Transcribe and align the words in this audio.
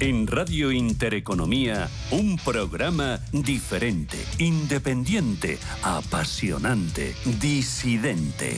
En 0.00 0.26
Radio 0.26 0.72
Intereconomía, 0.72 1.90
un 2.10 2.38
programa 2.38 3.20
diferente, 3.32 4.16
independiente, 4.38 5.58
apasionante, 5.82 7.14
disidente. 7.38 8.56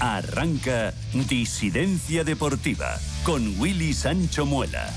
Arranca 0.00 0.92
Disidencia 1.28 2.24
Deportiva 2.24 2.98
con 3.22 3.54
Willy 3.60 3.94
Sancho 3.94 4.44
Muela. 4.44 4.92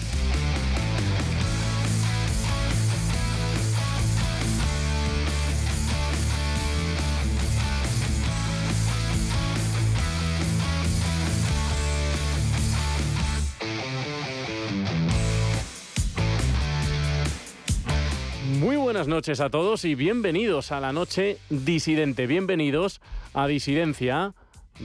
Noches 19.13 19.41
a 19.41 19.51
todos 19.51 19.85
y 19.85 19.93
bienvenidos 19.93 20.71
a 20.71 20.79
la 20.79 20.91
noche 20.91 21.37
disidente. 21.51 22.25
Bienvenidos 22.25 22.99
a 23.35 23.45
Disidencia 23.45 24.33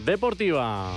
Deportiva. 0.05 0.95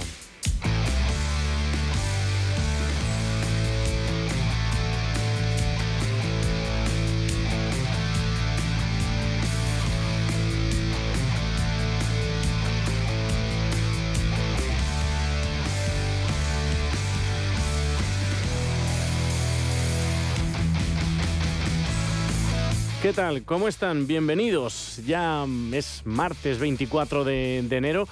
¿Qué 23.12 23.16
tal? 23.16 23.44
¿Cómo 23.44 23.68
están? 23.68 24.08
Bienvenidos. 24.08 25.02
Ya 25.06 25.46
es 25.74 26.02
martes 26.06 26.60
24 26.60 27.26
de, 27.26 27.58
enero, 27.58 28.08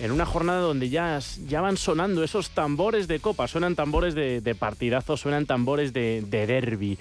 en 0.00 0.12
una 0.12 0.26
jornada 0.26 0.60
donde 0.60 0.90
ya, 0.90 1.18
ya, 1.48 1.60
van 1.60 1.76
sonando 1.76 2.22
esos 2.22 2.50
tambores 2.50 3.08
de 3.08 3.18
copa, 3.18 3.48
suenan 3.48 3.74
tambores 3.74 4.14
de, 4.14 4.40
de 4.40 4.54
partidazo, 4.54 5.16
suenan 5.16 5.46
tambores 5.46 5.92
de, 5.92 6.22
de 6.24 6.46
derby. 6.46 6.98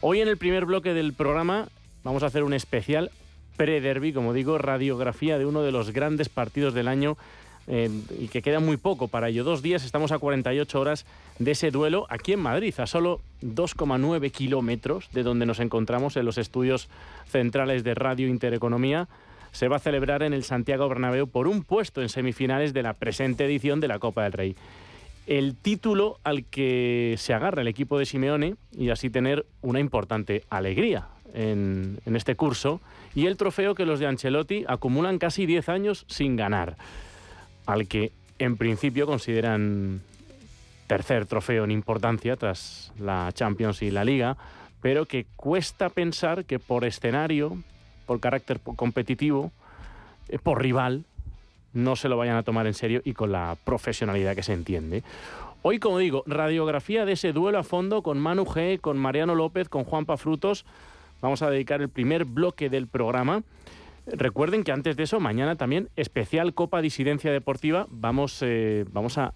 Hoy 0.00 0.22
en 0.22 0.28
el 0.28 0.38
primer 0.38 0.64
bloque 0.64 0.94
del 0.94 1.12
programa 1.12 1.68
vamos 2.02 2.22
a 2.22 2.26
hacer 2.28 2.44
un 2.44 2.54
especial 2.54 3.10
pre-derby, 3.58 4.14
como 4.14 4.32
digo, 4.32 4.56
radiografía 4.56 5.36
de 5.36 5.44
uno 5.44 5.60
de 5.60 5.72
los 5.72 5.90
grandes 5.90 6.30
partidos 6.30 6.72
del 6.72 6.88
año 6.88 7.18
y 7.70 8.28
que 8.28 8.42
queda 8.42 8.58
muy 8.58 8.76
poco 8.76 9.08
para 9.08 9.28
ello. 9.28 9.44
Dos 9.44 9.62
días, 9.62 9.84
estamos 9.84 10.10
a 10.10 10.18
48 10.18 10.80
horas 10.80 11.06
de 11.38 11.52
ese 11.52 11.70
duelo 11.70 12.06
aquí 12.08 12.32
en 12.32 12.40
Madrid, 12.40 12.74
a 12.78 12.86
solo 12.86 13.20
2,9 13.42 14.30
kilómetros 14.32 15.08
de 15.12 15.22
donde 15.22 15.46
nos 15.46 15.60
encontramos 15.60 16.16
en 16.16 16.24
los 16.24 16.36
estudios 16.36 16.88
centrales 17.26 17.84
de 17.84 17.94
Radio 17.94 18.26
Intereconomía. 18.26 19.08
Se 19.52 19.68
va 19.68 19.76
a 19.76 19.80
celebrar 19.80 20.22
en 20.24 20.32
el 20.32 20.42
Santiago 20.42 20.88
Bernabéu 20.88 21.28
por 21.28 21.46
un 21.46 21.62
puesto 21.62 22.02
en 22.02 22.08
semifinales 22.08 22.72
de 22.72 22.82
la 22.82 22.94
presente 22.94 23.44
edición 23.44 23.78
de 23.80 23.88
la 23.88 24.00
Copa 24.00 24.24
del 24.24 24.32
Rey. 24.32 24.56
El 25.26 25.54
título 25.54 26.18
al 26.24 26.44
que 26.44 27.14
se 27.18 27.34
agarra 27.34 27.62
el 27.62 27.68
equipo 27.68 27.98
de 27.98 28.06
Simeone 28.06 28.56
y 28.76 28.90
así 28.90 29.10
tener 29.10 29.46
una 29.62 29.78
importante 29.78 30.42
alegría 30.50 31.08
en, 31.34 32.00
en 32.04 32.16
este 32.16 32.34
curso 32.34 32.80
y 33.14 33.26
el 33.26 33.36
trofeo 33.36 33.76
que 33.76 33.86
los 33.86 34.00
de 34.00 34.08
Ancelotti 34.08 34.64
acumulan 34.66 35.18
casi 35.18 35.46
10 35.46 35.68
años 35.68 36.04
sin 36.08 36.34
ganar 36.34 36.76
al 37.70 37.86
que 37.86 38.12
en 38.38 38.56
principio 38.56 39.06
consideran 39.06 40.00
tercer 40.86 41.26
trofeo 41.26 41.64
en 41.64 41.70
importancia 41.70 42.36
tras 42.36 42.92
la 42.98 43.30
Champions 43.32 43.82
y 43.82 43.90
la 43.90 44.04
Liga, 44.04 44.36
pero 44.82 45.06
que 45.06 45.26
cuesta 45.36 45.88
pensar 45.88 46.44
que 46.44 46.58
por 46.58 46.84
escenario, 46.84 47.62
por 48.06 48.18
carácter 48.18 48.60
competitivo, 48.60 49.52
eh, 50.28 50.38
por 50.38 50.60
rival, 50.60 51.04
no 51.72 51.94
se 51.94 52.08
lo 52.08 52.16
vayan 52.16 52.36
a 52.36 52.42
tomar 52.42 52.66
en 52.66 52.74
serio 52.74 53.02
y 53.04 53.12
con 53.12 53.30
la 53.30 53.56
profesionalidad 53.64 54.34
que 54.34 54.42
se 54.42 54.52
entiende. 54.52 55.04
Hoy, 55.62 55.78
como 55.78 55.98
digo, 55.98 56.24
radiografía 56.26 57.04
de 57.04 57.12
ese 57.12 57.32
duelo 57.32 57.58
a 57.58 57.62
fondo 57.62 58.02
con 58.02 58.18
Manu 58.18 58.44
G, 58.44 58.80
con 58.80 58.98
Mariano 58.98 59.34
López, 59.34 59.68
con 59.68 59.84
Juanpa 59.84 60.16
Frutos. 60.16 60.64
Vamos 61.20 61.42
a 61.42 61.50
dedicar 61.50 61.82
el 61.82 61.90
primer 61.90 62.24
bloque 62.24 62.70
del 62.70 62.86
programa. 62.86 63.42
Recuerden 64.06 64.64
que 64.64 64.72
antes 64.72 64.96
de 64.96 65.04
eso, 65.04 65.20
mañana 65.20 65.56
también, 65.56 65.88
especial 65.96 66.54
Copa 66.54 66.80
Disidencia 66.80 67.32
Deportiva. 67.32 67.86
Vamos, 67.90 68.42
eh, 68.42 68.84
vamos 68.90 69.18
a, 69.18 69.34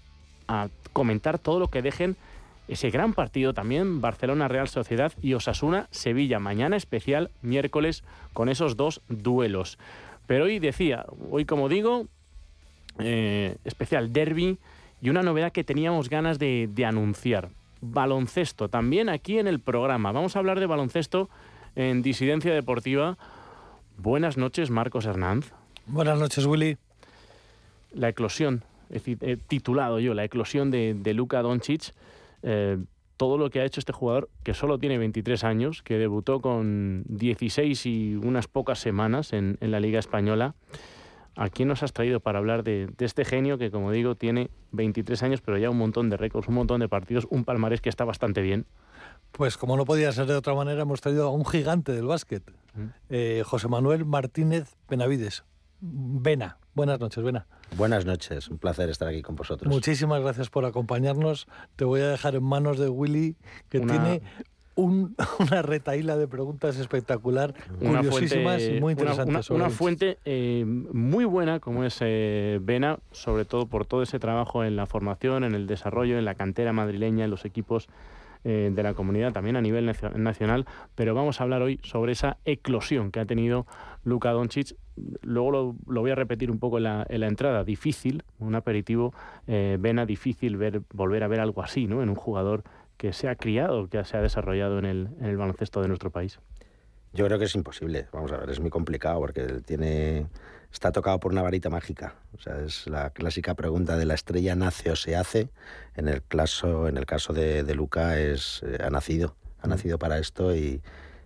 comentar 0.92 1.38
todo 1.38 1.58
lo 1.58 1.68
que 1.68 1.80
dejen 1.80 2.16
ese 2.68 2.90
gran 2.90 3.14
partido 3.14 3.54
también, 3.54 4.00
Barcelona 4.00 4.46
Real 4.46 4.68
Sociedad 4.68 5.12
y 5.22 5.34
Osasuna 5.34 5.88
Sevilla. 5.90 6.38
Mañana 6.38 6.76
especial, 6.76 7.30
miércoles, 7.40 8.04
con 8.32 8.48
esos 8.48 8.76
dos 8.76 9.00
duelos. 9.08 9.78
Pero 10.26 10.44
hoy 10.44 10.58
decía, 10.58 11.06
hoy 11.30 11.46
como 11.46 11.68
digo, 11.68 12.06
eh, 12.98 13.56
especial 13.64 14.12
derby 14.12 14.58
y 15.00 15.08
una 15.10 15.22
novedad 15.22 15.50
que 15.50 15.64
teníamos 15.64 16.08
ganas 16.10 16.38
de, 16.38 16.68
de 16.70 16.84
anunciar. 16.84 17.48
Baloncesto, 17.80 18.68
también 18.68 19.08
aquí 19.08 19.38
en 19.38 19.46
el 19.46 19.60
programa. 19.60 20.12
Vamos 20.12 20.36
a 20.36 20.38
hablar 20.38 20.60
de 20.60 20.66
baloncesto 20.66 21.28
en 21.74 22.02
Disidencia 22.02 22.52
Deportiva 22.54 23.18
Buenas 23.96 24.36
noches, 24.36 24.70
Marcos 24.70 25.06
Hernández. 25.06 25.52
Buenas 25.86 26.18
noches, 26.18 26.44
Willy. 26.46 26.76
La 27.92 28.08
eclosión, 28.08 28.64
he 28.90 29.36
titulado 29.36 30.00
yo, 30.00 30.14
la 30.14 30.24
eclosión 30.24 30.70
de, 30.70 30.94
de 30.94 31.14
Luka 31.14 31.42
Doncic. 31.42 31.92
Eh, 32.42 32.78
todo 33.16 33.38
lo 33.38 33.48
que 33.50 33.60
ha 33.60 33.64
hecho 33.64 33.80
este 33.80 33.92
jugador, 33.92 34.28
que 34.42 34.54
solo 34.54 34.78
tiene 34.78 34.98
23 34.98 35.44
años, 35.44 35.82
que 35.82 35.98
debutó 35.98 36.40
con 36.40 37.04
16 37.08 37.86
y 37.86 38.16
unas 38.16 38.48
pocas 38.48 38.80
semanas 38.80 39.32
en, 39.32 39.56
en 39.60 39.70
la 39.70 39.80
Liga 39.80 39.98
Española. 39.98 40.54
¿A 41.36 41.48
quién 41.48 41.68
nos 41.68 41.82
has 41.82 41.92
traído 41.92 42.20
para 42.20 42.38
hablar 42.38 42.62
de, 42.62 42.88
de, 42.96 43.04
este 43.04 43.24
genio 43.24 43.58
que, 43.58 43.70
como 43.70 43.90
digo, 43.90 44.14
tiene 44.14 44.50
23 44.72 45.22
años, 45.22 45.40
pero 45.40 45.58
ya 45.58 45.70
un 45.70 45.78
montón 45.78 46.10
de 46.10 46.16
récords, 46.16 46.48
un 46.48 46.54
montón 46.54 46.80
de 46.80 46.88
partidos, 46.88 47.26
un 47.30 47.44
palmarés 47.44 47.80
que 47.80 47.88
está 47.88 48.04
bastante 48.04 48.40
bien? 48.40 48.66
Pues 49.36 49.56
como 49.56 49.76
no 49.76 49.84
podía 49.84 50.12
ser 50.12 50.26
de 50.26 50.36
otra 50.36 50.54
manera, 50.54 50.82
hemos 50.82 51.00
traído 51.00 51.26
a 51.26 51.30
un 51.30 51.44
gigante 51.44 51.90
del 51.90 52.06
básquet, 52.06 52.44
eh, 53.10 53.42
José 53.44 53.66
Manuel 53.66 54.04
Martínez 54.04 54.76
Benavides. 54.88 55.42
Vena. 55.80 56.58
Buenas 56.72 57.00
noches, 57.00 57.24
Vena. 57.24 57.46
Buenas 57.76 58.06
noches, 58.06 58.48
un 58.48 58.58
placer 58.58 58.90
estar 58.90 59.08
aquí 59.08 59.22
con 59.22 59.34
vosotros. 59.34 59.72
Muchísimas 59.72 60.22
gracias 60.22 60.50
por 60.50 60.64
acompañarnos. 60.64 61.48
Te 61.74 61.84
voy 61.84 62.00
a 62.00 62.08
dejar 62.10 62.36
en 62.36 62.44
manos 62.44 62.78
de 62.78 62.88
Willy, 62.88 63.34
que 63.68 63.80
una... 63.80 63.92
tiene 63.92 64.22
un, 64.76 65.16
una 65.40 65.62
retaíla 65.62 66.16
de 66.16 66.28
preguntas 66.28 66.76
espectacular, 66.76 67.54
una 67.80 68.02
curiosísimas 68.02 68.62
fuente, 68.62 68.76
y 68.76 68.80
muy 68.80 68.92
interesantes. 68.92 69.50
Una, 69.50 69.56
una, 69.56 69.66
una 69.66 69.74
fuente 69.74 70.18
eh, 70.24 70.64
muy 70.64 71.24
buena 71.24 71.58
como 71.58 71.82
es 71.82 71.98
eh, 72.02 72.60
Vena, 72.62 73.00
sobre 73.10 73.44
todo 73.44 73.66
por 73.66 73.84
todo 73.84 74.04
ese 74.04 74.20
trabajo 74.20 74.62
en 74.62 74.76
la 74.76 74.86
formación, 74.86 75.42
en 75.42 75.56
el 75.56 75.66
desarrollo, 75.66 76.18
en 76.18 76.24
la 76.24 76.36
cantera 76.36 76.72
madrileña, 76.72 77.24
en 77.24 77.32
los 77.32 77.44
equipos 77.44 77.88
eh, 78.44 78.70
de 78.72 78.82
la 78.82 78.94
comunidad, 78.94 79.32
también 79.32 79.56
a 79.56 79.60
nivel 79.60 79.90
nacional, 80.16 80.66
pero 80.94 81.14
vamos 81.14 81.40
a 81.40 81.44
hablar 81.44 81.62
hoy 81.62 81.80
sobre 81.82 82.12
esa 82.12 82.36
eclosión 82.44 83.10
que 83.10 83.20
ha 83.20 83.26
tenido 83.26 83.66
Luka 84.04 84.30
Doncic. 84.30 84.76
Luego 85.22 85.50
lo, 85.50 85.76
lo 85.88 86.00
voy 86.02 86.12
a 86.12 86.14
repetir 86.14 86.50
un 86.50 86.58
poco 86.58 86.78
en 86.78 86.84
la, 86.84 87.06
en 87.08 87.20
la 87.20 87.26
entrada. 87.26 87.64
Difícil, 87.64 88.22
un 88.38 88.54
aperitivo, 88.54 89.12
eh, 89.48 89.76
vena 89.80 90.06
difícil 90.06 90.56
ver, 90.56 90.82
volver 90.92 91.24
a 91.24 91.28
ver 91.28 91.40
algo 91.40 91.62
así, 91.62 91.86
¿no? 91.86 92.02
En 92.02 92.08
un 92.08 92.14
jugador 92.14 92.62
que 92.96 93.12
se 93.12 93.28
ha 93.28 93.34
criado, 93.34 93.88
que 93.88 94.04
se 94.04 94.16
ha 94.16 94.20
desarrollado 94.20 94.78
en 94.78 94.84
el, 94.84 95.08
en 95.18 95.26
el 95.26 95.36
baloncesto 95.36 95.82
de 95.82 95.88
nuestro 95.88 96.10
país. 96.10 96.38
Yo 97.12 97.26
creo 97.26 97.38
que 97.38 97.44
es 97.44 97.54
imposible. 97.54 98.06
Vamos 98.12 98.30
a 98.32 98.38
ver, 98.38 98.50
es 98.50 98.60
muy 98.60 98.70
complicado 98.70 99.20
porque 99.20 99.42
tiene 99.64 100.26
está 100.74 100.90
tocado 100.90 101.20
por 101.20 101.32
una 101.32 101.40
varita 101.40 101.70
mágica. 101.70 102.16
O 102.36 102.40
sea, 102.40 102.58
es 102.60 102.86
la 102.88 103.10
clásica 103.10 103.54
pregunta 103.54 103.96
de 103.96 104.04
la 104.04 104.14
estrella 104.14 104.56
nace 104.56 104.90
o 104.90 104.96
se 104.96 105.14
hace. 105.16 105.48
En 105.94 106.08
el 106.08 106.22
caso, 106.22 106.88
en 106.88 106.96
el 106.96 107.06
caso 107.06 107.32
de, 107.32 107.62
de 107.62 107.74
Luca 107.74 108.18
es 108.18 108.60
eh, 108.66 108.78
ha 108.84 108.90
nacido, 108.90 109.36
ha 109.62 109.68
nacido 109.68 109.98
para 109.98 110.18
esto 110.18 110.54
y, 110.54 110.82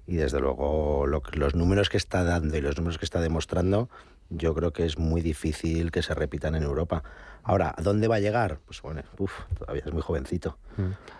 y 0.06 0.16
desde 0.16 0.38
luego 0.38 1.06
lo, 1.06 1.22
los 1.32 1.54
números 1.54 1.88
que 1.88 1.96
está 1.96 2.24
dando 2.24 2.56
y 2.56 2.60
los 2.60 2.76
números 2.76 2.98
que 2.98 3.06
está 3.06 3.20
demostrando, 3.20 3.88
yo 4.28 4.54
creo 4.54 4.74
que 4.74 4.84
es 4.84 4.98
muy 4.98 5.22
difícil 5.22 5.90
que 5.90 6.02
se 6.02 6.14
repitan 6.14 6.54
en 6.54 6.62
Europa. 6.62 7.02
Ahora, 7.42 7.74
¿a 7.74 7.80
dónde 7.80 8.06
va 8.06 8.16
a 8.16 8.20
llegar? 8.20 8.58
Pues 8.66 8.82
bueno, 8.82 9.02
uf, 9.16 9.32
todavía 9.58 9.82
es 9.86 9.92
muy 9.92 10.02
jovencito, 10.02 10.58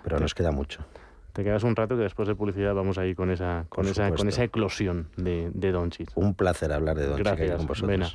pero 0.05 0.21
nos 0.21 0.35
queda 0.35 0.51
mucho 0.53 0.85
te 1.39 1.45
quedas 1.45 1.63
un 1.63 1.77
rato 1.77 1.97
que 1.97 2.03
después 2.03 2.27
de 2.27 2.35
publicidad 2.35 2.75
vamos 2.75 2.99
ahí 2.99 3.15
con 3.15 3.31
esa 3.31 3.65
con 3.69 3.87
esa 3.87 4.11
con 4.11 4.27
esa 4.27 4.43
eclosión 4.43 5.07
de, 5.17 5.53
de 5.55 5.71
Doncic. 5.71 6.11
Un 6.17 6.35
placer 6.35 6.73
hablar 6.73 6.99
de 6.99 7.07
Doncic 7.07 7.27
Gracias, 7.27 7.57
con 7.59 7.67
vosotros. 7.69 7.89
Vena. 7.89 8.11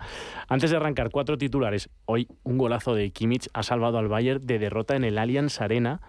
Antes 0.50 0.72
de 0.72 0.76
arrancar, 0.76 1.10
cuatro 1.10 1.38
titulares. 1.38 1.90
Hoy 2.04 2.28
un 2.44 2.58
golazo 2.58 2.96
de 2.96 3.12
Kimmich 3.12 3.48
ha 3.54 3.64
salvado 3.64 3.98
al 3.98 4.10
Bayern 4.10 4.46
de 4.46 4.60
derrota 4.60 4.98
en 4.98 5.06
el 5.06 5.18
Allianz 5.18 5.62
Arena. 5.62 6.02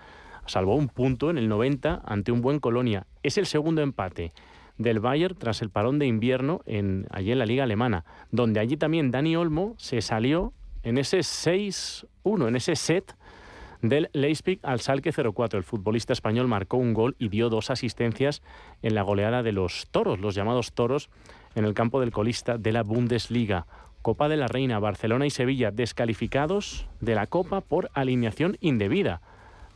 Salvó 0.46 0.74
un 0.74 0.88
punto 0.88 1.30
en 1.30 1.38
el 1.38 1.48
90 1.48 2.02
ante 2.04 2.32
un 2.32 2.42
buen 2.42 2.58
Colonia. 2.58 3.06
Es 3.22 3.38
el 3.38 3.46
segundo 3.46 3.80
empate 3.80 4.32
del 4.76 4.98
Bayern 4.98 5.36
tras 5.36 5.62
el 5.62 5.70
parón 5.70 6.00
de 6.00 6.06
invierno 6.06 6.62
en, 6.66 7.06
allí 7.12 7.30
en 7.30 7.38
la 7.38 7.46
Liga 7.46 7.62
Alemana, 7.62 8.04
donde 8.32 8.58
allí 8.58 8.76
también 8.76 9.12
Dani 9.12 9.36
Olmo 9.36 9.76
se 9.78 10.00
salió 10.00 10.52
en 10.82 10.98
ese 10.98 11.18
6-1, 11.18 12.48
en 12.48 12.56
ese 12.56 12.74
set 12.74 13.14
Del 13.84 14.08
Leipzig 14.14 14.60
al 14.62 14.80
Salque 14.80 15.12
04. 15.12 15.58
El 15.58 15.62
futbolista 15.62 16.14
español 16.14 16.48
marcó 16.48 16.78
un 16.78 16.94
gol 16.94 17.16
y 17.18 17.28
dio 17.28 17.50
dos 17.50 17.68
asistencias 17.68 18.40
en 18.80 18.94
la 18.94 19.02
goleada 19.02 19.42
de 19.42 19.52
los 19.52 19.88
toros, 19.90 20.20
los 20.20 20.34
llamados 20.34 20.72
toros, 20.72 21.10
en 21.54 21.66
el 21.66 21.74
campo 21.74 22.00
del 22.00 22.10
colista 22.10 22.56
de 22.56 22.72
la 22.72 22.82
Bundesliga. 22.82 23.66
Copa 24.00 24.30
de 24.30 24.38
la 24.38 24.46
Reina, 24.46 24.78
Barcelona 24.78 25.26
y 25.26 25.30
Sevilla 25.30 25.70
descalificados 25.70 26.88
de 27.02 27.14
la 27.14 27.26
Copa 27.26 27.60
por 27.60 27.90
alineación 27.92 28.56
indebida. 28.62 29.20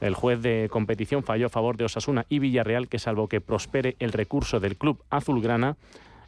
El 0.01 0.15
juez 0.15 0.41
de 0.41 0.71
competición 0.71 1.23
falló 1.23 1.49
a 1.49 1.51
favor 1.51 1.77
de 1.77 1.85
Osasuna 1.85 2.25
y 2.31 2.39
Villarreal, 2.39 2.89
que 2.89 2.99
salvo 2.99 3.29
que 3.29 3.43
prospere 3.43 3.95
el 3.99 4.13
recurso 4.13 4.59
del 4.59 4.79
club 4.79 5.05
azulgrana, 5.11 5.77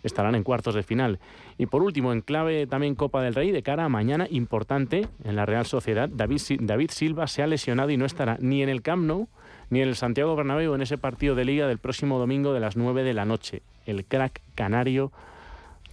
estarán 0.03 0.35
en 0.35 0.43
cuartos 0.43 0.75
de 0.75 0.83
final. 0.83 1.19
Y 1.59 1.67
por 1.67 1.83
último, 1.83 2.13
en 2.13 2.21
clave 2.21 2.67
también 2.67 2.95
Copa 2.95 3.23
del 3.23 3.35
Rey, 3.35 3.51
de 3.51 3.63
cara 3.63 3.85
a 3.85 3.89
mañana 3.89 4.27
importante 4.31 5.07
en 5.25 5.37
la 5.37 5.47
Real 5.47 5.67
Sociedad, 5.67 6.09
David, 6.09 6.41
David 6.61 6.91
Silva 6.91 7.27
se 7.27 7.43
ha 7.43 7.47
lesionado 7.47 7.91
y 7.91 7.97
no 7.97 8.07
estará 8.07 8.37
ni 8.41 8.63
en 8.63 8.69
el 8.69 8.83
Camp 8.83 9.05
Nou 9.05 9.29
ni 9.71 9.81
en 9.81 9.89
el 9.89 9.97
Santiago 9.97 10.35
Bernabéu 10.37 10.75
en 10.75 10.83
ese 10.83 10.99
partido 10.99 11.35
de 11.35 11.45
liga 11.45 11.69
del 11.69 11.79
próximo 11.79 12.19
domingo 12.19 12.53
de 12.53 12.61
las 12.61 12.77
9 12.77 13.05
de 13.05 13.15
la 13.15 13.25
noche. 13.25 13.63
El 13.87 14.05
crack 14.05 14.41
canario, 14.57 15.13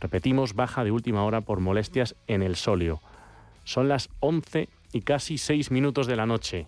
repetimos, 0.01 0.55
baja 0.55 0.83
de 0.83 0.91
última 0.91 1.23
hora 1.23 1.41
por 1.41 1.59
molestias 1.59 2.15
en 2.27 2.41
el 2.41 2.55
solio. 2.55 3.01
Son 3.63 3.87
las 3.87 4.09
11 4.19 4.67
y 4.93 5.01
casi 5.01 5.37
6 5.37 5.71
minutos 5.71 6.07
de 6.07 6.15
la 6.15 6.25
noche. 6.25 6.65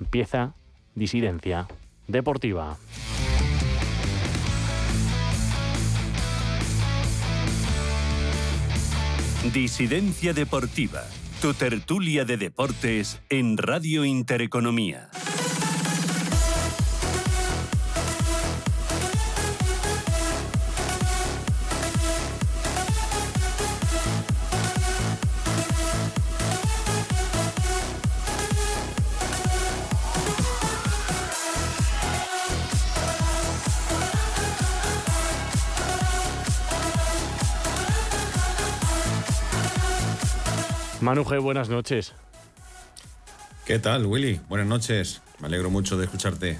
Empieza 0.00 0.54
Disidencia 0.94 1.68
Deportiva. 2.06 2.78
Disidencia 9.52 10.34
Deportiva, 10.34 11.04
tu 11.40 11.54
tertulia 11.54 12.24
de 12.24 12.36
deportes 12.36 13.20
en 13.30 13.56
Radio 13.56 14.04
Intereconomía. 14.04 15.08
Manuje, 41.18 41.38
buenas 41.38 41.68
noches. 41.68 42.14
¿Qué 43.66 43.80
tal, 43.80 44.06
Willy? 44.06 44.40
Buenas 44.48 44.68
noches. 44.68 45.20
Me 45.40 45.48
alegro 45.48 45.68
mucho 45.68 45.98
de 45.98 46.04
escucharte. 46.04 46.58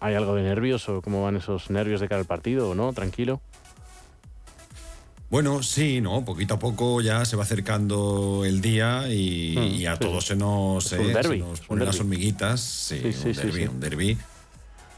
¿Hay 0.00 0.16
algo 0.16 0.34
de 0.34 0.42
nervios 0.42 0.88
o 0.88 1.00
cómo 1.00 1.22
van 1.22 1.36
esos 1.36 1.70
nervios 1.70 2.00
de 2.00 2.08
cara 2.08 2.18
al 2.18 2.26
partido 2.26 2.70
o 2.70 2.74
no? 2.74 2.92
Tranquilo. 2.92 3.40
Bueno, 5.30 5.62
sí, 5.62 6.00
no, 6.00 6.24
poquito 6.24 6.54
a 6.54 6.58
poco 6.58 7.02
ya 7.02 7.24
se 7.24 7.36
va 7.36 7.44
acercando 7.44 8.42
el 8.44 8.60
día 8.60 9.08
y, 9.08 9.84
hmm, 9.84 9.92
a 9.92 9.96
todos 9.96 10.26
se 10.26 10.34
nos, 10.34 10.92
eh, 10.92 11.44
ponen 11.68 11.86
las 11.86 12.00
hormiguitas. 12.00 12.60
Sí, 12.60 13.00
un, 13.04 13.32
derby, 13.32 13.66
un 13.66 13.78
derby, 13.78 14.18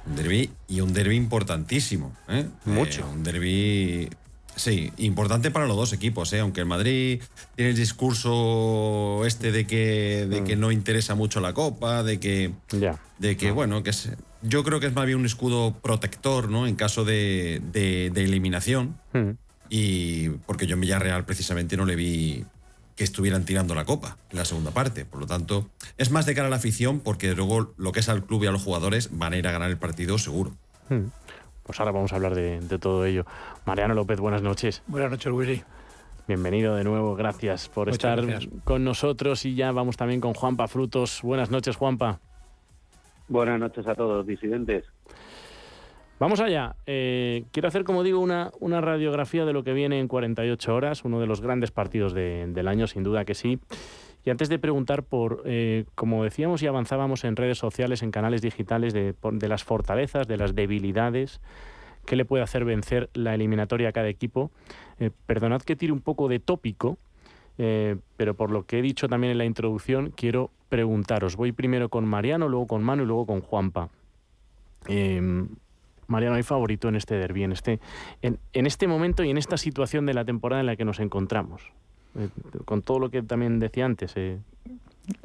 un 0.06 0.16
derby 0.16 0.50
y 0.68 0.80
un 0.80 0.94
derby 0.94 1.16
importantísimo. 1.16 2.16
¿eh? 2.30 2.46
Mucho. 2.64 3.02
Eh, 3.02 3.12
un 3.12 3.22
derby 3.22 4.08
Sí, 4.56 4.90
importante 4.96 5.50
para 5.50 5.66
los 5.66 5.76
dos 5.76 5.92
equipos, 5.92 6.32
¿eh? 6.32 6.40
aunque 6.40 6.60
el 6.60 6.66
Madrid 6.66 7.22
tiene 7.54 7.72
el 7.72 7.76
discurso 7.76 9.22
este 9.26 9.52
de 9.52 9.66
que, 9.66 10.26
de 10.28 10.44
que 10.44 10.56
mm. 10.56 10.60
no 10.60 10.72
interesa 10.72 11.14
mucho 11.14 11.40
la 11.40 11.52
Copa, 11.52 12.02
de 12.02 12.18
que, 12.18 12.52
de 13.18 13.36
que 13.36 13.50
bueno, 13.50 13.82
que 13.82 13.92
yo 14.40 14.64
creo 14.64 14.80
que 14.80 14.86
es 14.86 14.94
más 14.94 15.04
bien 15.04 15.18
un 15.18 15.26
escudo 15.26 15.74
protector 15.82 16.48
¿no? 16.48 16.66
en 16.66 16.74
caso 16.74 17.04
de, 17.04 17.60
eliminación. 18.14 18.96
Mm. 19.12 19.30
Y 19.68 20.28
porque 20.46 20.66
yo 20.66 20.74
en 20.74 20.80
Villarreal 20.80 21.26
precisamente 21.26 21.76
no 21.76 21.84
le 21.84 21.96
vi 21.96 22.44
que 22.94 23.04
estuvieran 23.04 23.44
tirando 23.44 23.74
la 23.74 23.84
copa 23.84 24.16
en 24.30 24.38
la 24.38 24.46
segunda 24.46 24.70
parte. 24.70 25.04
Por 25.04 25.20
lo 25.20 25.26
tanto, 25.26 25.68
es 25.98 26.10
más 26.10 26.24
de 26.24 26.34
cara 26.34 26.46
a 26.46 26.50
la 26.50 26.56
afición 26.56 27.00
porque 27.00 27.34
luego 27.34 27.74
lo 27.76 27.92
que 27.92 28.00
es 28.00 28.08
al 28.08 28.24
club 28.24 28.44
y 28.44 28.46
a 28.46 28.52
los 28.52 28.62
jugadores 28.62 29.10
van 29.12 29.34
a 29.34 29.36
ir 29.36 29.46
a 29.46 29.52
ganar 29.52 29.68
el 29.68 29.76
partido 29.76 30.16
seguro. 30.16 30.56
Mm. 30.88 31.08
Pues 31.66 31.80
ahora 31.80 31.90
vamos 31.90 32.12
a 32.12 32.16
hablar 32.16 32.36
de, 32.36 32.78
todo 32.78 33.04
ello. 33.04 33.26
Mariano 33.64 33.94
López, 33.94 34.20
buenas 34.20 34.40
noches. 34.40 34.84
Buenas 34.86 35.10
noches, 35.10 35.32
Willy. 35.32 35.62
Bienvenido 36.28 36.76
de 36.76 36.84
nuevo, 36.84 37.16
gracias 37.16 37.68
por 37.68 37.88
estar 37.88 38.20
con 38.62 38.84
nosotros 38.84 39.44
y 39.44 39.56
ya 39.56 39.72
vamos 39.72 39.96
también 39.96 40.20
con 40.20 40.32
Juanpa 40.32 40.68
Frutos. 40.68 41.20
Buenas 41.22 41.50
noches, 41.50 41.74
Juanpa. 41.74 42.20
Buenas 43.28 43.58
noches 43.58 43.84
a 43.88 43.96
todos, 43.96 44.24
disidentes. 44.24 44.84
Vamos 46.20 46.40
allá. 46.40 46.76
Eh, 46.86 47.44
quiero 47.50 47.68
hacer, 47.68 47.82
como 47.82 48.04
digo, 48.04 48.20
una, 48.20 48.50
una, 48.60 48.80
radiografía 48.80 49.44
de 49.44 49.52
lo 49.52 49.64
que 49.64 49.72
viene 49.72 49.98
en 49.98 50.08
48 50.08 50.74
horas, 50.74 51.04
uno 51.04 51.20
de 51.20 51.26
los 51.26 51.40
grandes 51.40 51.72
partidos 51.72 52.14
del 52.14 52.68
año, 52.68 52.86
sin 52.86 53.02
duda 53.02 53.24
que 53.24 53.34
sí. 53.34 53.58
Y 54.26 54.30
antes 54.30 54.48
de 54.48 54.58
preguntar 54.58 55.04
por, 55.04 55.42
eh, 55.44 55.84
como 55.94 56.24
decíamos 56.24 56.60
y 56.60 56.66
avanzábamos 56.66 57.22
en 57.22 57.36
redes 57.36 57.58
sociales, 57.58 58.02
en 58.02 58.10
canales 58.10 58.42
digitales, 58.42 58.92
de, 58.92 59.14
las 59.48 59.62
fortalezas, 59.62 60.26
de 60.26 60.36
las 60.36 60.56
debilidades, 60.56 61.40
qué 62.04 62.16
le 62.16 62.24
puede 62.24 62.42
hacer 62.42 62.64
vencer 62.64 63.08
la 63.14 63.36
eliminatoria 63.36 63.90
a 63.90 63.92
cada 63.92 64.08
equipo, 64.08 64.50
eh, 64.98 65.12
perdonad 65.26 65.62
que 65.62 65.76
tire 65.76 65.92
un 65.92 66.00
poco 66.00 66.26
de 66.26 66.40
tópico, 66.40 66.98
eh, 67.58 67.98
pero 68.16 68.34
por 68.34 68.50
lo 68.50 68.66
que 68.66 68.80
he 68.80 68.82
dicho 68.82 69.06
también 69.06 69.30
en 69.30 69.38
la 69.38 69.44
introducción, 69.44 70.10
quiero 70.10 70.50
preguntaros. 70.70 71.36
Voy 71.36 71.52
primero 71.52 71.88
con 71.88 72.04
Mariano, 72.04 72.48
luego 72.48 72.66
con 72.66 72.82
Manu 72.82 73.04
y 73.04 73.06
luego 73.06 73.26
con 73.26 73.40
Juanpa. 73.42 73.90
Mariano, 76.08 76.34
¿hay 76.34 76.42
favorito 76.42 76.88
en 76.88 76.96
este 76.96 77.14
derbi, 77.14 77.44
en 77.44 77.52
este, 77.52 77.78
en 78.22 78.66
este 78.66 78.88
momento 78.88 79.22
y 79.22 79.30
en 79.30 79.38
esta 79.38 79.56
situación 79.56 80.04
de 80.04 80.14
la 80.14 80.24
temporada 80.24 80.58
en 80.58 80.66
la 80.66 80.74
que 80.74 80.84
nos 80.84 80.98
encontramos? 80.98 81.72
Eh, 82.18 82.28
con 82.64 82.82
todo 82.82 82.98
lo 82.98 83.10
que 83.10 83.22
también 83.22 83.58
decía 83.58 83.84
antes. 83.84 84.12
Eh. 84.16 84.38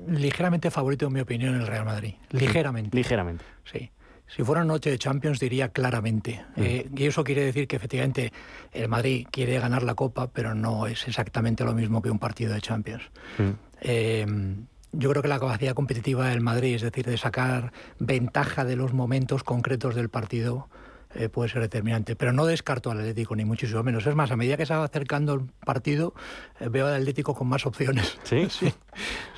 Ligeramente 0.08 0.70
favorito, 0.70 1.08
en 1.08 1.14
mi 1.14 1.22
opinión, 1.22 1.56
el 1.56 1.68
Real 1.68 1.86
Madrid. 1.86 2.14
Ligeramente. 2.32 2.96
Ligeramente. 2.96 3.44
Sí. 3.64 3.90
Si 4.28 4.44
fuera 4.44 4.64
noche 4.64 4.92
de 4.92 4.98
Champions 4.98 5.40
diría 5.40 5.70
claramente. 5.70 6.46
Mm. 6.56 6.62
Eh, 6.62 6.90
y 6.96 7.06
eso 7.06 7.24
quiere 7.24 7.46
decir 7.46 7.68
que 7.68 7.76
efectivamente 7.76 8.32
el 8.72 8.88
Madrid 8.88 9.28
quiere 9.30 9.60
ganar 9.60 9.84
la 9.84 9.96
Copa, 9.96 10.28
pero 10.32 10.54
no 10.56 10.88
es 10.88 11.08
exactamente 11.08 11.66
lo 11.66 11.74
mismo 11.74 12.02
que 12.02 12.10
un 12.10 12.20
partido 12.20 12.54
de 12.54 12.62
Champions. 12.62 13.04
Mm. 13.38 14.64
yo 14.94 15.10
creo 15.10 15.22
que 15.22 15.28
la 15.28 15.40
capacidad 15.40 15.74
competitiva 15.74 16.30
del 16.30 16.42
Madrid, 16.42 16.76
es 16.76 16.82
decir, 16.82 17.06
de 17.06 17.18
sacar 17.18 17.74
ventaja 18.00 18.64
de 18.64 18.76
los 18.76 18.94
momentos 18.94 19.44
concretos 19.44 19.96
del 19.96 20.10
partido, 20.10 20.70
eh, 21.16 21.30
puede 21.30 21.50
ser 21.50 21.62
determinante. 21.62 22.16
Pero 22.16 22.32
no 22.32 22.46
descarto 22.46 22.92
al 22.92 23.00
Atlético, 23.00 23.36
ni 23.36 23.46
muchísimo 23.46 23.84
menos. 23.84 24.06
Es 24.08 24.16
más, 24.16 24.32
a 24.32 24.36
medida 24.36 24.58
que 24.58 24.66
se 24.66 24.74
va 24.74 24.84
acercando 24.84 25.34
el 25.34 25.42
partido, 25.66 26.14
eh, 26.60 26.70
veo 26.70 26.88
al 26.88 26.96
Atlético 26.96 27.36
con 27.36 27.48
más 27.48 27.66
opciones. 27.66 28.18
¿Sí? 28.24 28.48
sí. 28.50 28.74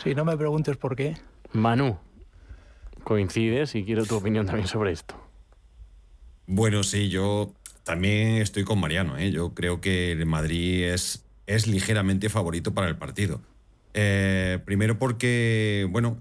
Sí, 0.03 0.15
no 0.15 0.25
me 0.25 0.38
preguntes 0.38 0.77
por 0.77 0.96
qué. 0.96 1.18
Manu, 1.51 1.98
coincides 3.03 3.75
y 3.75 3.84
quiero 3.84 4.06
tu 4.06 4.15
opinión 4.15 4.46
también 4.46 4.68
sobre 4.68 4.92
esto. 4.92 5.15
Bueno, 6.46 6.84
sí, 6.84 7.10
yo 7.10 7.53
también 7.84 8.38
estoy 8.38 8.63
con 8.63 8.80
Mariano. 8.80 9.18
¿eh? 9.18 9.32
Yo 9.32 9.53
creo 9.53 9.82
que 9.82 10.12
el 10.12 10.25
Madrid 10.25 10.86
es, 10.86 11.25
es 11.48 11.68
ligeramente 11.68 12.30
favorito 12.30 12.74
para 12.74 12.88
el 12.88 12.98
partido. 12.98 13.42
primero 13.94 15.00
porque, 15.00 15.88
bueno, 15.89 16.20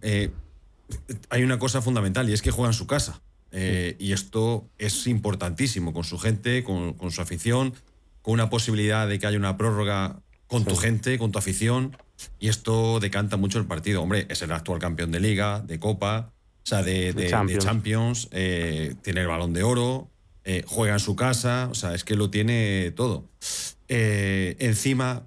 hay 1.31 1.43
una 1.43 1.59
cosa 1.59 1.83
fundamental 1.83 2.29
y 2.29 2.33
es 2.33 2.43
que 2.43 2.51
juega 2.51 2.71
en 2.71 2.75
su 2.75 2.87
casa. 2.87 3.21
Eh, 3.53 3.97
y 3.99 4.13
esto 4.13 4.67
es 4.79 5.07
importantísimo 5.07 5.93
con 5.93 6.05
su 6.05 6.19
gente, 6.19 6.65
con, 6.65 6.97
su 7.11 7.21
afición, 7.21 7.75
con 8.23 8.35
una 8.35 8.49
posibilidad 8.49 9.07
de 9.07 9.19
que 9.19 9.27
haya 9.27 9.37
una 9.37 9.59
prórroga 9.59 10.21
con 10.47 10.65
tu 10.65 10.75
gente, 10.75 11.19
con 11.19 11.33
tu 11.33 11.39
afición. 11.39 11.97
Y 12.41 12.49
esto 12.49 12.99
decanta 12.99 13.37
mucho 13.37 13.59
el 13.59 13.67
partido. 13.67 14.03
Hombre, 14.03 14.27
es 14.31 14.43
el 14.43 14.53
actual 14.53 14.79
campeón 14.79 15.11
de 15.11 15.21
liga, 15.21 15.61
de 15.61 15.79
copa, 15.79 16.33
o 16.65 16.67
sea, 16.67 16.83
de, 16.83 17.15
Champions, 17.59 18.29
eh, 18.31 18.95
tiene 19.03 19.23
el 19.23 19.27
balón 19.27 19.53
de 19.53 19.63
oro, 19.63 20.09
eh, 20.45 20.65
juega 20.67 20.95
en 20.95 21.01
su 21.01 21.17
casa, 21.17 21.69
o 21.71 21.75
sea, 21.75 21.95
es 21.95 22.05
que 22.05 22.17
lo 22.17 22.31
tiene 22.31 22.93
todo. 22.93 23.29
encima 23.89 25.27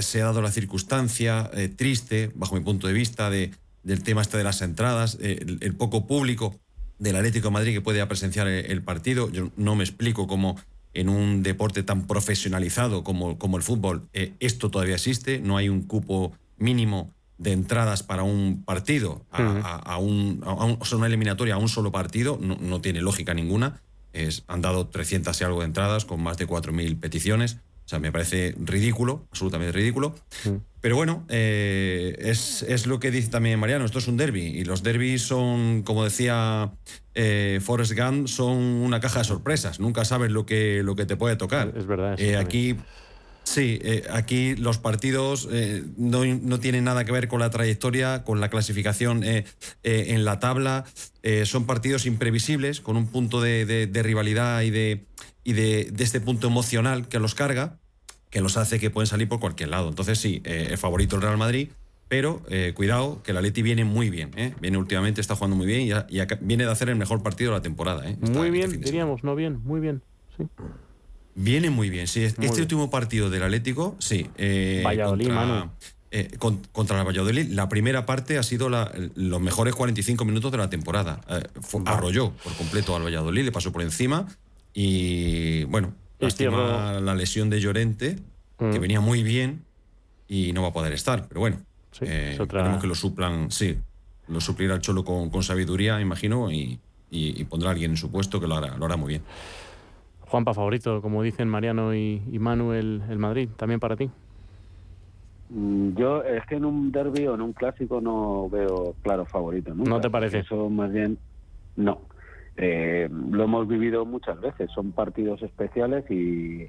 se 0.00 0.22
ha 0.22 0.26
dado 0.26 0.42
la 0.42 0.52
circunstancia 0.52 1.50
triste, 1.76 2.30
bajo 2.34 2.54
mi 2.54 2.60
punto 2.60 2.86
de 2.86 2.92
vista, 2.92 3.30
de, 3.30 3.50
del 3.82 4.02
tema 4.02 4.22
este 4.22 4.36
de 4.36 4.44
las 4.44 4.62
entradas, 4.62 5.18
el 5.20 5.74
poco 5.74 6.06
público 6.06 6.60
del 7.00 7.16
Atlético 7.16 7.48
de 7.48 7.52
Madrid 7.52 7.72
que 7.72 7.80
puede 7.80 8.06
presenciar 8.06 8.46
el 8.46 8.82
partido. 8.82 9.28
Yo 9.30 9.50
no 9.56 9.74
me 9.74 9.82
explico 9.82 10.28
cómo 10.28 10.56
en 10.92 11.08
un 11.08 11.42
deporte 11.42 11.82
tan 11.82 12.06
profesionalizado 12.06 13.02
como, 13.02 13.38
como 13.38 13.56
el 13.56 13.62
fútbol 13.62 14.08
eh, 14.12 14.34
esto 14.38 14.70
todavía 14.70 14.94
existe. 14.94 15.40
No 15.40 15.56
hay 15.56 15.68
un 15.68 15.82
cupo 15.82 16.32
mínimo 16.58 17.12
de 17.38 17.52
entradas 17.52 18.02
para 18.02 18.22
un 18.22 18.64
partido, 18.64 19.24
a, 19.30 19.96
un, 19.96 20.42
o 20.44 20.84
sea, 20.84 20.98
una 20.98 21.06
eliminatoria 21.06 21.54
a 21.54 21.58
un 21.58 21.70
solo 21.70 21.90
partido, 21.90 22.38
no, 22.38 22.80
tiene 22.82 23.00
lógica 23.00 23.32
ninguna. 23.32 23.80
Es, 24.12 24.44
han 24.46 24.60
dado 24.60 24.88
300 24.88 25.40
y 25.40 25.44
algo 25.44 25.60
de 25.60 25.66
entradas 25.66 26.04
con 26.04 26.22
más 26.22 26.36
de 26.36 26.46
4.000 26.46 27.00
peticiones. 27.00 27.56
O 27.90 27.94
sea, 27.94 27.98
me 27.98 28.12
parece 28.12 28.54
ridículo, 28.56 29.26
absolutamente 29.32 29.72
ridículo. 29.72 30.14
Mm. 30.44 30.58
Pero 30.80 30.94
bueno, 30.94 31.26
eh, 31.28 32.14
es, 32.20 32.62
es, 32.62 32.86
lo 32.86 33.00
que 33.00 33.10
dice 33.10 33.30
también 33.30 33.58
Mariano, 33.58 33.84
esto 33.84 33.98
es 33.98 34.06
un 34.06 34.16
derby. 34.16 34.42
Y 34.42 34.62
los 34.62 34.84
derbis 34.84 35.22
son, 35.22 35.82
como 35.82 36.04
decía 36.04 36.70
eh, 37.16 37.58
Forrest 37.60 37.98
Gump, 37.98 38.28
son 38.28 38.58
una 38.58 39.00
caja 39.00 39.18
de 39.18 39.24
sorpresas. 39.24 39.80
Nunca 39.80 40.04
sabes 40.04 40.30
lo 40.30 40.46
que, 40.46 40.84
lo 40.84 40.94
que 40.94 41.04
te 41.04 41.16
puede 41.16 41.34
tocar. 41.34 41.74
Es 41.76 41.88
verdad. 41.88 42.14
Eh, 42.20 42.36
aquí 42.36 42.76
Sí, 43.42 43.80
eh, 43.82 44.04
aquí 44.12 44.54
los 44.54 44.78
partidos 44.78 45.48
no, 45.96 46.24
no, 46.24 46.60
tienen 46.60 46.84
nada 46.84 47.04
que 47.04 47.10
ver 47.10 47.26
con 47.26 47.40
la 47.40 47.50
trayectoria, 47.50 48.22
con 48.22 48.38
la 48.38 48.50
clasificación 48.50 49.24
en 49.24 50.24
la 50.24 50.38
tabla. 50.38 50.84
son 51.46 51.66
partidos 51.66 52.06
imprevisibles, 52.06 52.80
con 52.80 52.96
un 52.96 53.08
punto 53.08 53.40
de, 53.40 53.64
de, 53.64 54.02
rivalidad 54.04 54.60
y, 54.60 54.70
de, 54.70 55.06
y 55.42 55.54
de, 55.54 55.88
de, 55.90 56.04
este 56.04 56.20
punto 56.20 56.46
emocional 56.46 57.08
que 57.08 57.18
los 57.18 57.34
carga, 57.34 57.79
que 58.30 58.40
los 58.40 58.56
hace 58.56 58.78
que 58.78 58.90
pueden 58.90 59.06
salir 59.06 59.28
por 59.28 59.40
cualquier 59.40 59.70
lado. 59.70 59.88
Entonces 59.88 60.18
sí, 60.18 60.40
el 60.44 60.78
favorito 60.78 61.16
el 61.16 61.22
Real 61.22 61.36
Madrid, 61.36 61.68
pero 62.08 62.42
cuidado 62.74 63.22
que 63.22 63.32
la 63.32 63.42
Leti 63.42 63.62
viene 63.62 63.84
muy 63.84 64.08
bien. 64.08 64.30
Viene 64.60 64.78
últimamente, 64.78 65.20
está 65.20 65.34
jugando 65.34 65.56
muy 65.56 65.66
bien 65.66 65.80
y, 65.80 66.16
y 66.16 66.22
viene 66.40 66.64
de 66.64 66.70
hacer 66.70 66.88
el 66.88 66.96
mejor 66.96 67.22
partido 67.22 67.50
de 67.50 67.58
la 67.58 67.62
temporada. 67.62 68.04
muy 68.20 68.50
bien, 68.50 68.80
diríamos, 68.80 69.24
no 69.24 69.34
bien, 69.34 69.60
muy 69.64 69.80
bien. 69.80 70.02
Sí. 70.36 70.44
Viene 71.34 71.70
muy 71.70 71.90
bien, 71.90 72.06
sí. 72.06 72.24
este 72.24 72.60
último 72.60 72.90
partido 72.90 73.30
del 73.30 73.42
Atlético, 73.42 73.96
sí. 73.98 74.26
Eh, 74.36 74.82
Valladolid, 74.84 75.28
contra, 75.28 75.70
eh, 76.10 76.28
contra 76.72 77.00
el 77.00 77.06
Valladolid, 77.06 77.46
la 77.50 77.68
primera 77.68 78.04
parte 78.04 78.36
ha 78.36 78.42
sido 78.42 78.68
los 78.68 79.40
mejores 79.40 79.74
45 79.74 80.24
minutos 80.24 80.50
de 80.50 80.58
la 80.58 80.68
temporada. 80.68 81.20
Eh, 81.28 81.42
arrolló 81.86 82.32
por 82.32 82.52
completo 82.54 82.96
al 82.96 83.04
Valladolid, 83.04 83.44
le 83.44 83.52
pasó 83.52 83.72
por 83.72 83.82
encima 83.82 84.26
y, 84.74 85.64
bueno, 85.64 85.94
lástima 86.20 87.00
la 87.00 87.14
lesión 87.14 87.50
de 87.50 87.60
Llorente, 87.60 88.16
que 88.58 88.78
mm. 88.78 88.80
venía 88.80 89.00
muy 89.00 89.22
bien 89.22 89.64
y 90.28 90.52
no 90.52 90.62
va 90.62 90.68
a 90.68 90.72
poder 90.72 90.92
estar, 90.92 91.26
pero 91.28 91.40
bueno. 91.40 91.58
Sí, 91.92 92.04
eh, 92.06 92.38
que 92.80 92.86
lo 92.86 92.94
suplan, 92.94 93.50
sí, 93.50 93.76
lo 94.28 94.40
suplirá 94.40 94.74
el 94.74 94.80
Cholo 94.80 95.04
con, 95.04 95.42
sabiduría, 95.42 96.00
imagino, 96.00 96.50
y, 96.52 96.78
pondrá 97.48 97.70
a 97.70 97.72
alguien 97.72 97.92
en 97.92 97.96
su 97.96 98.10
puesto 98.10 98.40
que 98.40 98.46
lo 98.46 98.54
hará, 98.54 98.76
lo 98.76 98.86
hará 98.86 98.96
muy 98.96 99.08
bien. 99.08 99.22
Juanpa 100.20 100.54
favorito, 100.54 101.02
como 101.02 101.24
dicen 101.24 101.48
Mariano 101.48 101.94
y, 101.94 102.20
Manuel, 102.38 103.02
el 103.08 103.18
Madrid, 103.18 103.48
también 103.56 103.80
para 103.80 103.96
ti. 103.96 104.08
Mm, 105.48 105.96
yo 105.96 106.22
es 106.22 106.46
que 106.46 106.54
en 106.54 106.64
un 106.64 106.92
derby 106.92 107.26
o 107.26 107.34
en 107.34 107.40
un 107.40 107.52
clásico 107.52 108.00
no 108.00 108.48
veo 108.48 108.94
claro 109.02 109.26
favorito. 109.26 109.74
¿No 109.74 110.00
te 110.00 110.08
parece? 110.08 110.38
Eso 110.38 110.70
más 110.70 110.92
bien, 110.92 111.18
no. 111.74 112.02
Eh, 112.62 113.08
lo 113.10 113.44
hemos 113.44 113.66
vivido 113.66 114.04
muchas 114.04 114.38
veces. 114.38 114.70
Son 114.72 114.92
partidos 114.92 115.42
especiales 115.42 116.08
y, 116.10 116.68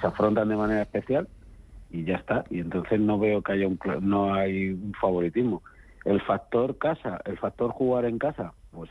se 0.00 0.06
afrontan 0.06 0.48
de 0.48 0.56
manera 0.56 0.80
especial 0.80 1.28
y 1.90 2.04
ya 2.04 2.16
está. 2.16 2.44
Y 2.48 2.60
entonces 2.60 2.98
no 2.98 3.18
veo 3.18 3.42
que 3.42 3.52
haya 3.52 3.68
un 3.68 3.78
no 4.00 4.32
hay 4.32 4.70
un 4.70 4.94
favoritismo. 4.98 5.62
El 6.06 6.22
factor 6.22 6.78
casa, 6.78 7.20
el 7.26 7.36
factor 7.36 7.72
jugar 7.72 8.06
en 8.06 8.18
casa, 8.18 8.54
pues 8.72 8.90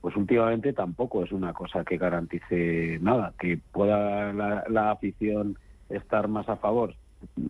pues 0.00 0.16
últimamente 0.16 0.72
tampoco 0.72 1.22
es 1.22 1.30
una 1.30 1.52
cosa 1.52 1.84
que 1.84 1.98
garantice 1.98 2.98
nada, 3.00 3.32
que 3.38 3.58
pueda 3.72 4.32
la, 4.32 4.90
afición 4.90 5.56
estar 5.88 6.26
más 6.26 6.48
a 6.48 6.56
favor. 6.56 6.94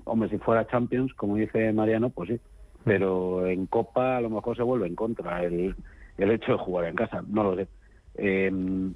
Hombre, 0.04 0.28
si 0.28 0.38
fuera 0.38 0.66
Champions, 0.66 1.12
como 1.14 1.36
dice 1.36 1.72
Mariano, 1.72 2.10
pues 2.10 2.30
sí, 2.30 2.40
pero 2.84 3.46
en 3.46 3.66
Copa 3.66 4.18
a 4.18 4.20
lo 4.20 4.30
mejor 4.30 4.56
se 4.56 4.62
vuelve 4.62 4.86
en 4.86 4.94
contra 4.94 5.42
el, 5.42 5.74
el 6.18 6.30
hecho 6.30 6.52
de 6.52 6.58
jugar 6.58 6.86
en 6.86 6.96
casa, 6.96 7.22
no 7.26 7.42
lo 7.42 7.56
sé. 7.56 7.66
Em, 8.16 8.94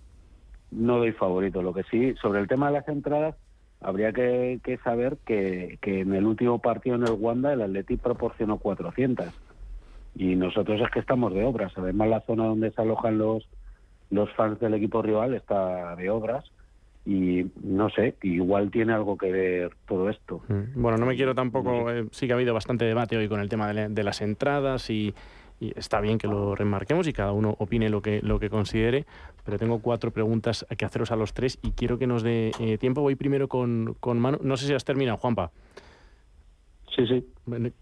no 0.71 0.99
doy 0.99 1.13
favorito, 1.13 1.63
lo 1.63 1.73
que 1.73 1.83
sí, 1.85 2.15
sobre 2.21 2.41
el 2.41 2.49
tema 2.49 2.69
de 2.69 2.75
las 2.75 2.89
entradas, 2.89 3.35
habría 3.81 4.13
que, 4.13 4.61
saber 4.85 5.17
que, 5.27 5.79
que, 5.81 6.01
en 6.01 6.15
el 6.15 6.27
último 6.27 6.59
partido 6.59 6.97
en 6.97 7.03
el 7.03 7.17
Wanda 7.19 7.53
el 7.53 7.63
Atleti 7.63 7.97
proporcionó 7.97 8.59
400 8.59 9.27
y 10.17 10.37
nosotros 10.37 10.81
es 10.81 10.91
que 10.91 11.01
estamos 11.01 11.33
de 11.33 11.45
obras. 11.45 11.73
Además, 11.77 12.09
la 12.09 12.21
zona 12.23 12.45
donde 12.45 12.71
se 12.73 12.83
alojan 12.83 13.19
los, 13.19 13.49
los 14.11 14.31
fans 14.33 14.61
del 14.61 14.75
equipo 14.75 15.03
rival 15.03 15.35
está 15.35 15.97
de 15.97 16.11
obras 16.11 16.45
y 17.07 17.47
no 17.63 17.89
sé, 17.91 18.15
igual 18.23 18.71
tiene 18.71 18.93
algo 18.93 19.17
que 19.17 19.33
ver 19.33 19.73
todo 19.89 20.11
esto. 20.11 20.43
Mm. 20.49 20.83
Bueno, 20.83 20.99
no 20.99 21.07
me 21.07 21.17
quiero 21.17 21.35
tampoco, 21.35 21.91
eh, 21.91 22.07
sí 22.11 22.27
que 22.27 22.33
ha 22.33 22.37
habido 22.37 22.53
bastante 22.53 22.85
debate 22.85 23.17
hoy 23.17 23.29
con 23.29 23.41
el 23.41 23.49
tema 23.49 23.73
de, 23.73 24.03
las 24.05 24.21
entradas 24.21 24.91
y, 24.91 25.15
está 25.77 26.01
bien 26.01 26.19
que 26.19 26.27
lo 26.27 26.55
remarquemos 26.55 27.07
y 27.07 27.13
cada 27.13 27.33
uno 27.33 27.55
opine 27.59 27.89
lo 27.89 28.03
que, 28.03 28.21
lo 28.23 28.39
que 28.41 28.51
considere, 28.51 29.07
pero 29.45 29.59
tengo 29.59 29.81
cuatro 29.81 30.11
preguntas 30.11 30.67
que 30.77 30.85
haceros 30.85 31.11
a 31.11 31.17
los 31.17 31.35
tres 31.35 31.59
y 31.63 31.73
quiero 31.73 31.99
que 31.99 32.07
nos 32.07 32.23
dé 32.23 32.53
eh, 32.59 32.79
tiempo. 32.79 33.03
Voy 33.03 33.15
primero 33.15 33.49
con, 33.49 33.97
con 34.01 34.19
Manu, 34.19 34.39
no 34.43 34.57
sé 34.57 34.67
si 34.67 34.75
has 34.75 34.85
terminado, 34.85 35.19
Juanpa. 35.19 35.51
Sí, 36.95 37.07
sí. 37.07 37.25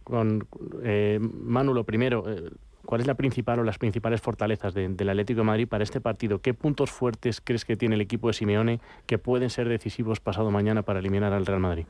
Con 0.05 0.47
eh, 0.83 1.19
Manu, 1.21 1.73
lo 1.73 1.85
primero, 1.85 2.25
eh, 2.29 2.51
¿cuál 2.85 3.01
es 3.01 3.07
la 3.07 3.15
principal 3.15 3.59
o 3.61 3.65
las 3.65 3.79
principales 3.79 4.21
fortalezas 4.21 4.75
del 4.75 5.09
Atlético 5.09 5.41
de 5.41 5.47
Madrid 5.47 5.69
para 5.69 5.85
este 5.85 6.01
partido? 6.01 6.41
¿Qué 6.41 6.55
puntos 6.55 6.91
fuertes 6.91 7.41
crees 7.43 7.65
que 7.65 7.77
tiene 7.77 7.95
el 7.95 8.01
equipo 8.01 8.29
de 8.29 8.35
Simeone 8.35 8.81
que 9.07 9.19
pueden 9.19 9.51
ser 9.51 9.69
decisivos 9.69 10.21
pasado 10.21 10.51
mañana 10.51 10.83
para 10.83 10.99
eliminar 10.99 11.33
al 11.33 11.47
Real 11.47 11.61
Madrid? 11.61 11.87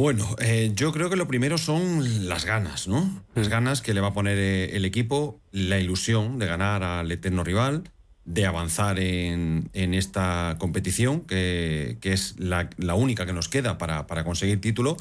Bueno, 0.00 0.34
eh, 0.38 0.72
yo 0.74 0.92
creo 0.92 1.10
que 1.10 1.16
lo 1.16 1.28
primero 1.28 1.58
son 1.58 2.26
las 2.26 2.46
ganas, 2.46 2.88
¿no? 2.88 3.22
Las 3.34 3.48
mm. 3.48 3.50
ganas 3.50 3.82
que 3.82 3.92
le 3.92 4.00
va 4.00 4.08
a 4.08 4.12
poner 4.14 4.38
el 4.38 4.86
equipo, 4.86 5.38
la 5.52 5.78
ilusión 5.78 6.38
de 6.38 6.46
ganar 6.46 6.82
al 6.82 7.12
eterno 7.12 7.44
rival 7.44 7.84
de 8.24 8.46
avanzar 8.46 8.98
en, 8.98 9.68
esta 9.74 10.56
competición, 10.58 11.20
que, 11.20 11.98
es 12.00 12.36
la, 12.38 12.94
única 12.94 13.26
que 13.26 13.34
nos 13.34 13.50
queda 13.50 13.76
para, 13.76 14.24
conseguir 14.24 14.62
título, 14.62 14.96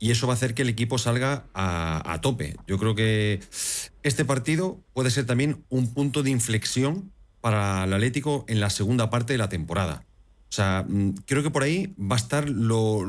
y 0.00 0.10
eso 0.10 0.26
va 0.26 0.32
a 0.32 0.34
hacer 0.36 0.54
que 0.54 0.62
el 0.62 0.68
equipo 0.68 0.98
salga 0.98 1.44
a, 1.54 2.18
tope. 2.20 2.56
Yo 2.66 2.76
creo 2.76 2.96
que 2.96 3.38
este 4.02 4.24
partido 4.24 4.80
puede 4.94 5.12
ser 5.12 5.26
también 5.26 5.64
un 5.68 5.94
punto 5.94 6.24
de 6.24 6.30
inflexión 6.30 7.12
para 7.40 7.84
el 7.84 7.92
Atlético 7.92 8.44
en 8.48 8.58
la 8.58 8.70
segunda 8.70 9.10
parte 9.10 9.32
de 9.32 9.38
la 9.38 9.48
temporada. 9.48 10.02
O 10.50 10.52
sea, 10.52 10.84
mm, 10.86 11.14
creo 11.26 11.44
que 11.44 11.50
por 11.50 11.62
ahí 11.62 11.94
va 11.96 12.16
a 12.16 12.18
estar 12.18 12.50
lo, 12.50 13.06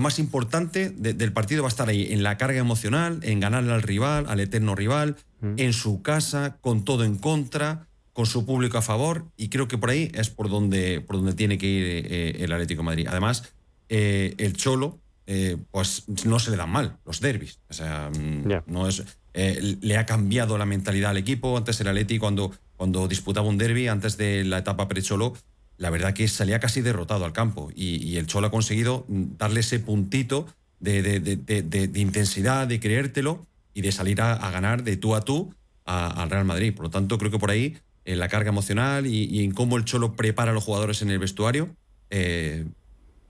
más 0.00 0.18
importante 0.18 0.90
del 0.90 1.32
partido, 1.32 1.62
va 1.62 1.68
a 1.68 1.70
estar 1.70 1.88
ahí, 1.88 2.12
en 2.12 2.24
la 2.24 2.36
carga 2.36 2.58
emocional, 2.58 3.20
en 3.22 3.38
ganarle 3.38 3.72
al 3.72 3.82
rival, 3.82 4.26
al 4.28 4.40
eterno 4.40 4.74
rival, 4.74 5.16
mm. 5.40 5.54
en 5.56 5.72
su 5.72 6.02
casa, 6.02 6.58
con 6.60 6.84
todo 6.84 7.04
en 7.04 7.16
contra 7.16 7.88
con 8.18 8.26
su 8.26 8.44
público 8.44 8.76
a 8.76 8.82
favor 8.82 9.26
y 9.36 9.48
creo 9.48 9.68
que 9.68 9.78
por 9.78 9.90
ahí 9.90 10.10
es 10.12 10.28
por 10.28 10.50
donde, 10.50 11.00
por 11.00 11.14
donde 11.14 11.34
tiene 11.34 11.56
que 11.56 11.66
ir 11.68 11.84
eh, 11.86 12.36
el 12.40 12.50
Atlético 12.50 12.80
de 12.80 12.86
Madrid. 12.86 13.06
Además, 13.08 13.54
eh, 13.88 14.34
el 14.38 14.54
Cholo, 14.54 14.98
eh, 15.28 15.56
pues 15.70 16.02
no 16.24 16.40
se 16.40 16.50
le 16.50 16.56
dan 16.56 16.68
mal 16.68 16.96
los 17.06 17.20
derbis. 17.20 17.60
O 17.70 17.72
sea, 17.72 18.10
mm, 18.10 18.64
no 18.66 18.88
es, 18.88 19.04
le 19.32 19.96
ha 19.96 20.04
cambiado 20.04 20.58
la 20.58 20.66
mentalidad 20.66 21.12
al 21.12 21.16
equipo. 21.16 21.56
Antes 21.56 21.80
el 21.80 21.86
Atlético, 21.86 22.22
cuando, 22.22 22.50
cuando 22.76 23.06
disputaba 23.06 23.46
un 23.46 23.56
derby, 23.56 23.86
antes 23.86 24.16
de 24.16 24.42
la 24.42 24.58
etapa 24.58 24.88
pre-Cholo, 24.88 25.34
la 25.78 25.90
verdad 25.90 26.12
que 26.12 26.26
salía 26.28 26.58
casi 26.58 26.82
derrotado 26.82 27.24
al 27.24 27.32
campo 27.32 27.70
y, 27.74 28.16
el 28.16 28.26
Cholo 28.26 28.48
ha 28.48 28.50
conseguido 28.50 29.06
darle 29.08 29.60
ese 29.60 29.78
puntito 29.78 30.46
de, 30.80 31.02
de, 31.02 32.00
intensidad, 32.00 32.66
de 32.66 32.80
creértelo 32.80 33.46
y 33.74 33.82
de 33.82 33.92
salir 33.92 34.20
a, 34.20 34.50
ganar 34.50 34.82
de 34.82 34.96
tú 34.96 35.14
a 35.14 35.22
tú 35.22 35.54
al 35.84 36.30
Real 36.30 36.44
Madrid. 36.44 36.74
Por 36.74 36.86
lo 36.86 36.90
tanto, 36.90 37.16
creo 37.16 37.30
que 37.30 37.38
por 37.38 37.50
ahí 37.50 37.78
en 38.04 38.18
la 38.18 38.28
carga 38.28 38.48
emocional 38.48 39.06
y, 39.06 39.44
en 39.44 39.52
cómo 39.52 39.76
el 39.76 39.84
Cholo 39.84 40.14
prepara 40.14 40.50
a 40.50 40.54
los 40.54 40.64
jugadores 40.64 41.00
en 41.02 41.10
el 41.10 41.18
vestuario, 41.18 41.68
eh, 42.10 42.66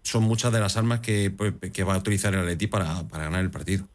son 0.02 0.23
muchas 0.23 0.52
de 0.52 0.61
las 0.61 0.76
armas 0.76 1.00
que, 1.00 1.31
pues, 1.31 1.52
va 1.52 1.95
a 1.95 1.99
utilizar 1.99 2.33
el 2.33 2.40
Atleti 2.40 2.67
para, 2.67 3.02
ganar 3.11 3.40
el 3.40 3.50
partido. 3.50 3.87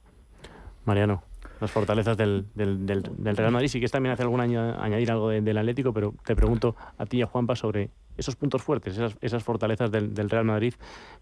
Mariano, 0.85 1.23
las 1.63 1.71
fortalezas 1.71 2.15
del, 2.17 2.45
Real 2.55 3.51
Madrid. 3.51 3.67
Sí 3.67 3.79
que 3.79 3.87
también 3.87 4.13
hace 4.13 4.23
algún 4.23 4.41
año 4.41 4.79
añadir 4.79 5.11
algo 5.11 5.29
del 5.29 5.57
Atlético, 5.57 5.93
pero 5.93 6.13
te 6.25 6.35
pregunto 6.35 6.75
a 6.97 7.05
ti 7.05 7.17
y 7.17 7.21
a 7.21 7.27
Juanpa 7.27 7.55
sobre 7.55 7.89
esos 8.17 8.35
puntos 8.35 8.61
fuertes, 8.61 8.99
esas, 9.21 9.43
fortalezas 9.43 9.91
del, 9.91 10.29
Real 10.29 10.45
Madrid 10.45 10.73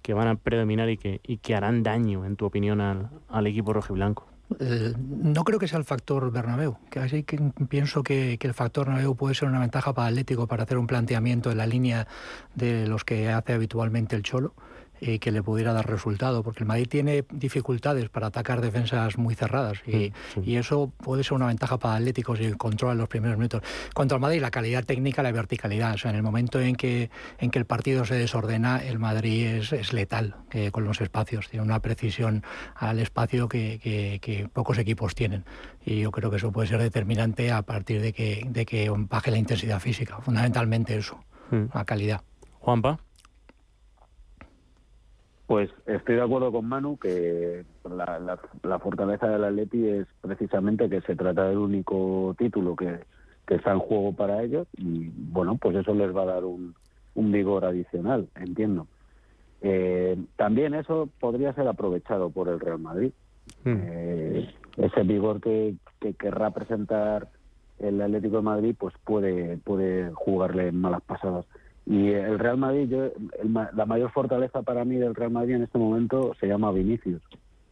que 0.01 0.13
van 0.13 0.27
a 0.27 0.36
predominar 0.36 0.89
y 0.89 0.98
que, 0.98 1.21
y 1.24 1.38
que 1.38 1.55
harán 1.55 1.83
daño, 1.83 2.25
en 2.25 2.36
tu 2.36 2.45
opinión, 2.45 2.81
al, 2.81 3.10
al 3.29 3.48
equipo 3.48 3.71
rojiblanco. 3.71 4.27
Eh, 4.60 4.93
no 4.98 5.43
creo 5.45 5.60
que 5.60 5.67
sea 5.67 5.79
el 5.79 5.86
factor 5.86 6.29
Bernabéu, 6.31 6.77
que 6.89 7.00
así 7.00 7.24
que 7.24 7.39
pienso 7.69 8.03
que, 8.03 8.38
que, 8.38 8.48
el 8.48 8.53
factor 8.53 8.88
Bernabéu 8.88 9.15
puede 9.15 9.33
ser 9.33 9.48
una 9.48 9.60
ventaja 9.60 9.93
para 9.93 10.10
Atlético 10.10 10.48
para 10.48 10.63
hacer 10.63 10.77
un 10.77 10.88
planteamiento 10.88 11.51
en 11.51 11.57
la 11.57 11.65
línea 11.65 12.07
de 12.55 12.86
los 12.88 13.05
que 13.05 13.29
hace 13.29 13.53
habitualmente 13.53 14.15
el 14.17 14.24
Cholo 14.24 14.53
y 15.01 15.17
que 15.17 15.31
le 15.31 15.41
pudiera 15.41 15.74
dar 15.74 15.89
resultado, 15.89 16.43
porque 16.43 16.60
el 16.60 16.67
Madrid 16.67 16.88
tiene 16.88 17.25
dificultades 17.31 18.10
para 18.10 18.27
atacar 18.27 18.62
defensas 18.62 19.17
muy 19.17 19.34
cerradas 19.34 19.79
y, 19.88 20.13
y 20.43 20.55
eso 20.58 20.93
puede 20.98 21.24
ser 21.24 21.34
una 21.34 21.48
ventaja 21.48 21.79
para 21.79 21.96
Atlético 21.96 22.36
si 22.36 22.51
controla 22.53 22.93
los 22.93 23.10
primeros 23.10 23.38
minutos. 23.38 23.63
Contra 23.96 24.17
el 24.17 24.22
Madrid, 24.22 24.39
la 24.41 24.51
calidad 24.51 24.86
técnica, 24.86 25.24
la 25.24 25.31
verticalidad, 25.31 25.96
o 25.96 25.98
sea, 25.98 26.12
en 26.12 26.17
el 26.17 26.24
momento 26.24 26.62
en 26.62 26.75
que, 26.75 27.10
en 27.39 27.50
que 27.50 27.58
el 27.58 27.65
partido 27.65 28.05
se 28.05 28.13
desordena, 28.13 28.77
el 28.77 29.00
Madrid 29.00 29.48
es, 29.48 29.74
es 29.74 29.91
letal 29.91 30.36
eh, 30.51 30.70
con 30.70 30.84
los 30.84 31.01
espacios, 31.01 31.50
tiene 31.50 31.65
una 31.65 31.79
precisión 31.79 32.43
al 32.75 33.00
espacio 33.00 33.50
que, 33.50 33.79
que, 33.81 34.48
pocos 34.53 34.77
equipos 34.77 35.15
tienen 35.15 35.46
y 35.84 36.01
yo 36.01 36.12
creo 36.12 36.29
que 36.29 36.38
eso 36.38 36.51
puede 36.51 36.67
ser 36.67 36.81
determinante 36.81 37.51
a 37.51 37.63
partir 37.63 38.01
de 38.01 38.13
que, 38.13 38.46
de 38.48 38.65
que 38.65 38.89
baje 38.89 39.31
la 39.31 39.38
intensidad 39.38 39.79
física, 39.79 40.20
fundamentalmente 40.22 40.96
eso, 40.96 41.24
la 41.74 41.86
calidad. 41.86 42.22
Juanpa. 42.60 43.00
Pues 45.51 45.70
estoy 45.86 46.15
de 46.15 46.22
acuerdo 46.22 46.50
con 46.50 46.65
Manu 46.65 46.98
que 46.98 47.65
la, 47.84 48.79
fortaleza 48.79 49.27
del 49.27 49.43
Atleti 49.43 49.86
es 49.86 50.08
precisamente 50.22 50.89
que 50.89 51.01
se 51.01 51.13
trata 51.13 51.50
del 51.50 51.58
único 51.58 52.34
título 52.38 52.74
que, 52.77 53.00
está 53.50 53.74
en 53.74 53.79
juego 53.79 54.13
para 54.13 54.43
ellos 54.43 54.65
y 54.77 55.10
bueno, 55.13 55.58
pues 55.58 55.75
eso 55.75 55.93
les 55.93 56.15
va 56.15 56.22
a 56.22 56.36
dar 56.36 56.46
un, 56.46 56.74
vigor 57.15 57.65
adicional, 57.65 58.29
entiendo. 58.36 58.88
Eh, 59.62 60.17
también 60.38 60.74
eso 60.74 61.10
podría 61.20 61.51
ser 61.51 61.67
aprovechado 61.67 62.29
por 62.29 62.48
el 62.48 62.62
Real 62.62 62.79
Madrid. 62.79 63.12
Hmm. 63.65 63.75
Eh, 63.84 64.50
ese 64.77 65.03
vigor 65.03 65.41
que, 65.41 65.75
que, 66.00 66.13
querrá 66.13 66.51
presentar 66.51 67.27
el 67.79 68.01
Atlético 68.01 68.38
de 68.38 68.43
Madrid, 68.43 68.75
pues 68.79 68.93
puede, 69.03 69.58
puede 69.58 70.12
jugarle 70.13 70.72
malas 70.72 71.01
pasadas. 71.01 71.46
Y 71.85 72.09
el 72.09 72.38
Real 72.38 72.57
Madrid, 72.57 72.89
yo, 72.89 73.09
la 73.73 73.85
mayor 73.85 74.11
fortaleza 74.11 74.61
para 74.61 74.85
mí 74.85 74.97
del 74.97 75.15
Real 75.15 75.31
Madrid 75.31 75.55
en 75.55 75.63
este 75.63 75.77
momento 75.77 76.33
se 76.39 76.47
llama 76.47 76.71
Vinicius. 76.71 77.21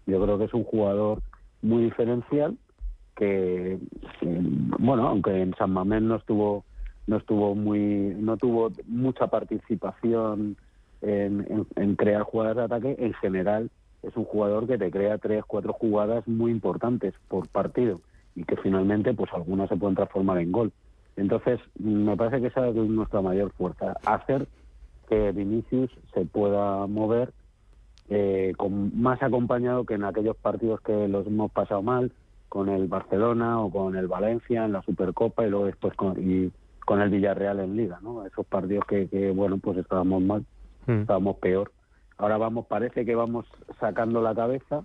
Yo 0.07 0.21
creo 0.21 0.37
que 0.37 0.45
es 0.45 0.53
un 0.53 0.63
jugador 0.63 1.21
muy 1.61 1.83
diferencial 1.83 2.57
que, 3.15 3.77
bueno, 4.79 5.07
aunque 5.07 5.41
en 5.41 5.53
San 5.55 5.71
Mamés 5.71 6.01
no 6.01 6.15
estuvo 6.15 6.63
no 7.05 7.17
estuvo 7.17 7.55
muy 7.55 8.15
no 8.17 8.37
tuvo 8.37 8.71
mucha 8.85 9.27
participación 9.27 10.57
en, 11.01 11.65
en, 11.75 11.95
crear 11.95 12.21
jugadas 12.21 12.55
de 12.57 12.63
ataque, 12.63 12.95
en 12.99 13.13
general 13.13 13.69
es 14.03 14.15
un 14.15 14.25
jugador 14.25 14.67
que 14.67 14.77
te 14.77 14.91
crea 14.91 15.17
tres, 15.17 15.43
cuatro 15.45 15.73
jugadas 15.73 16.27
muy 16.27 16.51
importantes 16.51 17.13
por 17.27 17.47
partido 17.49 18.01
y 18.35 18.43
que 18.43 18.55
finalmente 18.57 19.13
pues 19.13 19.31
algunas 19.33 19.69
se 19.69 19.75
pueden 19.75 19.95
transformar 19.95 20.37
en 20.39 20.51
gol. 20.51 20.71
Entonces, 21.19 21.59
me 21.77 22.15
parece 22.15 22.41
que 22.41 22.47
esa 22.47 22.67
es 22.67 22.75
nuestra 22.75 23.21
mayor 23.21 23.51
fuerza, 23.51 23.97
hacer 24.05 24.47
que 25.09 25.31
Vinicius 25.31 25.91
se 26.13 26.25
pueda 26.25 26.87
mover 26.87 27.33
eh, 28.09 28.53
con, 28.57 28.99
más 29.01 29.21
acompañado 29.21 29.85
que 29.85 29.95
en 29.95 30.05
aquellos 30.05 30.37
partidos 30.37 30.79
que 30.81 31.07
los 31.07 31.27
hemos 31.27 31.51
pasado 31.51 31.81
mal, 31.81 32.11
con 32.47 32.69
el 32.69 32.87
Barcelona 32.87 33.59
o 33.59 33.69
con 33.69 33.95
el 33.95 34.07
Valencia 34.07 34.65
en 34.65 34.71
la 34.71 34.81
Supercopa 34.81 35.45
y 35.45 35.49
luego 35.49 35.65
después 35.65 35.93
con, 35.95 36.15
y 36.17 36.51
con 36.85 37.01
el 37.01 37.09
Villarreal 37.09 37.59
en 37.59 37.75
Liga, 37.75 37.99
¿no? 38.01 38.25
Esos 38.25 38.45
partidos 38.45 38.85
que, 38.85 39.31
bueno, 39.35 39.57
pues 39.57 39.77
estábamos 39.77 40.23
mal, 40.23 40.45
hmm. 40.87 41.01
estábamos 41.01 41.37
peor. 41.37 41.71
Ahora 42.17 42.37
vamos, 42.37 42.65
parece 42.65 43.05
que 43.05 43.13
vamos 43.13 43.45
sacando 43.79 44.21
la 44.21 44.33
cabeza, 44.33 44.83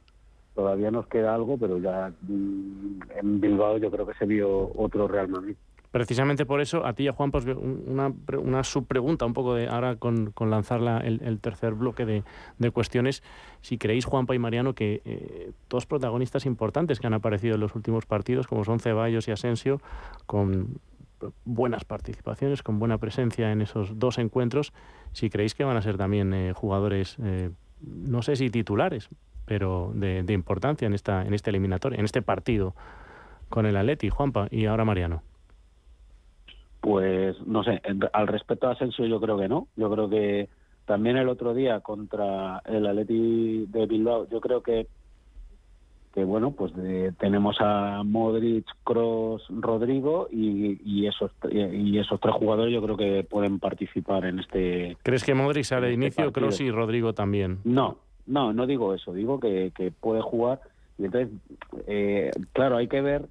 todavía 0.54 0.90
nos 0.90 1.06
queda 1.06 1.34
algo, 1.34 1.56
pero 1.58 1.78
ya 1.78 2.12
mm, 2.22 3.00
en 3.20 3.40
Bilbao 3.40 3.78
yo 3.78 3.90
creo 3.90 4.06
que 4.06 4.14
se 4.14 4.26
vio 4.26 4.72
otro 4.76 5.08
Real 5.08 5.28
Madrid. 5.28 5.56
Precisamente 5.94 6.44
por 6.44 6.60
eso, 6.60 6.84
a 6.84 6.92
ti 6.94 7.04
y 7.04 7.08
a 7.08 7.12
Juan, 7.12 7.30
pues 7.30 7.44
una, 7.46 8.12
una 8.42 8.64
subpregunta, 8.64 9.26
un 9.26 9.32
poco 9.32 9.54
de 9.54 9.68
ahora 9.68 9.94
con, 9.94 10.32
con 10.32 10.50
lanzar 10.50 10.80
el, 11.04 11.38
tercer 11.38 11.74
bloque 11.74 12.04
de, 12.04 12.70
cuestiones. 12.72 13.22
Si 13.60 13.78
creéis, 13.78 14.04
Juanpa 14.04 14.34
y 14.34 14.40
Mariano, 14.40 14.74
que 14.74 15.02
eh, 15.04 15.52
dos 15.70 15.86
protagonistas 15.86 16.46
importantes 16.46 16.98
que 16.98 17.06
han 17.06 17.14
aparecido 17.14 17.54
en 17.54 17.60
los 17.60 17.76
últimos 17.76 18.06
partidos, 18.06 18.48
como 18.48 18.64
son 18.64 18.80
Ceballos 18.80 19.28
y 19.28 19.30
Asensio, 19.30 19.80
con 20.26 20.80
buenas 21.44 21.84
participaciones, 21.84 22.64
con 22.64 22.80
buena 22.80 22.98
presencia 22.98 23.52
en 23.52 23.62
esos 23.62 23.96
dos 23.96 24.18
encuentros, 24.18 24.72
si 25.12 25.30
creéis 25.30 25.54
que 25.54 25.62
van 25.62 25.76
a 25.76 25.82
ser 25.82 25.96
también 25.96 26.34
eh, 26.34 26.54
jugadores, 26.56 27.18
eh, 27.22 27.50
no 27.80 28.22
sé 28.22 28.34
si 28.34 28.50
titulares, 28.50 29.10
pero 29.44 29.92
de, 29.94 30.24
de, 30.24 30.32
importancia 30.32 30.86
en 30.86 30.94
esta 30.94 31.22
en 31.22 31.34
este 31.34 31.50
eliminatorio, 31.50 32.00
en 32.00 32.04
este 32.04 32.20
partido 32.20 32.74
con 33.48 33.64
el 33.64 33.76
Atleti, 33.76 34.08
Juanpa 34.08 34.48
y 34.50 34.66
ahora 34.66 34.84
Mariano. 34.84 35.22
Pues 36.84 37.34
no 37.46 37.64
sé, 37.64 37.80
al 38.12 38.26
respecto 38.26 38.68
a 38.68 38.72
Asensio 38.72 39.06
yo 39.06 39.18
creo 39.18 39.38
que 39.38 39.48
no. 39.48 39.68
Yo 39.74 39.90
creo 39.90 40.10
que 40.10 40.50
también 40.84 41.16
el 41.16 41.30
otro 41.30 41.54
día 41.54 41.80
contra 41.80 42.60
el 42.66 42.86
Atleti 42.86 43.64
de 43.68 43.86
Bilbao, 43.86 44.28
yo 44.28 44.38
creo 44.38 44.62
que 44.62 44.86
que 46.12 46.24
bueno, 46.24 46.50
pues 46.50 46.72
tenemos 47.18 47.56
a 47.60 48.02
Modric, 48.04 48.66
Cross, 48.84 49.46
Rodrigo 49.48 50.28
y, 50.30 51.06
esos 51.06 51.32
y 51.50 51.98
esos 51.98 52.20
tres 52.20 52.34
jugadores 52.34 52.74
yo 52.74 52.82
creo 52.82 52.98
que 52.98 53.26
pueden 53.28 53.58
participar 53.60 54.26
en 54.26 54.40
este. 54.40 54.98
¿Crees 55.02 55.24
que 55.24 55.32
Modric 55.32 55.64
sale 55.64 55.86
de 55.86 55.94
este 55.94 56.04
inicio, 56.04 56.32
Cross 56.32 56.60
y 56.60 56.70
Rodrigo 56.70 57.14
también? 57.14 57.60
No, 57.64 57.96
no, 58.26 58.52
no 58.52 58.66
digo 58.66 58.92
eso. 58.92 59.14
Digo 59.14 59.40
que, 59.40 59.72
que 59.74 59.90
puede 59.90 60.20
jugar 60.20 60.60
y 60.98 61.06
entonces, 61.06 61.30
eh, 61.86 62.30
claro, 62.52 62.76
hay 62.76 62.88
que 62.88 63.00
ver 63.00 63.26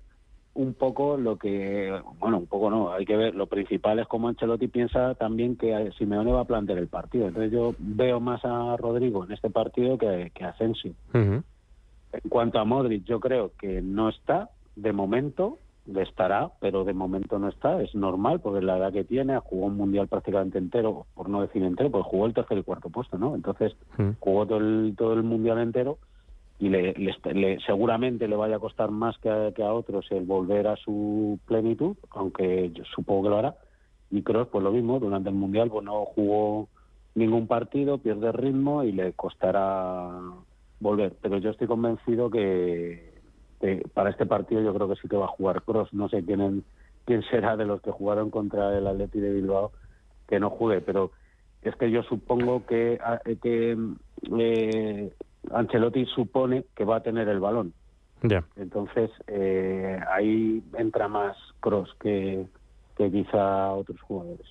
un 0.56 0.74
poco 0.76 1.18
lo 1.18 1.38
que, 1.38 2.00
bueno, 2.20 2.38
un 2.38 2.48
poco 2.48 2.70
no, 2.70 2.94
hay 2.94 3.06
que 3.06 3.18
ver, 3.18 3.34
lo 3.34 3.48
principal 3.48 4.00
es 4.00 4.08
como 4.08 4.28
Ancelotti 4.28 4.68
piensa 4.68 5.16
también 5.16 5.56
que 5.56 5.92
Simeone 5.98 6.32
va 6.32 6.42
a 6.42 6.46
plantear 6.46 6.78
el 6.78 6.88
partido. 6.88 7.28
Entonces 7.28 7.52
yo 7.52 7.74
veo 7.80 8.20
más 8.20 8.44
a 8.46 8.78
Rodrigo 8.78 9.24
en 9.24 9.32
este 9.32 9.50
partido 9.50 9.98
que, 9.98 10.32
a 10.42 10.48
Asensio. 10.50 10.94
En 11.14 12.30
cuanto 12.30 12.60
a 12.60 12.66
Modric, 12.66 13.04
yo 13.06 13.20
creo 13.20 13.52
que 13.60 13.82
no 13.82 14.10
está, 14.10 14.52
de 14.76 14.94
momento, 14.94 15.58
le 15.88 16.04
estará, 16.04 16.52
pero 16.60 16.84
de 16.84 16.94
momento 16.94 17.40
no 17.40 17.50
está, 17.50 17.82
es 17.82 17.96
normal, 17.96 18.40
porque 18.40 18.64
la 18.64 18.78
edad 18.78 18.94
que 18.94 19.04
tiene, 19.04 19.40
jugó 19.40 19.66
un 19.66 19.78
mundial 19.78 20.08
prácticamente 20.08 20.60
entero, 20.60 21.08
por 21.16 21.30
no 21.30 21.42
decir 21.42 21.64
entero, 21.64 21.90
pues 21.90 22.06
jugó 22.06 22.28
el 22.28 22.34
tercer 22.36 22.60
y 22.60 22.64
cuarto 22.64 22.90
puesto, 22.90 23.18
¿no? 23.18 23.34
Entonces 23.34 23.76
jugó 24.20 24.46
todo 24.46 24.60
el, 24.60 24.94
todo 24.96 25.14
el 25.14 25.24
mundial 25.24 25.58
entero 25.58 25.98
y 26.60 26.70
le, 26.70 26.94
seguramente 27.66 28.28
le 28.28 28.36
vaya 28.36 28.58
a 28.58 28.60
costar 28.60 28.92
más 28.92 29.18
que 29.18 29.30
a, 29.30 29.74
otros 29.74 30.06
el 30.12 30.24
volver 30.24 30.68
a 30.68 30.76
su 30.78 31.40
plenitud, 31.46 31.98
aunque 32.12 32.72
yo 32.72 32.84
supongo 32.86 33.24
que 33.24 33.30
lo 33.30 33.38
hará. 33.38 33.56
Y 34.12 34.22
Kroos, 34.22 34.48
pues 34.50 34.64
lo 34.64 34.72
mismo, 34.72 35.00
durante 35.00 35.30
el 35.30 35.36
Mundial 35.36 35.70
pues 35.70 35.84
no 35.84 36.06
jugó 36.06 36.70
ningún 37.16 37.48
partido, 37.48 37.98
pierde 37.98 38.32
ritmo 38.32 38.84
y 38.84 38.92
le 38.92 39.14
costará 39.14 40.10
volver. 40.80 41.16
Pero 41.22 41.38
yo 41.38 41.50
estoy 41.50 41.68
convencido 41.68 42.30
que, 42.30 43.12
para 43.94 44.12
este 44.12 44.26
partido 44.26 44.62
yo 44.62 44.74
creo 44.74 44.90
que 44.90 44.96
sí 45.02 45.08
que 45.08 45.18
va 45.18 45.26
a 45.26 45.36
jugar 45.36 45.64
Kroos. 45.64 45.94
No 45.94 46.08
sé 46.10 46.24
quién, 46.24 46.64
quién 47.06 47.24
será 47.24 47.58
de 47.58 47.66
los 47.66 47.82
que 47.82 47.92
jugaron 47.92 48.30
contra 48.30 48.78
el 48.78 48.88
Atleti 48.88 49.20
de 49.20 49.34
Bilbao 49.34 49.72
que 50.28 50.40
no 50.40 50.50
juegue, 50.50 50.82
pero 50.82 51.12
es 51.62 51.76
que 51.76 51.92
yo 51.92 52.04
supongo 52.04 52.66
que, 52.66 53.00
que 53.42 53.78
eh, 54.40 55.14
Ancelotti 55.52 56.06
supone 56.06 56.66
que 56.76 56.86
va 56.86 56.98
a 56.98 57.04
tener 57.04 57.28
el 57.28 57.40
balón. 57.40 57.74
Ya. 58.22 58.44
Entonces, 58.56 59.12
eh, 59.28 60.00
ahí 60.10 60.64
entra 60.78 61.08
más 61.08 61.36
Cross 61.60 61.96
que, 62.00 62.46
que 62.98 63.12
quizá 63.12 63.72
otros 63.72 64.00
jugadores. 64.02 64.48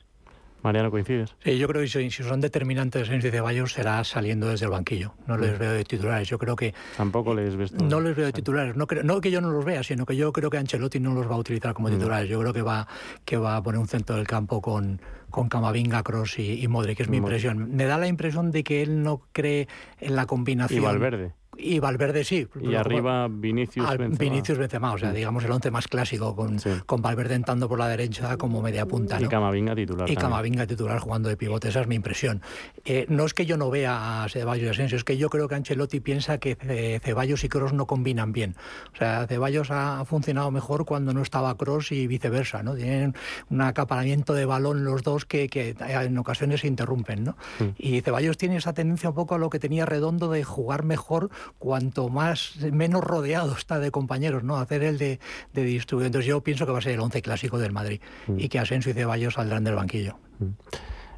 Mariano, 0.62 0.92
¿coincides? 0.92 1.34
Sí, 1.42 1.58
yo 1.58 1.66
creo 1.66 1.82
que 1.82 1.88
si, 1.88 2.10
son 2.10 2.40
determinantes 2.40 3.10
en 3.10 3.20
Ceballos 3.20 3.72
será 3.72 4.04
saliendo 4.04 4.48
desde 4.48 4.66
el 4.66 4.70
banquillo. 4.70 5.12
No 5.26 5.36
les 5.36 5.58
veo 5.58 5.72
de 5.72 5.84
titulares. 5.84 6.28
Yo 6.28 6.38
creo 6.38 6.54
que... 6.54 6.72
Tampoco 6.96 7.34
les 7.34 7.56
ves... 7.56 7.72
No 7.72 8.00
les 8.00 8.14
veo 8.14 8.26
de 8.26 8.32
titulares. 8.32 8.76
No, 8.76 8.86
no 9.02 9.20
que 9.20 9.30
yo 9.32 9.40
no 9.40 9.50
los 9.50 9.64
vea, 9.64 9.82
sino 9.82 10.06
que 10.06 10.14
yo 10.14 10.32
creo 10.32 10.50
que 10.50 10.58
Ancelotti 10.58 11.00
no 11.00 11.14
los 11.14 11.28
va 11.28 11.34
a 11.34 11.38
utilizar 11.38 11.74
como 11.74 11.88
mm. 11.88 11.92
titulares. 11.92 12.28
Yo 12.28 12.38
creo 12.38 12.52
que 12.52 12.62
va, 12.62 12.86
que 13.24 13.36
va 13.36 13.56
a 13.56 13.62
poner 13.62 13.80
un 13.80 13.88
centro 13.88 14.14
del 14.14 14.26
campo 14.26 14.62
con, 14.62 15.00
con 15.32 15.48
Camavinga, 15.48 16.04
Cross 16.04 16.38
y, 16.38 16.62
y 16.62 16.68
Modric, 16.68 17.00
es 17.00 17.08
mi 17.08 17.16
impresión. 17.16 17.74
Me 17.74 17.86
da 17.86 17.98
la 17.98 18.06
impresión 18.06 18.52
de 18.52 18.62
que 18.62 18.82
él 18.82 19.02
no 19.02 19.22
cree 19.32 19.66
en 19.98 20.14
la 20.14 20.26
combinación... 20.26 20.80
Y 20.80 20.84
Valverde. 20.84 21.34
Y 21.56 21.80
Valverde 21.80 22.24
sí. 22.24 22.48
Y 22.60 22.74
arriba 22.74 23.28
Vinicius 23.28 23.86
Benzema. 23.98 24.18
Vinicius 24.18 24.58
Benzema, 24.58 24.92
o 24.92 24.98
sea, 24.98 25.12
digamos 25.12 25.44
el 25.44 25.50
once 25.50 25.70
más 25.70 25.86
clásico, 25.86 26.34
con, 26.34 26.58
con 26.86 27.02
Valverde 27.02 27.34
entrando 27.34 27.68
por 27.68 27.78
la 27.78 27.88
derecha 27.88 28.36
como 28.38 28.62
media 28.62 28.86
punta. 28.86 29.20
Y 29.20 29.26
Camavinga 29.26 29.74
titular. 29.74 30.10
Y 30.10 30.16
Camavinga 30.16 30.66
titular 30.66 30.98
jugando 30.98 31.28
de 31.28 31.36
pivote, 31.36 31.68
esa 31.68 31.82
es 31.82 31.86
mi 31.86 31.94
impresión. 31.94 32.40
Eh, 32.84 33.06
no 33.08 33.26
es 33.26 33.34
que 33.34 33.44
yo 33.44 33.58
no 33.58 33.70
vea 33.70 34.24
a 34.24 34.28
Ceballos 34.28 34.64
y 34.64 34.68
Asensio, 34.68 34.96
es 34.96 35.04
que 35.04 35.18
yo 35.18 35.28
creo 35.28 35.46
que 35.46 35.54
Ancelotti 35.54 36.00
piensa 36.00 36.38
que 36.38 37.00
Ceballos 37.04 37.44
y 37.44 37.48
Cross 37.48 37.74
no 37.74 37.86
combinan 37.86 38.32
bien. 38.32 38.56
O 38.94 38.96
sea, 38.96 39.26
Ceballos 39.26 39.70
ha 39.70 40.04
funcionado 40.06 40.50
mejor 40.50 40.86
cuando 40.86 41.12
no 41.12 41.20
estaba 41.20 41.56
Cross 41.56 41.92
y 41.92 42.06
viceversa, 42.06 42.62
¿no? 42.62 42.74
Tienen 42.74 43.14
un 43.50 43.60
acaparamiento 43.60 44.32
de 44.32 44.46
balón 44.46 44.84
los 44.84 45.02
dos 45.02 45.26
que, 45.26 45.48
que 45.48 45.76
en 45.78 46.16
ocasiones 46.16 46.60
se 46.60 46.66
interrumpen, 46.66 47.24
¿no? 47.24 47.36
Y 47.76 48.00
Ceballos 48.00 48.38
tiene 48.38 48.56
esa 48.56 48.72
tendencia 48.72 49.10
un 49.10 49.14
poco 49.14 49.34
a 49.34 49.38
lo 49.38 49.50
que 49.50 49.58
tenía 49.58 49.84
Redondo 49.84 50.30
de 50.30 50.44
jugar 50.44 50.84
mejor 50.84 51.30
cuanto 51.58 52.08
más 52.08 52.56
menos 52.72 53.02
rodeado 53.02 53.54
está 53.54 53.78
de 53.78 53.90
compañeros, 53.90 54.42
¿no? 54.44 54.56
Hacer 54.56 54.82
el 54.82 54.98
de, 54.98 55.20
de 55.52 55.64
distribuir. 55.64 56.06
Entonces 56.06 56.28
yo 56.28 56.40
pienso 56.42 56.66
que 56.66 56.72
va 56.72 56.78
a 56.78 56.82
ser 56.82 56.92
el 56.92 57.00
once 57.00 57.22
clásico 57.22 57.58
del 57.58 57.72
Madrid 57.72 58.00
mm. 58.26 58.38
y 58.38 58.48
que 58.48 58.58
Asensio 58.58 58.90
y 58.90 58.94
Ceballos 58.94 59.34
saldrán 59.34 59.64
del 59.64 59.74
banquillo. 59.74 60.16
Mm. 60.38 60.50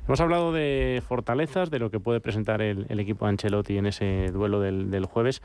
Hemos 0.07 0.21
hablado 0.21 0.53
de 0.53 1.03
fortalezas, 1.07 1.71
de 1.71 1.79
lo 1.79 1.91
que 1.91 1.99
puede 1.99 2.21
presentar 2.21 2.61
el, 2.61 3.01
equipo 3.01 3.25
Ancelotti 3.25 3.79
en 3.79 3.87
ese 3.87 4.31
duelo 4.31 4.61
del, 4.61 5.07
jueves. 5.07 5.41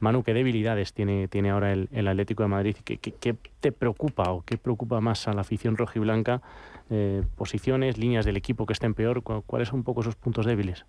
Manu, 0.00 0.22
¿qué 0.22 0.32
debilidades 0.32 0.92
tiene, 0.92 1.26
tiene 1.26 1.50
ahora 1.50 1.72
el, 1.72 2.08
Atlético 2.08 2.44
de 2.44 2.48
Madrid? 2.48 2.76
¿Qué, 2.84 2.98
¿Qué, 2.98 3.34
te 3.58 3.72
preocupa 3.72 4.30
o 4.30 4.42
qué 4.42 4.56
preocupa 4.56 5.00
más 5.00 5.26
a 5.26 5.32
la 5.32 5.40
afición 5.40 5.76
rojiblanca? 5.76 6.42
Eh, 6.90 7.24
¿Posiciones, 7.34 7.98
líneas 7.98 8.24
del 8.24 8.36
equipo 8.36 8.66
que 8.66 8.74
estén 8.74 8.94
peor? 8.94 9.24
¿Cuáles 9.24 9.68
son 9.68 9.80
un 9.80 9.84
poco 9.84 10.04
sus 10.04 10.14
puntos 10.14 10.46
débiles? 10.46 10.86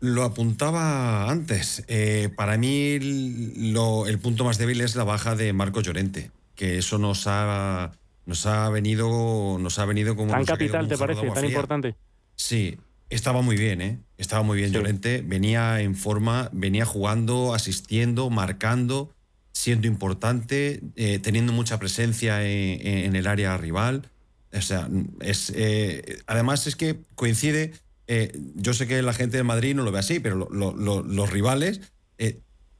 Lo 0.00 0.22
apuntaba 0.24 1.30
antes. 1.30 1.84
Eh, 1.88 2.30
para 2.36 2.56
mí 2.56 2.92
el 2.92 4.18
punto 4.22 4.44
más 4.44 4.58
débil 4.58 4.80
es 4.80 4.94
la 4.94 5.04
baja 5.04 5.34
de 5.34 5.52
Marco 5.52 5.80
Llorente, 5.80 6.30
que 6.54 6.78
eso 6.78 6.98
nos 6.98 7.26
ha, 7.26 7.92
nos 8.26 8.46
ha 8.46 8.68
venido 8.68 9.58
nos 9.58 9.78
ha 9.78 9.84
venido 9.84 10.14
como... 10.14 10.32
¿Tan 10.32 10.44
capital 10.44 10.86
te 10.86 10.96
parece? 10.96 11.28
¿Tan 11.30 11.44
importante? 11.44 11.96
Sí, 12.36 12.78
estaba 13.10 13.42
muy 13.42 13.56
bien, 13.56 13.80
¿eh? 13.80 13.98
Estaba 14.18 14.42
muy 14.42 14.58
bien 14.58 14.72
Llorente, 14.72 15.22
venía 15.26 15.80
en 15.80 15.96
forma, 15.96 16.50
venía 16.52 16.84
jugando, 16.84 17.54
asistiendo, 17.54 18.30
marcando, 18.30 19.12
siendo 19.52 19.86
importante, 19.86 20.80
eh, 20.94 21.18
teniendo 21.18 21.52
mucha 21.52 21.78
presencia 21.78 22.44
en, 22.44 23.16
el 23.16 23.26
área 23.26 23.56
rival. 23.56 24.08
O 24.52 24.60
sea, 24.60 24.88
es, 25.20 25.52
eh, 25.54 26.18
además 26.26 26.66
es 26.66 26.76
que 26.76 27.00
coincide, 27.14 27.72
eh, 28.08 28.32
yo 28.54 28.74
sé 28.74 28.86
que 28.86 29.00
la 29.02 29.12
gente 29.12 29.36
de 29.36 29.44
Madrid 29.44 29.74
no 29.74 29.84
lo 29.84 29.92
ve 29.92 30.00
así, 30.00 30.18
pero 30.18 30.48
los 30.50 31.30
rivales, 31.30 31.80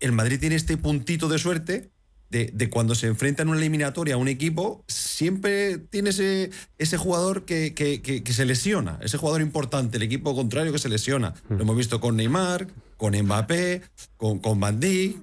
el 0.01 0.13
Madrid 0.13 0.41
tiene 0.41 0.57
este 0.57 0.77
puntito 0.77 1.29
de 1.29 1.39
suerte 1.39 1.91
de, 2.31 2.71
cuando 2.71 2.95
se 2.95 3.07
enfrenta 3.07 3.43
en 3.43 3.49
una 3.49 3.59
eliminatoria 3.59 4.15
a 4.15 4.19
un 4.19 4.29
equipo, 4.29 4.85
siempre 4.87 5.79
tiene 5.79 6.11
ese, 6.11 6.51
ese 6.77 6.97
jugador 6.97 7.45
que, 7.45 7.75
que, 7.75 8.33
se 8.33 8.45
lesiona, 8.45 8.99
ese 9.03 9.17
jugador 9.17 9.41
importante, 9.41 9.97
el 9.97 10.03
equipo 10.03 10.35
contrario 10.35 10.73
que 10.73 10.79
se 10.79 10.89
lesiona. 10.89 11.35
Lo 11.49 11.63
hemos 11.63 11.77
visto 11.77 12.01
con 12.01 12.17
Neymar, 12.17 12.69
con 12.97 13.17
Mbappé, 13.17 13.83
con, 14.17 14.41
con 14.41 14.61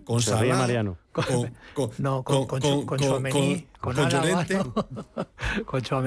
con 0.04 0.22
Salah. 0.22 0.58
Mariano. 0.58 0.98
Con, 1.16 1.54
con, 1.74 1.92
no, 2.00 2.24
con, 2.24 2.46
con, 2.46 2.60
con, 2.60 2.86
con, 2.86 3.00
con, 3.80 3.96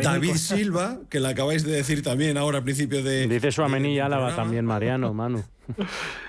David 0.03 0.35
Silva, 0.35 0.99
que 1.09 1.19
le 1.19 1.29
acabáis 1.29 1.65
de 1.65 1.73
decir 1.73 2.03
también 2.03 2.37
ahora 2.37 2.59
al 2.59 2.65
principio 2.65 3.03
de. 3.03 3.27
Dice 3.27 3.51
Suamení 3.51 3.95
y 3.95 4.01
Álava 4.01 4.37
también, 4.37 4.67
Mariano, 4.67 5.15
Manu. 5.15 5.43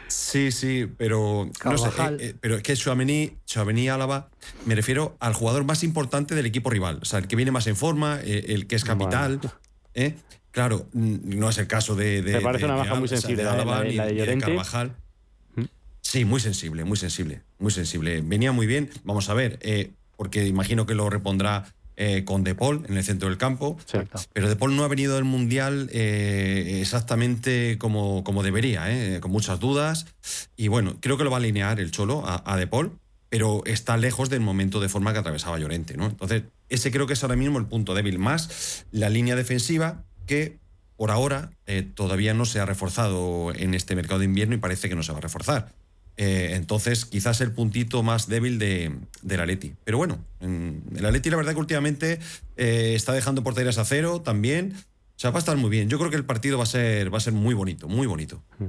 Sí, 0.08 0.52
sí, 0.52 0.88
pero 0.98 1.50
no 1.64 1.78
sé, 1.78 1.90
eh, 1.90 2.18
eh, 2.20 2.36
pero 2.40 2.56
es 2.56 2.64
que 2.64 2.76
Chouameni, 2.76 3.38
Chouameni 3.46 3.90
Álava, 3.90 4.30
me 4.66 4.76
refiero 4.76 5.16
al 5.20 5.34
jugador 5.34 5.66
más 5.66 5.84
importante 5.84 6.36
del 6.36 6.46
equipo 6.46 6.70
rival, 6.70 7.00
o 7.02 7.06
sea, 7.06 7.20
el 7.20 7.28
que 7.28 7.36
viene 7.36 7.52
más 7.52 7.68
en 7.68 7.76
forma, 7.76 8.20
eh, 8.24 8.46
el, 8.50 8.68
que 8.68 8.76
es 8.76 8.84
capital, 8.84 9.40
¿eh? 9.94 10.16
Claro, 10.52 10.88
no 10.94 11.50
es 11.50 11.58
el 11.58 11.68
caso 11.68 11.96
de. 11.96 12.22
Me 12.24 12.42
parece 12.42 12.66
una 12.66 12.76
baja 12.76 12.96
muy 12.96 13.08
sensible, 13.08 13.44
de 13.44 13.50
Álava, 13.50 13.84
la, 13.84 14.06
de, 14.06 14.26
de 14.26 14.38
Carvajal. 14.40 14.96
Sí, 16.10 16.26
muy 16.26 16.40
sensible, 16.40 16.86
muy 16.86 16.98
sensible, 16.98 17.44
muy 17.60 17.72
sensible. 17.72 18.22
Venía 18.22 18.52
muy 18.52 18.66
bien. 18.66 18.90
Vamos 19.04 19.30
a 19.30 19.36
ver, 19.36 19.60
porque 20.18 20.48
imagino 20.48 20.88
que 20.88 20.96
lo 20.96 21.08
repondrá 21.08 21.72
eh, 22.02 22.24
con 22.26 22.44
De 22.44 22.56
Paul 22.56 22.84
en 22.90 22.98
el 22.98 23.04
centro 23.04 23.30
del 23.30 23.38
campo. 23.38 23.78
Pero 24.34 24.50
De 24.50 24.56
Paul 24.56 24.76
no 24.76 24.86
ha 24.86 24.88
venido 24.88 25.14
del 25.14 25.24
Mundial 25.26 25.88
eh, 25.94 26.80
exactamente 26.82 27.78
como, 27.78 28.24
como 28.24 28.42
debería, 28.42 28.90
eh, 28.90 29.20
con 29.20 29.30
muchas 29.30 29.60
dudas. 29.60 30.08
Y 30.58 30.68
bueno, 30.68 30.98
creo 31.00 31.16
que 31.16 31.26
lo 31.26 31.30
va 31.30 31.36
a 31.36 31.42
alinear 31.42 31.80
el 31.80 31.92
Cholo 31.92 32.24
a, 32.26 32.58
De 32.58 32.66
Paul, 32.66 32.98
pero 33.30 33.64
está 33.66 33.96
lejos 33.98 34.32
del 34.32 34.40
momento 34.40 34.80
de 34.80 34.90
forma 34.90 35.14
que 35.14 35.20
atravesaba 35.20 35.60
Llorente. 35.60 35.96
¿no? 35.96 36.08
Entonces, 36.08 36.42
ese 36.70 36.90
creo 36.90 37.06
que 37.06 37.14
es 37.14 37.22
ahora 37.22 37.36
mismo 37.36 37.60
el 37.60 37.66
punto 37.68 37.94
débil. 37.94 38.18
Más 38.18 38.86
la 38.92 39.10
línea 39.10 39.36
defensiva 39.36 40.06
que 40.26 40.58
por 40.96 41.12
ahora 41.12 41.52
todavía 41.94 42.34
no 42.34 42.46
se 42.46 42.60
ha 42.60 42.66
reforzado 42.66 43.54
en 43.54 43.74
este 43.74 43.96
mercado 43.96 44.20
de 44.20 44.26
invierno 44.26 44.56
y 44.56 44.58
parece 44.58 44.90
que 44.90 44.96
no 44.96 45.04
se 45.04 45.12
va 45.12 45.20
a 45.20 45.22
reforzar. 45.22 45.79
Eh, 46.22 46.56
entonces, 46.56 47.06
quizás 47.06 47.40
el 47.40 47.54
puntito 47.54 48.04
más 48.04 48.28
débil 48.28 48.60
de, 48.60 48.92
la 49.24 49.46
Leti. 49.46 49.74
Pero 49.86 49.98
bueno, 49.98 50.20
en, 50.42 50.84
el 50.94 51.06
Atleti 51.06 51.30
la 51.30 51.38
verdad 51.38 51.54
que 51.54 51.60
últimamente 51.60 52.20
eh, 52.58 52.92
está 52.94 53.14
dejando 53.14 53.42
porterías 53.42 53.78
a 53.78 53.86
cero 53.86 54.22
también. 54.22 54.74
O 54.76 55.16
sea, 55.16 55.32
va 55.32 55.38
a 55.38 55.40
estar 55.40 55.56
muy 55.56 55.70
bien. 55.70 55.88
Yo 55.88 55.98
creo 55.98 56.12
que 56.12 56.18
el 56.18 56.26
partido 56.26 56.58
va 56.58 56.64
a 56.64 56.68
ser, 56.68 57.12
va 57.12 57.20
a 57.20 57.22
ser 57.22 57.32
muy 57.32 57.54
bonito, 57.54 57.88
muy 57.88 58.06
bonito. 58.06 58.44
Mm. 58.58 58.66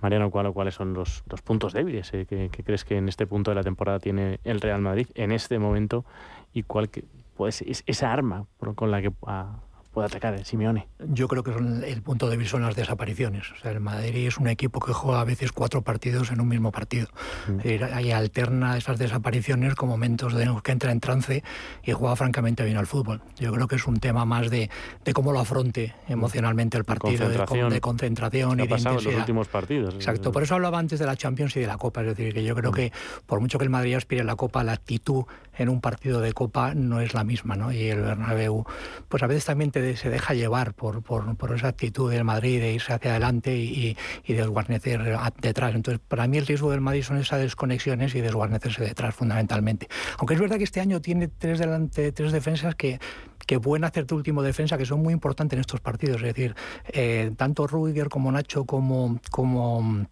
Mariano, 0.00 0.32
¿cuáles 0.32 0.74
son 0.74 0.92
los, 0.92 1.22
puntos 1.44 1.72
débiles 1.72 2.12
eh, 2.14 2.26
que, 2.26 2.50
crees 2.50 2.84
que 2.84 2.96
en 2.96 3.08
este 3.08 3.28
punto 3.28 3.52
de 3.52 3.54
la 3.54 3.62
temporada 3.62 4.00
tiene 4.00 4.40
el 4.42 4.60
Real 4.60 4.80
Madrid 4.80 5.06
en 5.14 5.30
este 5.30 5.60
momento 5.60 6.04
y 6.52 6.64
cuál 6.64 6.90
pues, 7.36 7.62
es 7.62 7.84
esa 7.86 8.12
arma 8.12 8.46
con 8.74 8.90
la 8.90 9.00
que 9.00 9.12
puede 9.92 10.06
atacar 10.06 10.34
el 10.34 10.44
Simeone. 10.44 10.88
Yo 10.98 11.28
creo 11.28 11.42
que 11.42 11.50
el 11.50 12.02
punto 12.02 12.28
débil 12.28 12.48
son 12.48 12.62
las 12.62 12.74
desapariciones. 12.74 13.50
O 13.52 13.56
sea, 13.56 13.72
el 13.72 13.80
Madrid 13.80 14.26
es 14.26 14.38
un 14.38 14.48
equipo 14.48 14.80
que 14.80 14.92
juega 14.92 15.20
a 15.20 15.24
veces 15.24 15.52
cuatro 15.52 15.82
partidos 15.82 16.30
en 16.30 16.40
un 16.40 16.48
mismo 16.48 16.72
partido. 16.72 17.08
Mm. 17.48 17.84
Ahí 17.92 18.10
alterna 18.10 18.76
esas 18.76 18.98
desapariciones 18.98 19.74
con 19.74 19.88
momentos 19.88 20.34
de 20.34 20.52
que 20.62 20.72
entra 20.72 20.92
en 20.92 21.00
trance 21.00 21.42
y 21.82 21.92
juega 21.92 22.16
francamente 22.16 22.64
bien 22.64 22.76
al 22.76 22.86
fútbol. 22.86 23.22
Yo 23.38 23.52
creo 23.52 23.68
que 23.68 23.76
es 23.76 23.86
un 23.86 24.00
tema 24.00 24.24
más 24.24 24.50
de, 24.50 24.70
de 25.04 25.12
cómo 25.12 25.32
lo 25.32 25.40
afronte 25.40 25.94
emocionalmente 26.08 26.78
el 26.78 26.84
partido, 26.84 27.24
concentración. 27.24 27.70
De, 27.70 27.80
concentración 27.80 28.58
y 28.60 28.62
de 28.62 28.68
pasado 28.68 28.98
en 28.98 29.04
los 29.04 29.14
últimos 29.14 29.48
partidos. 29.48 29.94
Exacto, 29.94 30.32
por 30.32 30.42
eso 30.42 30.54
hablaba 30.54 30.78
antes 30.78 30.98
de 30.98 31.06
la 31.06 31.16
Champions 31.16 31.56
y 31.56 31.60
de 31.60 31.66
la 31.66 31.76
Copa. 31.76 32.00
Es 32.00 32.08
decir, 32.08 32.32
que 32.32 32.44
yo 32.44 32.54
creo 32.54 32.70
mm. 32.70 32.74
que 32.74 32.92
por 33.26 33.40
mucho 33.40 33.58
que 33.58 33.64
el 33.64 33.70
Madrid 33.70 33.94
aspire 33.94 34.22
a 34.22 34.24
la 34.24 34.36
Copa, 34.36 34.64
la 34.64 34.72
actitud 34.72 35.24
en 35.56 35.68
un 35.68 35.80
partido 35.80 36.20
de 36.20 36.32
Copa 36.32 36.74
no 36.74 37.00
es 37.00 37.14
la 37.14 37.24
misma. 37.24 37.56
¿no? 37.56 37.72
Y 37.72 37.88
el 37.88 38.00
Bernabéu, 38.00 38.64
pues 39.08 39.22
a 39.22 39.26
veces 39.26 39.44
también 39.44 39.70
te 39.70 39.96
se 39.96 40.10
deja 40.10 40.34
llevar 40.34 40.74
por, 40.74 41.02
por, 41.02 41.54
esa 41.54 41.68
actitud 41.68 42.10
del 42.10 42.24
Madrid 42.24 42.60
de 42.60 42.72
irse 42.72 42.92
hacia 42.92 43.10
adelante 43.10 43.56
y, 43.56 43.96
y 44.24 44.32
desguarnecer 44.32 45.18
detrás. 45.40 45.74
Entonces, 45.74 46.00
para 46.06 46.26
mí 46.26 46.38
el 46.38 46.46
riesgo 46.46 46.70
del 46.70 46.80
Madrid 46.80 47.02
son 47.02 47.18
esas 47.18 47.40
desconexiones 47.40 48.14
y 48.14 48.20
desguarnecerse 48.20 48.82
detrás 48.82 49.14
fundamentalmente. 49.14 49.88
Aunque 50.18 50.34
es 50.34 50.40
verdad 50.40 50.58
que 50.58 50.64
este 50.64 50.80
año 50.80 51.00
tiene 51.00 51.28
tres, 51.28 51.58
delante, 51.58 52.12
tres 52.12 52.32
defensas 52.32 52.74
que 52.74 52.98
que 53.46 53.60
pueden 53.60 53.84
hacer 53.84 54.06
tu 54.06 54.14
último 54.16 54.42
defensa, 54.42 54.78
que 54.78 54.86
son 54.86 55.02
muy 55.02 55.12
importantes 55.12 55.56
en 55.56 55.60
estos 55.60 55.80
partidos. 55.80 56.16
Es 56.18 56.34
decir, 56.34 56.54
eh, 56.92 57.32
tanto 57.36 57.66
Rudiger 57.66 58.08
como 58.08 58.30
Nacho 58.30 58.64
como, 58.64 59.18
como 59.30 60.06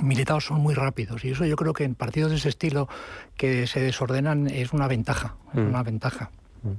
Militados 0.00 0.46
son 0.46 0.60
muy 0.60 0.74
rápidos 0.74 1.24
y 1.24 1.30
eso 1.30 1.44
yo 1.44 1.54
creo 1.54 1.72
que 1.72 1.84
en 1.84 1.94
partidos 1.94 2.30
de 2.30 2.36
ese 2.36 2.48
estilo 2.48 2.88
que 3.36 3.66
se 3.66 3.80
desordenan 3.80 4.48
es 4.48 4.72
una 4.72 4.88
ventaja, 4.88 5.36
es 5.52 5.60
mm. 5.60 5.68
una 5.68 5.82
ventaja. 5.82 6.30
Mm. 6.62 6.72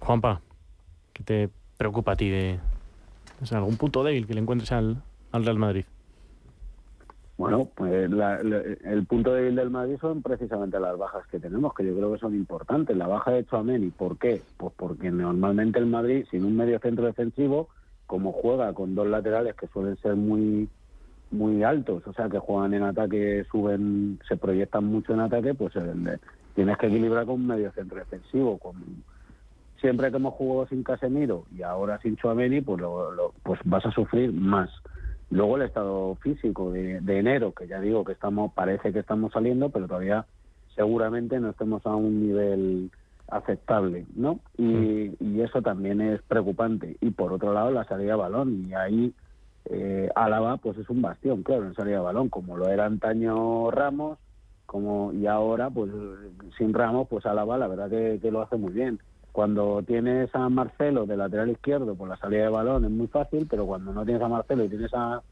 Juanpa, 0.00 0.40
¿qué 1.12 1.22
te 1.22 1.50
preocupa 1.76 2.12
a 2.12 2.16
ti 2.16 2.30
de 2.30 2.58
algún 3.52 3.76
punto 3.76 4.02
débil 4.02 4.26
que 4.26 4.34
le 4.34 4.40
encuentres 4.40 4.72
al, 4.72 5.02
Real 5.32 5.58
Madrid? 5.58 5.84
Bueno, 7.36 7.68
pues 7.74 7.92
el 7.92 9.06
punto 9.06 9.32
débil 9.32 9.56
del 9.56 9.70
Madrid 9.70 9.96
son 10.00 10.22
precisamente 10.22 10.78
las 10.78 10.96
bajas 10.96 11.26
que 11.26 11.40
tenemos, 11.40 11.74
que 11.74 11.84
yo 11.84 11.94
creo 11.96 12.12
que 12.12 12.18
son 12.18 12.34
importantes. 12.34 12.96
La 12.96 13.08
baja 13.08 13.32
de 13.32 13.44
Chouameni, 13.44 13.90
¿por 13.90 14.18
qué? 14.18 14.42
Pues 14.56 14.72
porque 14.76 15.10
normalmente 15.10 15.78
el 15.78 15.86
Madrid, 15.86 16.26
sin 16.30 16.44
un 16.44 16.56
medio 16.56 16.78
centro 16.78 17.06
defensivo, 17.06 17.68
como 18.06 18.32
juega 18.32 18.72
con 18.72 18.94
dos 18.94 19.08
laterales 19.08 19.56
que 19.56 19.66
suelen 19.68 19.96
ser 19.96 20.14
muy 20.14 20.68
muy 21.34 21.62
altos, 21.62 22.06
o 22.06 22.12
sea, 22.12 22.28
que 22.28 22.38
juegan 22.38 22.74
en 22.74 22.82
ataque, 22.84 23.44
suben, 23.50 24.18
se 24.26 24.36
proyectan 24.36 24.84
mucho 24.84 25.12
en 25.12 25.20
ataque, 25.20 25.54
pues 25.54 25.74
eh, 25.76 26.18
tienes 26.54 26.78
que 26.78 26.86
equilibrar 26.86 27.26
con 27.26 27.36
un 27.36 27.46
medio 27.46 27.72
centro 27.72 27.98
defensivo. 27.98 28.58
Con, 28.58 28.76
siempre 29.80 30.10
que 30.10 30.16
hemos 30.16 30.34
jugado 30.34 30.66
sin 30.68 30.82
Casemiro 30.82 31.44
y 31.54 31.62
ahora 31.62 32.00
sin 32.00 32.16
Chouameni, 32.16 32.60
pues, 32.60 32.82
pues 33.42 33.60
vas 33.64 33.84
a 33.84 33.90
sufrir 33.90 34.32
más. 34.32 34.70
Luego 35.30 35.56
el 35.56 35.62
estado 35.62 36.14
físico 36.16 36.70
de, 36.70 36.96
enero, 36.96 37.52
que 37.52 37.66
ya 37.66 37.80
digo 37.80 38.04
que 38.04 38.12
estamos, 38.12 38.52
parece 38.54 38.92
que 38.92 39.00
estamos 39.00 39.32
saliendo, 39.32 39.70
pero 39.70 39.86
todavía 39.86 40.26
seguramente 40.74 41.40
no 41.40 41.50
estemos 41.50 41.84
a 41.86 41.94
un 41.94 42.26
nivel 42.26 42.90
aceptable, 43.28 44.06
¿no? 44.14 44.38
Y, 44.58 44.62
mm. 44.62 45.16
y 45.20 45.40
eso 45.40 45.60
también 45.62 46.00
es 46.00 46.22
preocupante. 46.22 46.96
Y 47.00 47.10
por 47.10 47.32
otro 47.32 47.52
lado, 47.52 47.70
la 47.70 47.84
salida 47.84 48.12
de 48.12 48.18
balón. 48.18 48.66
Y 48.68 48.74
ahí 48.74 49.14
eh, 49.70 50.08
Álava 50.14 50.56
pues 50.58 50.76
es 50.78 50.88
un 50.90 51.02
bastión, 51.02 51.42
claro, 51.42 51.66
en 51.66 51.74
salida 51.74 51.96
de 51.96 52.02
balón, 52.02 52.28
como 52.28 52.56
lo 52.56 52.68
era 52.68 52.84
antaño 52.84 53.70
Ramos, 53.70 54.18
como 54.66 55.12
y 55.12 55.26
ahora 55.26 55.70
pues 55.70 55.90
sin 56.58 56.74
Ramos 56.74 57.08
pues 57.08 57.24
Álava 57.26 57.56
la 57.58 57.68
verdad 57.68 57.88
que, 57.90 58.30
lo 58.30 58.42
hace 58.42 58.56
muy 58.56 58.72
bien. 58.72 59.00
Cuando 59.32 59.82
tienes 59.82 60.32
a 60.34 60.48
Marcelo 60.48 61.06
de 61.06 61.16
lateral 61.16 61.50
izquierdo, 61.50 61.96
pues 61.96 62.08
la 62.08 62.16
salida 62.18 62.44
de 62.44 62.50
balón 62.50 62.84
es 62.84 62.90
muy 62.90 63.08
fácil, 63.08 63.48
pero 63.50 63.66
cuando 63.66 63.92
no 63.92 64.04
tienes 64.04 64.22
a 64.22 64.28
Marcelo 64.28 64.64
y 64.64 64.68
tienes 64.68 64.94
a, 64.94 65.22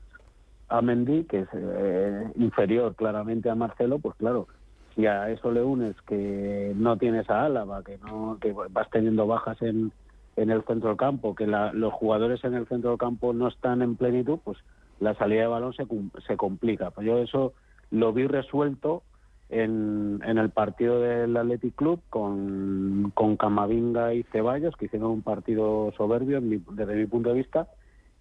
a 0.69 0.83
Mendy, 0.83 1.25
que 1.25 1.41
es 1.41 1.49
eh, 1.53 2.33
inferior 2.37 2.97
claramente 2.97 3.49
a 3.49 3.55
Marcelo, 3.55 4.01
pues 4.01 4.17
claro, 4.17 4.49
si 4.97 5.07
a 5.07 5.31
eso 5.31 5.53
le 5.53 5.63
unes 5.63 5.95
que 6.03 6.73
no 6.75 6.97
tienes 6.97 7.31
a 7.31 7.45
Álava, 7.45 7.85
que 7.85 7.99
no 7.99 8.39
que 8.41 8.53
vas 8.53 8.91
teniendo 8.91 9.27
bajas 9.27 9.61
en, 9.63 9.93
en 10.37 10.51
el 10.51 10.63
centro 10.65 10.89
del 10.89 10.99
campo, 10.99 11.35
que 11.35 11.47
los 11.47 11.93
jugadores 11.93 12.43
en 12.45 12.55
el 12.55 12.67
centro 12.67 12.91
del 12.91 12.99
campo 12.99 13.33
no 13.33 13.49
están 13.49 13.83
en 13.83 13.97
plenitud, 13.97 14.39
pues 14.43 14.59
la 15.01 15.15
salida 15.15 15.43
de 15.43 15.47
balón 15.49 15.75
se, 15.75 15.87
se 16.27 16.37
complica. 16.37 16.91
Pues 16.91 17.07
yo 17.07 17.19
eso 17.19 17.53
lo 17.91 18.13
vi 18.13 18.27
resuelto 18.27 19.03
en, 19.51 20.21
en 20.25 20.39
el 20.39 20.51
partido 20.51 21.01
del 21.01 21.37
Athletic 21.37 21.75
Club 21.75 22.01
con, 22.09 23.13
con 23.15 23.37
Camavinga 23.37 24.15
y 24.15 24.23
Ceballos, 24.25 24.77
que 24.77 24.87
hicieron 24.87 25.11
un 25.11 25.23
partido 25.23 25.93
soberbio 25.97 26.41
desde 26.41 26.95
mi 26.95 27.07
punto 27.07 27.29
de 27.29 27.35
vista. 27.35 27.69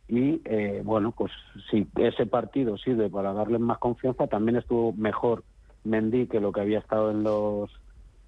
Y 0.10 0.41
eh, 0.43 0.82
bueno, 0.84 1.13
pues 1.17 1.32
si 1.69 1.88
ese 1.95 2.26
partido 2.26 2.78
sirve 2.78 3.10
para 3.10 3.32
darles 3.32 3.62
más 3.62 3.78
confianza, 3.78 4.28
también 4.28 4.58
estuvo 4.58 4.91
mejor 4.91 5.43
Mendy 5.86 6.28
que 6.28 6.41
lo 6.41 6.52
que 6.52 6.60
había 6.60 6.80
estado 6.80 7.12
en 7.12 7.24
los 7.24 7.71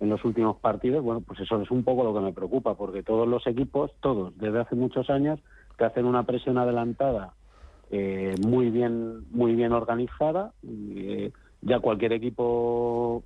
en 0.04 0.10
los 0.10 0.24
últimos 0.26 0.58
partidos, 0.58 1.02
bueno, 1.02 1.22
pues 1.22 1.40
eso 1.40 1.62
es 1.62 1.72
un 1.72 1.84
poco 1.84 2.04
lo 2.04 2.14
que 2.14 2.20
me 2.20 2.34
preocupa, 2.34 2.76
porque 2.76 3.04
todos 3.04 3.28
los 3.28 3.48
equipos, 3.48 3.92
todos, 4.02 4.38
desde 4.38 4.60
hace 4.60 4.76
muchos 4.76 5.10
años, 5.10 5.40
que 5.78 5.86
hacen 5.86 6.06
una 6.06 6.24
presión 6.24 6.58
adelantada 6.58 7.34
eh, 7.90 8.34
muy 8.46 8.70
bien 8.70 9.30
muy 9.32 9.56
bien 9.56 9.72
organizada. 9.72 10.52
Eh, 10.68 11.32
ya 11.62 11.80
cualquier 11.80 12.14
equipo, 12.14 13.24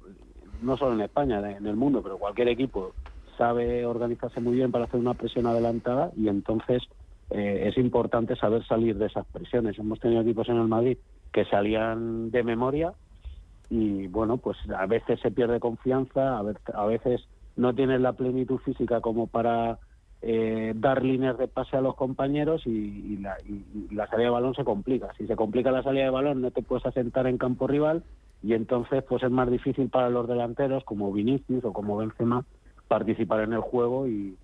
no 0.61 0.77
solo 0.77 0.93
en 0.93 1.01
España, 1.01 1.39
en 1.49 1.65
el 1.65 1.75
mundo, 1.75 2.03
pero 2.03 2.17
cualquier 2.17 2.49
equipo 2.49 2.93
sabe 3.37 3.85
organizarse 3.85 4.39
muy 4.39 4.55
bien 4.55 4.71
para 4.71 4.85
hacer 4.85 4.99
una 4.99 5.13
presión 5.13 5.47
adelantada 5.47 6.11
y 6.17 6.27
entonces 6.27 6.83
eh, 7.29 7.69
es 7.69 7.77
importante 7.77 8.35
saber 8.35 8.65
salir 8.67 8.97
de 8.97 9.07
esas 9.07 9.25
presiones. 9.27 9.79
Hemos 9.79 9.99
tenido 9.99 10.21
equipos 10.21 10.49
en 10.49 10.57
el 10.57 10.67
Madrid 10.67 10.97
que 11.31 11.45
salían 11.45 12.29
de 12.29 12.43
memoria 12.43 12.93
y 13.69 14.08
bueno, 14.08 14.38
pues 14.38 14.58
a 14.75 14.86
veces 14.86 15.19
se 15.19 15.32
pierde 15.32 15.60
confianza, 15.60 16.39
a 16.39 16.86
veces 16.86 17.27
no 17.56 17.73
tienes 17.73 17.99
la 17.99 18.13
plenitud 18.13 18.60
física 18.60 19.01
como 19.01 19.27
para 19.27 19.80
eh, 20.21 20.73
dar 20.75 21.03
líneas 21.03 21.38
de 21.38 21.47
pase 21.47 21.77
a 21.77 21.82
los 21.82 21.95
compañeros 21.95 22.65
y, 22.65 23.17
la, 23.17 23.38
salida 24.08 24.27
de 24.27 24.30
balón 24.30 24.56
se 24.56 24.63
complica. 24.63 25.13
Si 25.17 25.27
se 25.27 25.36
complica 25.36 25.71
la 25.71 25.84
salida 25.84 26.06
de 26.06 26.10
balón 26.10 26.41
no 26.41 26.51
te 26.51 26.62
puedes 26.62 26.86
asentar 26.86 27.27
en 27.27 27.38
campo 27.38 27.67
rival 27.67 28.03
y 28.41 28.53
entonces 28.53 29.03
pues 29.03 29.23
es 29.23 29.32
más 29.32 29.49
difícil 29.49 29.89
para 29.89 30.10
los 30.10 30.27
delanteros 30.27 30.84
como 30.86 31.12
Vinicius 31.12 31.65
o 31.65 31.73
como 31.73 31.97
Benzema 31.97 32.45
participar 32.88 33.41
en 33.41 33.53
el 33.53 33.60
juego 33.60 34.08
y, 34.08 34.38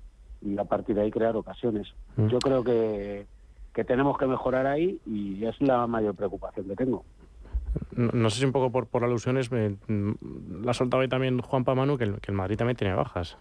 a 0.59 0.65
partir 0.65 0.95
de 0.95 1.03
ahí 1.03 1.11
crear 1.11 1.35
ocasiones. 1.37 1.87
Mm. 2.17 2.27
Yo 2.27 2.39
creo 2.39 2.63
que, 2.63 3.25
que 3.73 3.83
tenemos 3.85 4.17
que 4.17 4.27
mejorar 4.27 4.67
ahí 4.67 4.99
y 5.05 5.45
es 5.45 5.59
la 5.61 5.87
mayor 5.87 6.15
preocupación 6.15 6.67
que 6.67 6.75
tengo. 6.75 7.05
No, 7.95 8.29
sé 8.29 8.39
si 8.39 8.45
un 8.45 8.51
poco 8.51 8.71
por, 8.71 8.87
por 8.87 9.03
alusiones, 9.03 9.51
me, 9.51 9.75
la 9.87 10.71
ha 10.71 10.73
soltado 10.73 11.01
ahí 11.01 11.07
también 11.07 11.39
Juan 11.39 11.63
Pamanu 11.63 11.97
que 11.97 12.05
el, 12.05 12.19
que 12.19 12.31
el 12.31 12.37
Madrid 12.37 12.57
también 12.57 12.75
tiene 12.75 12.93
bajas. 12.93 13.37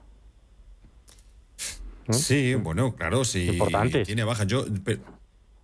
Sí, 2.10 2.54
bueno, 2.54 2.94
claro, 2.94 3.24
sí. 3.24 3.48
Importante. 3.48 4.04
Tiene 4.04 4.24
bajas. 4.24 4.46
Yo, 4.46 4.64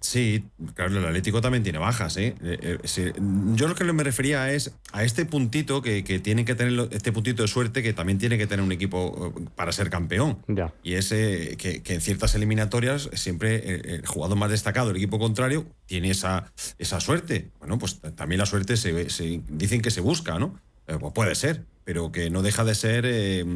Sí, 0.01 0.45
claro, 0.75 0.97
el 0.97 1.05
Atlético 1.05 1.41
también 1.41 1.65
tiene 1.65 1.79
bajas. 1.79 2.17
¿eh? 2.19 2.35
Eh, 2.43 2.79
¿eh? 2.83 3.13
Yo 3.55 3.67
lo 3.67 3.75
que 3.75 3.85
me 3.85 4.05
refería 4.05 4.53
es 4.53 4.73
a 4.93 5.03
este 5.03 5.25
puntito 5.25 5.83
que, 5.83 6.05
que 6.05 6.21
tiene 6.21 6.45
que 6.45 6.55
tener, 6.55 6.89
este 6.93 7.11
puntito 7.11 7.43
de 7.43 7.49
suerte 7.49 7.83
que 7.83 7.93
también 7.93 8.19
tiene 8.19 8.39
que 8.39 8.47
tener 8.47 8.65
un 8.65 8.71
equipo 8.71 9.35
eh, 9.37 9.45
para 9.57 9.73
ser 9.73 9.91
campeón. 9.91 10.39
Y 10.83 10.95
es 10.95 11.09
que, 11.09 11.83
en 11.85 12.01
ciertas 12.01 12.35
eliminatorias 12.35 13.11
siempre 13.15 13.97
el, 13.97 14.07
jugador 14.07 14.39
más 14.39 14.51
destacado, 14.51 14.91
el 14.91 14.97
equipo 14.97 15.19
contrario, 15.19 15.67
tiene 15.87 16.11
esa, 16.11 16.53
esa 16.79 17.01
suerte. 17.01 17.51
Bueno, 17.59 17.79
pues 17.79 18.01
también 18.15 18.39
la 18.39 18.47
suerte 18.47 18.77
se, 18.77 19.11
se 19.11 19.41
dicen 19.49 19.83
que 19.83 19.91
se 19.91 20.01
busca, 20.01 20.39
¿no? 20.39 20.61
Pues 20.87 21.13
puede 21.13 21.35
ser, 21.35 21.65
pero 21.89 22.13
que 22.13 22.29
no 22.29 22.43
deja 22.43 22.65
de 22.65 22.75
ser 22.75 23.47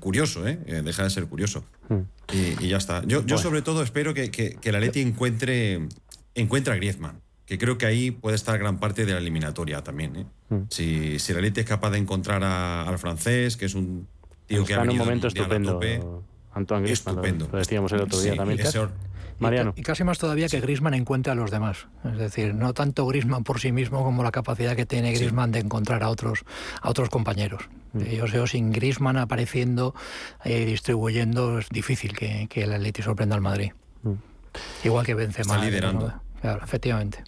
curioso, 0.00 0.44
¿eh? 0.44 0.56
Deja 0.56 1.04
de 1.04 1.10
ser 1.10 1.26
curioso. 1.26 1.62
Hmm. 1.88 2.00
Y, 2.32 2.66
ya 2.66 2.78
está. 2.78 3.04
Yo, 3.06 3.24
yo 3.24 3.38
sobre 3.38 3.62
todo 3.62 3.80
espero 3.80 4.12
que, 4.12 4.32
que, 4.32 4.56
que 4.56 4.72
la 4.72 4.80
Leti 4.80 5.02
encuentre, 5.02 5.86
encuentre 6.34 6.72
a 6.72 6.76
Griezmann, 6.78 7.20
que 7.44 7.58
creo 7.58 7.78
que 7.78 7.86
ahí 7.86 8.10
puede 8.10 8.34
estar 8.34 8.58
gran 8.58 8.80
parte 8.80 9.06
de 9.06 9.12
la 9.12 9.18
eliminatoria 9.18 9.84
también. 9.84 10.16
¿eh? 10.16 10.26
Hmm. 10.48 10.62
Si, 10.68 11.20
si 11.20 11.32
la 11.32 11.40
Leti 11.40 11.60
es 11.60 11.66
capaz 11.66 11.90
de 11.90 11.98
encontrar 11.98 12.42
al 12.42 12.98
francés, 12.98 13.56
que 13.56 13.66
es 13.66 13.76
un 13.76 14.08
tío 14.48 14.64
que 14.64 14.74
ha 14.74 14.78
venido 14.78 14.94
en 14.94 15.00
un 15.02 15.06
momento 15.06 15.28
estupendo. 15.28 16.24
Antoine 16.54 16.86
Griezmann, 16.86 17.14
estupendo. 17.14 17.48
Lo, 17.52 17.58
decíamos 17.58 17.92
el 17.92 18.00
otro 18.00 18.20
día 18.20 18.34
también. 18.34 18.58
Mariano. 19.38 19.74
Y, 19.76 19.82
casi 19.82 20.04
más 20.04 20.18
todavía 20.18 20.48
que 20.48 20.60
Grisman 20.60 20.94
encuentre 20.94 21.32
a 21.32 21.34
los 21.34 21.50
demás. 21.50 21.86
Es 22.04 22.18
decir, 22.18 22.54
no 22.54 22.72
tanto 22.74 23.06
Grisman 23.06 23.44
por 23.44 23.60
sí 23.60 23.72
mismo 23.72 24.02
como 24.02 24.22
la 24.22 24.32
capacidad 24.32 24.76
que 24.76 24.86
tiene 24.86 25.12
Grisman 25.12 25.52
de 25.52 25.60
encontrar 25.60 26.02
a 26.02 26.08
otros, 26.08 26.44
a 26.80 26.90
otros 26.90 27.08
compañeros. 27.08 27.68
Mm. 27.92 28.02
Yo 28.02 28.26
sé, 28.26 28.46
sin 28.46 28.72
Grisman 28.72 29.16
apareciendo, 29.16 29.94
eh, 30.44 30.64
distribuyendo, 30.64 31.58
es 31.58 31.68
difícil 31.68 32.16
que, 32.16 32.46
que 32.48 32.64
el 32.64 32.72
Atleti 32.72 33.02
sorprenda 33.02 33.34
al 33.34 33.42
Madrid. 33.42 33.72
Mm. 34.02 34.14
Igual 34.84 35.04
que 35.04 35.14
Benzema. 35.14 35.54
Está 35.54 35.66
liderando. 35.66 36.14
Claro, 36.40 36.62
efectivamente. 36.64 37.24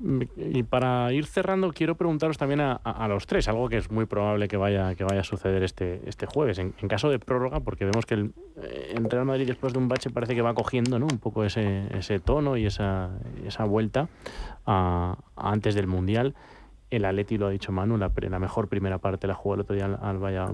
Mm. 0.00 0.22
Y 0.36 0.62
para 0.62 1.12
ir 1.12 1.26
cerrando, 1.26 1.72
quiero 1.72 1.96
preguntaros 1.96 2.38
también 2.38 2.60
a, 2.60 3.08
los 3.08 3.26
tres, 3.26 3.48
algo 3.48 3.68
que 3.68 3.78
es 3.78 3.90
muy 3.90 4.06
probable 4.06 4.48
que 4.48 4.56
vaya, 4.56 4.94
que 4.94 5.04
vaya 5.04 5.20
a 5.20 5.24
suceder 5.24 5.62
este, 5.62 6.02
este 6.06 6.26
jueves. 6.26 6.58
En, 6.58 6.72
caso 6.88 7.10
de 7.10 7.18
prórroga, 7.18 7.60
porque 7.60 7.84
vemos 7.84 8.06
que 8.06 8.14
el, 8.14 8.32
eh, 8.62 8.94
Real 9.08 9.24
Madrid 9.24 9.46
después 9.46 9.72
de 9.72 9.78
un 9.78 9.88
bache 9.88 10.10
parece 10.10 10.34
que 10.34 10.42
va 10.42 10.54
cogiendo 10.54 10.98
¿no? 10.98 11.06
un 11.06 11.18
poco 11.18 11.44
ese, 11.44 11.86
ese 11.96 12.18
tono 12.18 12.56
y 12.56 12.66
esa, 12.66 13.10
esa 13.46 13.64
vuelta 13.64 14.08
a, 14.66 15.16
antes 15.36 15.74
del 15.74 15.86
Mundial. 15.86 16.34
El 16.90 17.04
Atleti, 17.04 17.36
lo 17.36 17.48
ha 17.48 17.50
dicho 17.50 17.70
Manu, 17.70 17.98
la, 17.98 18.10
la 18.16 18.38
mejor 18.38 18.68
primera 18.68 18.98
parte 18.98 19.26
la 19.26 19.34
jugó 19.34 19.56
el 19.56 19.60
otro 19.60 19.76
día 19.76 19.98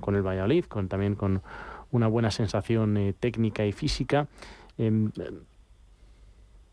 con 0.00 0.16
el 0.16 0.22
Valladolid, 0.22 0.64
con, 0.64 0.88
también 0.88 1.14
con 1.14 1.42
una 1.92 2.08
buena 2.08 2.32
sensación 2.32 2.96
eh, 2.96 3.14
técnica 3.18 3.64
y 3.64 3.70
física. 3.70 4.26
Em, 4.76 5.12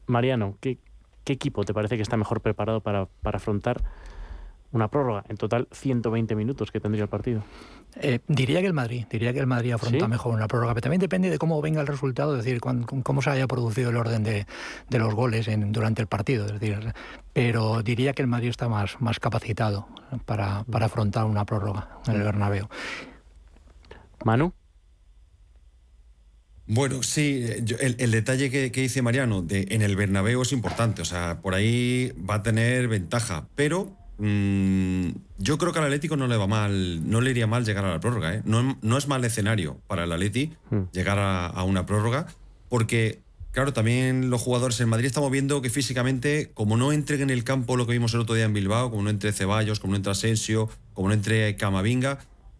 Mariano, 0.07 0.57
¿qué, 0.59 0.79
¿Qué 1.23 1.33
equipo 1.33 1.63
te 1.63 1.73
parece 1.73 1.97
que 1.97 2.03
está 2.03 2.17
mejor 2.17 2.41
preparado 2.41 2.81
para, 2.81 3.07
afrontar 3.23 3.81
una 4.71 4.87
prórroga? 4.87 5.23
En 5.29 5.37
total, 5.37 5.67
120 5.71 6.35
minutos 6.35 6.71
que 6.71 6.79
tendría 6.79 7.03
el 7.03 7.09
partido. 7.09 7.43
Eh, 7.95 8.19
diría 8.27 8.61
que 8.61 8.67
el 8.67 8.73
Madrid, 8.73 9.05
diría 9.09 9.33
que 9.33 9.39
el 9.39 9.47
Madrid 9.47 9.73
afronta 9.73 10.07
mejor 10.07 10.33
una 10.33 10.47
prórroga, 10.47 10.73
pero 10.73 10.83
también 10.83 11.01
depende 11.01 11.29
de 11.29 11.37
cómo 11.37 11.61
venga 11.61 11.81
el 11.81 11.87
resultado, 11.87 12.37
es 12.37 12.45
decir, 12.45 12.61
cómo 12.61 13.21
se 13.21 13.29
haya 13.29 13.47
producido 13.47 13.89
el 13.89 13.97
orden 13.97 14.23
de, 14.23 14.45
los 14.97 15.13
goles 15.13 15.47
en, 15.47 15.71
durante 15.71 16.01
el 16.01 16.07
partido. 16.07 16.45
Es 16.45 16.53
decir, 16.59 16.93
pero 17.33 17.83
diría 17.83 18.13
que 18.13 18.21
el 18.21 18.27
Madrid 18.27 18.49
está 18.49 18.69
más, 18.69 18.99
más 19.01 19.19
capacitado 19.19 19.87
para, 20.25 20.63
para 20.63 20.85
afrontar 20.85 21.25
una 21.25 21.45
prórroga 21.45 21.99
en 22.07 22.15
el 22.15 22.23
Bernabéu. 22.23 22.67
Manu. 24.23 24.53
Bueno, 26.67 27.03
sí, 27.03 27.45
el, 27.79 28.11
detalle 28.11 28.49
que, 28.49 28.69
dice 28.69 29.01
Mariano 29.01 29.41
de, 29.41 29.67
en 29.71 29.81
el 29.81 29.95
Bernabéu 29.95 30.41
es 30.41 30.51
importante, 30.51 31.01
o 31.01 31.05
sea, 31.05 31.41
por 31.41 31.53
ahí 31.53 32.13
va 32.29 32.35
a 32.35 32.43
tener 32.43 32.87
ventaja, 32.87 33.47
pero 33.55 33.91
mm, 34.19 35.09
yo 35.39 35.57
creo 35.57 35.73
que 35.73 35.79
al 35.79 35.85
Atlético 35.85 36.15
no 36.15 36.27
le 36.27 36.37
va 36.37 36.47
mal, 36.47 37.09
no 37.09 37.19
le 37.19 37.31
iría 37.31 37.47
mal 37.47 37.65
llegar 37.65 37.83
a 37.83 37.89
la 37.89 37.99
prórroga, 37.99 38.35
¿eh? 38.35 38.41
no, 38.45 38.77
no, 38.81 38.97
es 38.97 39.07
mal 39.07 39.25
escenario 39.25 39.81
para 39.87 40.05
el 40.05 40.11
Atleti 40.11 40.53
hmm. 40.69 40.91
llegar 40.93 41.17
a, 41.19 41.63
una 41.63 41.85
prórroga, 41.85 42.27
porque 42.69 43.19
Claro, 43.51 43.73
también 43.73 44.29
los 44.29 44.41
jugadores 44.41 44.79
en 44.79 44.87
Madrid 44.87 45.07
estamos 45.07 45.29
viendo 45.29 45.61
que 45.61 45.69
físicamente, 45.69 46.51
como 46.53 46.77
no 46.77 46.93
entren 46.93 47.19
en 47.19 47.29
el 47.29 47.43
campo 47.43 47.75
lo 47.75 47.85
que 47.85 47.91
vimos 47.91 48.13
el 48.13 48.21
otro 48.21 48.33
día 48.33 48.45
en 48.45 48.53
Bilbao, 48.53 48.89
como 48.89 49.03
no 49.03 49.09
entre 49.09 49.33
Ceballos, 49.33 49.81
como 49.81 49.91
no 49.91 49.97
entre 49.97 50.13
Asensio, 50.13 50.69
como 50.93 51.09
no 51.09 51.13
entre 51.13 51.57
Camavinga, 51.57 52.19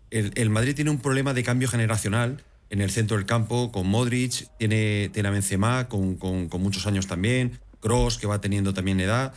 el, 0.10 0.34
el 0.36 0.50
Madrid 0.50 0.76
tiene 0.76 0.92
un 0.92 0.98
problema 0.98 1.34
de 1.34 1.44
cambio 1.44 1.70
generacional 1.70 2.44
en 2.72 2.82
el 2.82 2.90
centro 2.90 3.18
del 3.18 3.26
campo 3.26 3.72
con 3.72 3.86
Modric, 3.86 4.48
tiene, 4.58 5.10
tiene 5.14 5.30
a 5.30 5.32
Benzema 5.32 5.90
con, 5.90 6.16
con, 6.16 6.50
muchos 6.62 6.88
años 6.88 7.06
también, 7.06 7.60
Cross 7.82 8.18
que 8.18 8.28
va 8.28 8.40
teniendo 8.40 8.74
también 8.74 9.00
edad. 9.02 9.34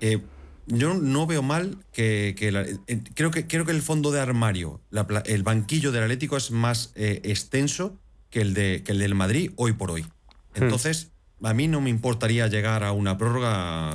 Eh, 0.00 0.22
yo 0.66 0.94
no 0.94 1.26
veo 1.26 1.42
mal 1.42 1.78
que, 1.92 2.34
eh, 2.38 2.98
creo 3.14 3.30
que 3.32 3.46
creo 3.46 3.64
que 3.64 3.72
el 3.72 3.82
fondo 3.82 4.12
de 4.12 4.20
armario, 4.20 4.80
el 5.24 5.42
banquillo 5.42 5.90
del 5.90 6.04
Atlético 6.04 6.36
es 6.36 6.52
más 6.52 6.92
eh, 6.94 7.20
extenso 7.24 7.98
que 8.30 8.40
el 8.40 8.54
de 8.54 8.82
que 8.84 8.92
el 8.92 8.98
del 8.98 9.14
Madrid 9.14 9.50
hoy 9.56 9.72
por 9.72 9.90
hoy. 9.90 10.02
Hmm. 10.02 10.62
Entonces, 10.62 11.10
a 11.42 11.52
mí 11.52 11.68
no 11.68 11.80
me 11.80 11.90
importaría 11.90 12.46
llegar 12.46 12.82
a 12.82 12.92
una 12.92 13.18
prórroga 13.18 13.92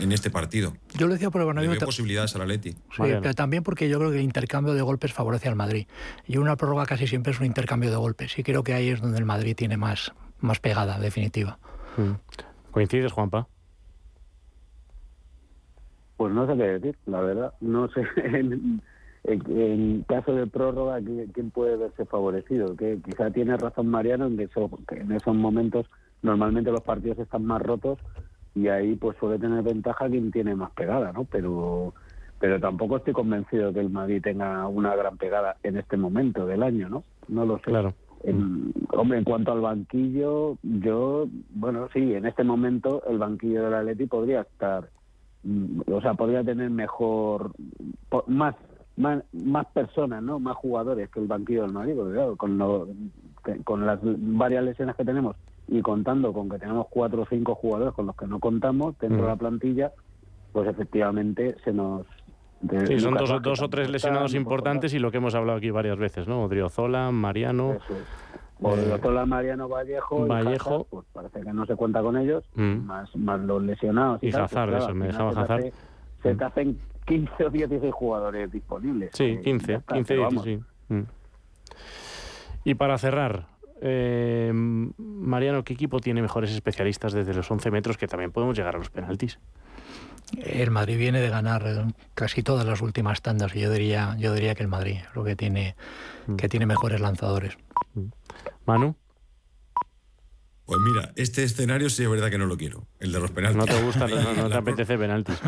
en 0.00 0.12
este 0.12 0.30
partido. 0.30 0.72
Yo 0.96 1.06
lo 1.06 1.14
decía 1.14 1.30
por 1.30 1.40
el 1.40 1.48
Bernabéu. 1.48 1.76
Posibilidades 1.84 2.34
al 2.36 2.42
Atleti. 2.42 2.70
Sí, 2.70 2.78
pero 2.98 3.34
también 3.34 3.62
porque 3.62 3.88
yo 3.88 3.98
creo 3.98 4.10
que 4.10 4.18
el 4.18 4.24
intercambio 4.24 4.74
de 4.74 4.82
golpes 4.82 5.12
favorece 5.12 5.48
al 5.48 5.56
Madrid. 5.56 5.86
Y 6.26 6.36
una 6.36 6.56
prórroga 6.56 6.86
casi 6.86 7.06
siempre 7.06 7.32
es 7.32 7.40
un 7.40 7.46
intercambio 7.46 7.90
de 7.90 7.96
golpes. 7.96 8.38
Y 8.38 8.42
creo 8.44 8.62
que 8.62 8.74
ahí 8.74 8.88
es 8.88 9.00
donde 9.00 9.18
el 9.18 9.24
Madrid 9.24 9.56
tiene 9.56 9.76
más, 9.76 10.12
más 10.38 10.60
pegada, 10.60 10.98
definitiva. 11.00 11.58
Mm. 11.96 12.12
¿Coincides, 12.70 13.12
Juanpa? 13.12 13.48
Pues 16.16 16.32
no 16.32 16.46
sé 16.46 16.56
qué 16.56 16.64
decir, 16.64 16.98
la 17.06 17.20
verdad. 17.20 17.54
No 17.60 17.88
sé. 17.88 18.04
En, 19.22 20.02
caso 20.08 20.32
de 20.34 20.46
prórroga, 20.46 20.98
¿quién 21.34 21.50
puede 21.50 21.76
verse 21.76 22.06
favorecido? 22.06 22.74
Que 22.74 22.98
quizá 23.04 23.30
tiene 23.30 23.54
razón 23.58 23.88
Mariano 23.88 24.26
en 24.26 24.38
que 24.38 24.48
en 24.96 25.12
esos 25.12 25.36
momentos 25.36 25.84
normalmente 26.22 26.70
los 26.70 26.82
partidos 26.82 27.18
están 27.18 27.44
más 27.44 27.62
rotos 27.62 27.98
y 28.54 28.68
ahí 28.68 28.96
pues 28.96 29.16
suele 29.18 29.38
tener 29.38 29.62
ventaja 29.62 30.08
quien 30.08 30.30
tiene 30.30 30.54
más 30.54 30.70
pegada, 30.72 31.12
¿no? 31.12 31.24
Pero 31.24 31.94
pero 32.40 32.58
tampoco 32.58 32.96
estoy 32.96 33.12
convencido 33.12 33.72
que 33.72 33.80
el 33.80 33.90
Madrid 33.90 34.22
tenga 34.22 34.66
una 34.66 34.96
gran 34.96 35.18
pegada 35.18 35.56
en 35.62 35.76
este 35.76 35.98
momento 35.98 36.46
del 36.46 36.62
año, 36.62 36.88
¿no? 36.88 37.04
No 37.28 37.44
lo 37.44 37.58
sé. 37.58 37.64
Claro. 37.64 37.92
En, 38.24 38.72
hombre, 38.92 39.18
en 39.18 39.24
cuanto 39.24 39.52
al 39.52 39.60
banquillo, 39.60 40.56
yo, 40.62 41.28
bueno, 41.50 41.88
sí, 41.92 42.14
en 42.14 42.24
este 42.24 42.42
momento 42.42 43.02
el 43.06 43.18
banquillo 43.18 43.64
del 43.64 43.74
Atleti 43.74 44.06
podría 44.06 44.40
estar, 44.40 44.88
mm, 45.42 45.82
o 45.92 46.00
sea, 46.00 46.14
podría 46.14 46.42
tener 46.42 46.70
mejor, 46.70 47.52
más, 48.26 48.56
más, 48.96 49.22
más 49.32 49.66
personas, 49.66 50.22
¿no? 50.22 50.38
Más 50.40 50.56
jugadores 50.56 51.10
que 51.10 51.20
el 51.20 51.26
banquillo 51.26 51.62
del 51.62 51.72
Madrid, 51.72 51.94
porque 51.94 52.14
claro, 52.14 52.36
con, 52.36 52.58
con 53.64 53.86
las 53.86 54.00
varias 54.02 54.64
lesiones 54.64 54.96
que 54.96 55.04
tenemos 55.04 55.36
y 55.70 55.82
contando 55.82 56.32
con 56.32 56.50
que 56.50 56.58
tenemos 56.58 56.86
cuatro 56.90 57.22
o 57.22 57.26
cinco 57.26 57.54
jugadores 57.54 57.94
con 57.94 58.06
los 58.06 58.16
que 58.16 58.26
no 58.26 58.40
contamos 58.40 58.98
dentro 58.98 59.22
de 59.22 59.28
la 59.28 59.36
mm. 59.36 59.38
plantilla, 59.38 59.92
pues 60.52 60.68
efectivamente 60.68 61.56
se 61.64 61.72
nos... 61.72 62.06
Sí, 62.86 62.98
son 63.00 63.14
dos, 63.14 63.40
dos, 63.40 63.62
o 63.62 63.70
tres 63.70 63.88
lesionados 63.88 64.34
importantes 64.34 64.92
y 64.92 64.98
lo 64.98 65.10
que 65.10 65.16
hemos 65.16 65.34
hablado 65.34 65.58
aquí 65.58 65.70
varias 65.70 65.96
veces, 65.96 66.28
¿no? 66.28 66.42
Odriozola, 66.42 67.10
Mariano... 67.10 67.78
Odriozola, 68.60 69.24
Mariano, 69.24 69.68
Vallejo... 69.68 70.26
Vallejo... 70.26 70.86
pues 70.90 71.06
parece 71.12 71.40
que 71.40 71.52
no 71.52 71.64
se 71.64 71.76
cuenta 71.76 72.02
con 72.02 72.18
ellos, 72.18 72.44
mm. 72.56 72.84
más, 72.84 73.14
más 73.16 73.40
los 73.40 73.62
lesionados. 73.62 74.22
Y, 74.22 74.28
y 74.28 74.32
pues 74.32 74.52
eso, 74.52 74.94
me 74.94 75.06
dejaba 75.06 75.30
Hazard. 75.30 75.72
Se 76.22 76.34
te 76.34 76.44
hacen 76.44 76.78
15 77.06 77.44
o 77.46 77.50
16 77.50 77.94
jugadores 77.94 78.50
disponibles. 78.50 79.10
Sí, 79.14 79.38
15, 79.42 79.82
15, 79.86 80.14
16. 80.16 80.60
Y 82.64 82.74
para 82.74 82.98
cerrar, 82.98 83.46
eh, 83.80 84.50
Mariano, 84.52 85.64
¿qué 85.64 85.72
equipo 85.72 86.00
tiene 86.00 86.22
mejores 86.22 86.50
especialistas 86.50 87.12
desde 87.12 87.34
los 87.34 87.50
11 87.50 87.70
metros 87.70 87.96
que 87.96 88.06
también 88.06 88.32
podemos 88.32 88.56
llegar 88.56 88.76
a 88.76 88.78
los 88.78 88.90
penaltis? 88.90 89.38
El 90.38 90.70
Madrid 90.70 90.96
viene 90.98 91.20
de 91.20 91.28
ganar 91.28 91.86
casi 92.14 92.42
todas 92.42 92.64
las 92.64 92.82
últimas 92.82 93.20
tandas 93.22 93.54
y 93.56 93.60
yo 93.60 93.70
diría, 93.70 94.16
yo 94.18 94.32
diría 94.32 94.54
que 94.54 94.62
el 94.62 94.68
Madrid 94.68 94.98
es 95.00 95.14
lo 95.14 95.24
que 95.24 95.34
tiene, 95.34 95.74
mm. 96.26 96.36
que 96.36 96.48
tiene 96.48 96.66
mejores 96.66 97.00
lanzadores. 97.00 97.56
Mm. 97.94 98.06
Manu. 98.66 98.94
Pues 100.66 100.78
mira, 100.80 101.12
este 101.16 101.42
escenario 101.42 101.90
sí 101.90 102.04
es 102.04 102.08
verdad 102.08 102.30
que 102.30 102.38
no 102.38 102.46
lo 102.46 102.56
quiero, 102.56 102.86
el 103.00 103.10
de 103.10 103.18
los 103.18 103.32
penaltis. 103.32 103.56
No 103.58 103.66
te 103.66 103.82
gusta, 103.82 104.06
no, 104.06 104.48
te 104.50 104.56
apetece 104.56 104.96
penaltis. 104.96 105.40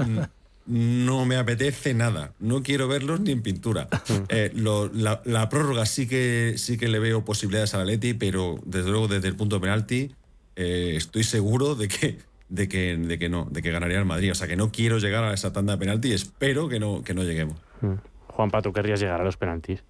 No 0.65 1.27
me 1.27 1.37
apetece 1.37 1.93
nada, 1.93 2.35
no 2.39 2.63
quiero 2.63 2.87
verlos 2.87 3.21
ni 3.21 3.33
en 3.33 3.43
pintura. 3.43 3.89
Eh, 4.29 4.51
la, 4.55 5.49
prórroga 5.49 5.85
sí 5.85 6.09
que, 6.09 6.55
sí 6.57 6.79
que 6.79 6.89
le 6.89 6.99
veo 6.99 7.25
posibilidades 7.25 7.75
a 7.75 7.85
Leti, 7.85 8.15
pero 8.15 8.59
desde 8.65 8.91
luego 8.91 9.09
desde 9.09 9.29
el 9.29 9.37
punto 9.37 9.57
de 9.57 9.61
penalti 9.61 10.15
eh, 10.57 10.95
estoy 10.97 11.25
seguro 11.25 11.75
de 11.75 11.89
que 11.89 12.19
de 12.53 12.69
que, 12.69 12.97
de 12.97 13.19
que 13.19 13.29
no, 13.29 13.47
de 13.51 13.63
que 13.63 13.71
ganaría 13.71 13.99
el 13.99 14.05
Madrid. 14.05 14.31
O 14.31 14.35
sea 14.35 14.47
que 14.47 14.57
no 14.57 14.71
quiero 14.71 14.99
llegar 14.99 15.25
a 15.25 15.33
esa 15.33 15.53
tanda 15.53 15.73
de 15.73 15.79
penalti 15.79 16.09
y 16.09 16.13
espero 16.13 16.69
que 16.69 16.79
no, 16.79 17.03
que 17.03 17.15
no 17.15 17.25
lleguemos. 17.25 17.57
Mm. 17.81 17.95
Juanpa, 18.29 18.63
¿tú 18.63 18.73
querrías 18.73 19.01
llegar 19.01 19.21
a 19.21 19.25
los 19.25 19.37
penaltis? 19.37 19.83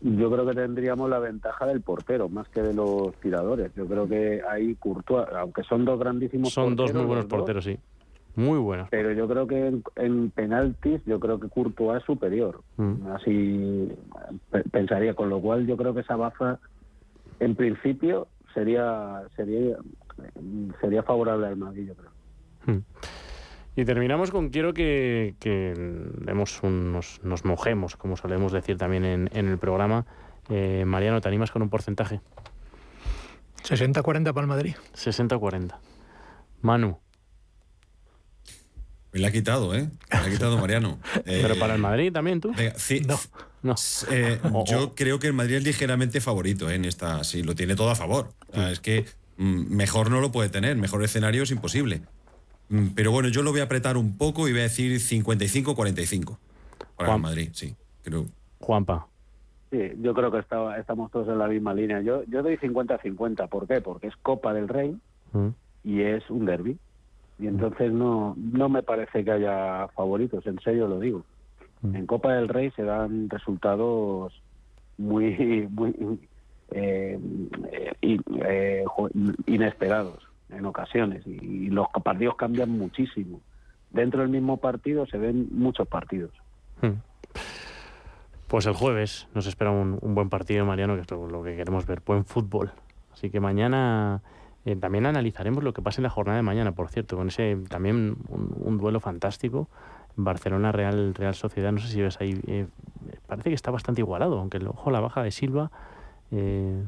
Yo 0.00 0.30
creo 0.30 0.46
que 0.46 0.54
tendríamos 0.54 1.10
la 1.10 1.18
ventaja 1.18 1.66
del 1.66 1.80
portero 1.80 2.28
más 2.28 2.48
que 2.48 2.62
de 2.62 2.72
los 2.72 3.14
tiradores. 3.16 3.72
Yo 3.74 3.86
creo 3.86 4.08
que 4.08 4.42
ahí 4.48 4.76
Courtois, 4.76 5.26
aunque 5.34 5.64
son 5.64 5.84
dos 5.84 5.98
grandísimos 5.98 6.52
son 6.52 6.76
dos 6.76 6.94
muy 6.94 7.04
buenos 7.04 7.26
porteros, 7.26 7.64
sí. 7.64 7.76
Muy 8.38 8.60
buenos. 8.60 8.88
Pero 8.88 9.10
yo 9.10 9.26
creo 9.26 9.48
que 9.48 9.80
en, 9.96 10.30
penaltis, 10.30 11.00
yo 11.06 11.18
creo 11.18 11.40
que 11.40 11.48
Courtois 11.48 11.98
es 11.98 12.04
superior. 12.04 12.62
Mm. 12.76 13.08
Así 13.08 13.88
pensaría. 14.70 15.14
Con 15.14 15.28
lo 15.28 15.40
cual, 15.40 15.66
yo 15.66 15.76
creo 15.76 15.92
que 15.92 16.02
esa 16.02 16.14
baza, 16.14 16.60
en 17.40 17.56
principio, 17.56 18.28
sería 18.54 19.22
sería 19.34 19.76
sería 20.80 21.02
favorable 21.02 21.48
al 21.48 21.56
Madrid, 21.56 21.88
yo 21.88 21.94
creo. 21.96 22.10
Hmm. 22.66 22.84
Y 23.74 23.84
terminamos 23.84 24.30
con 24.30 24.50
quiero 24.50 24.72
que, 24.72 25.34
que 25.40 25.74
nos, 26.32 26.62
nos, 26.62 27.44
mojemos, 27.44 27.96
como 27.96 28.16
solemos 28.16 28.52
decir 28.52 28.78
también 28.78 29.04
en, 29.04 29.30
en 29.32 29.48
el 29.48 29.58
programa. 29.58 30.06
Eh, 30.48 30.84
Mariano, 30.86 31.20
¿te 31.20 31.26
animas 31.26 31.50
con 31.50 31.62
un 31.62 31.70
porcentaje? 31.70 32.20
60-40 33.64 34.32
para 34.32 34.42
el 34.42 34.46
Madrid. 34.46 34.76
60-40. 34.94 35.74
Manu. 36.62 36.98
Me 39.12 39.20
la 39.20 39.28
ha 39.28 39.32
quitado, 39.32 39.74
¿eh? 39.74 39.88
Me 40.10 40.18
la 40.18 40.26
ha 40.26 40.30
quitado 40.30 40.58
Mariano. 40.58 40.98
Pero 41.24 41.58
para 41.58 41.74
el 41.74 41.80
Madrid 41.80 42.12
también, 42.12 42.40
¿tú? 42.40 42.52
sí. 42.76 43.00
No. 43.06 43.18
no. 43.62 43.74
Eh, 44.10 44.38
yo 44.66 44.94
creo 44.94 45.18
que 45.18 45.26
el 45.26 45.32
Madrid 45.32 45.56
es 45.56 45.64
ligeramente 45.64 46.20
favorito 46.20 46.70
¿eh? 46.70 46.74
en 46.74 46.84
esta. 46.84 47.24
Sí, 47.24 47.42
lo 47.42 47.54
tiene 47.54 47.74
todo 47.74 47.90
a 47.90 47.94
favor. 47.94 48.32
es 48.52 48.80
que 48.80 49.06
Mm, 49.38 49.72
mejor 49.74 50.10
no 50.10 50.20
lo 50.20 50.32
puede 50.32 50.48
tener, 50.48 50.76
mejor 50.76 51.02
escenario 51.02 51.44
es 51.44 51.50
imposible. 51.52 52.02
Mm, 52.68 52.88
pero 52.94 53.12
bueno, 53.12 53.28
yo 53.28 53.42
lo 53.42 53.52
voy 53.52 53.60
a 53.60 53.64
apretar 53.64 53.96
un 53.96 54.18
poco 54.18 54.48
y 54.48 54.50
voy 54.50 54.60
a 54.60 54.64
decir 54.64 54.98
55-45 54.98 56.36
para 56.96 57.14
el 57.14 57.20
Madrid, 57.20 57.50
sí, 57.52 57.74
creo. 58.02 58.26
Juanpa. 58.60 59.06
Sí, 59.70 59.92
yo 60.00 60.12
creo 60.14 60.32
que 60.32 60.38
estamos 60.38 61.10
todos 61.12 61.28
en 61.28 61.38
la 61.38 61.46
misma 61.46 61.72
línea. 61.72 62.00
Yo, 62.00 62.24
yo 62.24 62.42
doy 62.42 62.56
50-50. 62.56 63.48
¿Por 63.48 63.68
qué? 63.68 63.80
Porque 63.80 64.08
es 64.08 64.16
Copa 64.16 64.52
del 64.52 64.66
Rey 64.66 64.96
mm. 65.32 65.48
y 65.84 66.02
es 66.02 66.28
un 66.30 66.44
derby. 66.44 66.76
Y 67.38 67.46
entonces 67.46 67.92
no, 67.92 68.34
no 68.36 68.68
me 68.68 68.82
parece 68.82 69.24
que 69.24 69.30
haya 69.30 69.88
favoritos, 69.88 70.46
en 70.46 70.58
serio 70.60 70.88
lo 70.88 70.98
digo. 70.98 71.24
En 71.82 72.06
Copa 72.06 72.32
del 72.32 72.48
Rey 72.48 72.72
se 72.72 72.82
dan 72.82 73.30
resultados 73.30 74.42
muy, 74.96 75.68
muy 75.70 76.18
eh, 76.72 77.18
eh, 78.02 78.84
inesperados 79.46 80.28
en 80.50 80.64
ocasiones 80.66 81.26
y 81.26 81.68
los 81.68 81.86
partidos 82.02 82.36
cambian 82.36 82.70
muchísimo. 82.70 83.40
Dentro 83.90 84.20
del 84.20 84.30
mismo 84.30 84.58
partido 84.58 85.06
se 85.06 85.18
ven 85.18 85.48
muchos 85.52 85.86
partidos. 85.88 86.32
Hmm. 86.82 87.00
Pues 88.48 88.66
el 88.66 88.72
jueves 88.72 89.28
nos 89.34 89.46
espera 89.46 89.70
un, 89.70 89.98
buen 90.00 90.30
partido, 90.30 90.64
Mariano, 90.64 90.94
que 90.94 91.02
es 91.02 91.10
lo, 91.10 91.42
que 91.42 91.54
queremos 91.54 91.86
ver, 91.86 92.02
buen 92.04 92.24
fútbol. 92.24 92.72
Así 93.12 93.30
que 93.30 93.40
mañana 93.40 94.22
eh, 94.68 94.76
también 94.76 95.06
analizaremos 95.06 95.64
lo 95.64 95.72
que 95.72 95.80
pasa 95.80 96.02
en 96.02 96.02
la 96.02 96.10
jornada 96.10 96.36
de 96.36 96.42
mañana, 96.42 96.72
por 96.72 96.90
cierto, 96.90 97.16
con 97.16 97.28
ese 97.28 97.56
también 97.70 98.18
un, 98.28 98.76
duelo 98.76 99.00
fantástico. 99.00 99.66
Barcelona 100.14 100.72
Real 100.72 101.14
Real 101.14 101.34
Sociedad, 101.34 101.72
no 101.72 101.78
sé 101.78 101.88
si 101.88 102.02
ves 102.02 102.20
ahí, 102.20 102.38
eh, 102.46 102.66
parece 103.26 103.48
que 103.48 103.54
está 103.54 103.70
bastante 103.70 104.02
igualado, 104.02 104.38
aunque 104.38 104.58
el 104.58 104.68
ojo 104.68 104.90
la 104.90 105.00
baja 105.00 105.22
de 105.22 105.30
Silva 105.30 105.70
eh, 106.32 106.84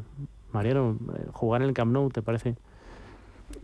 Mariano, 0.53 0.99
jugar 1.33 1.63
en 1.63 1.69
el 1.69 1.75
Camp 1.75 1.91
Nou, 1.91 2.11
¿te 2.11 2.21
parece? 2.21 2.57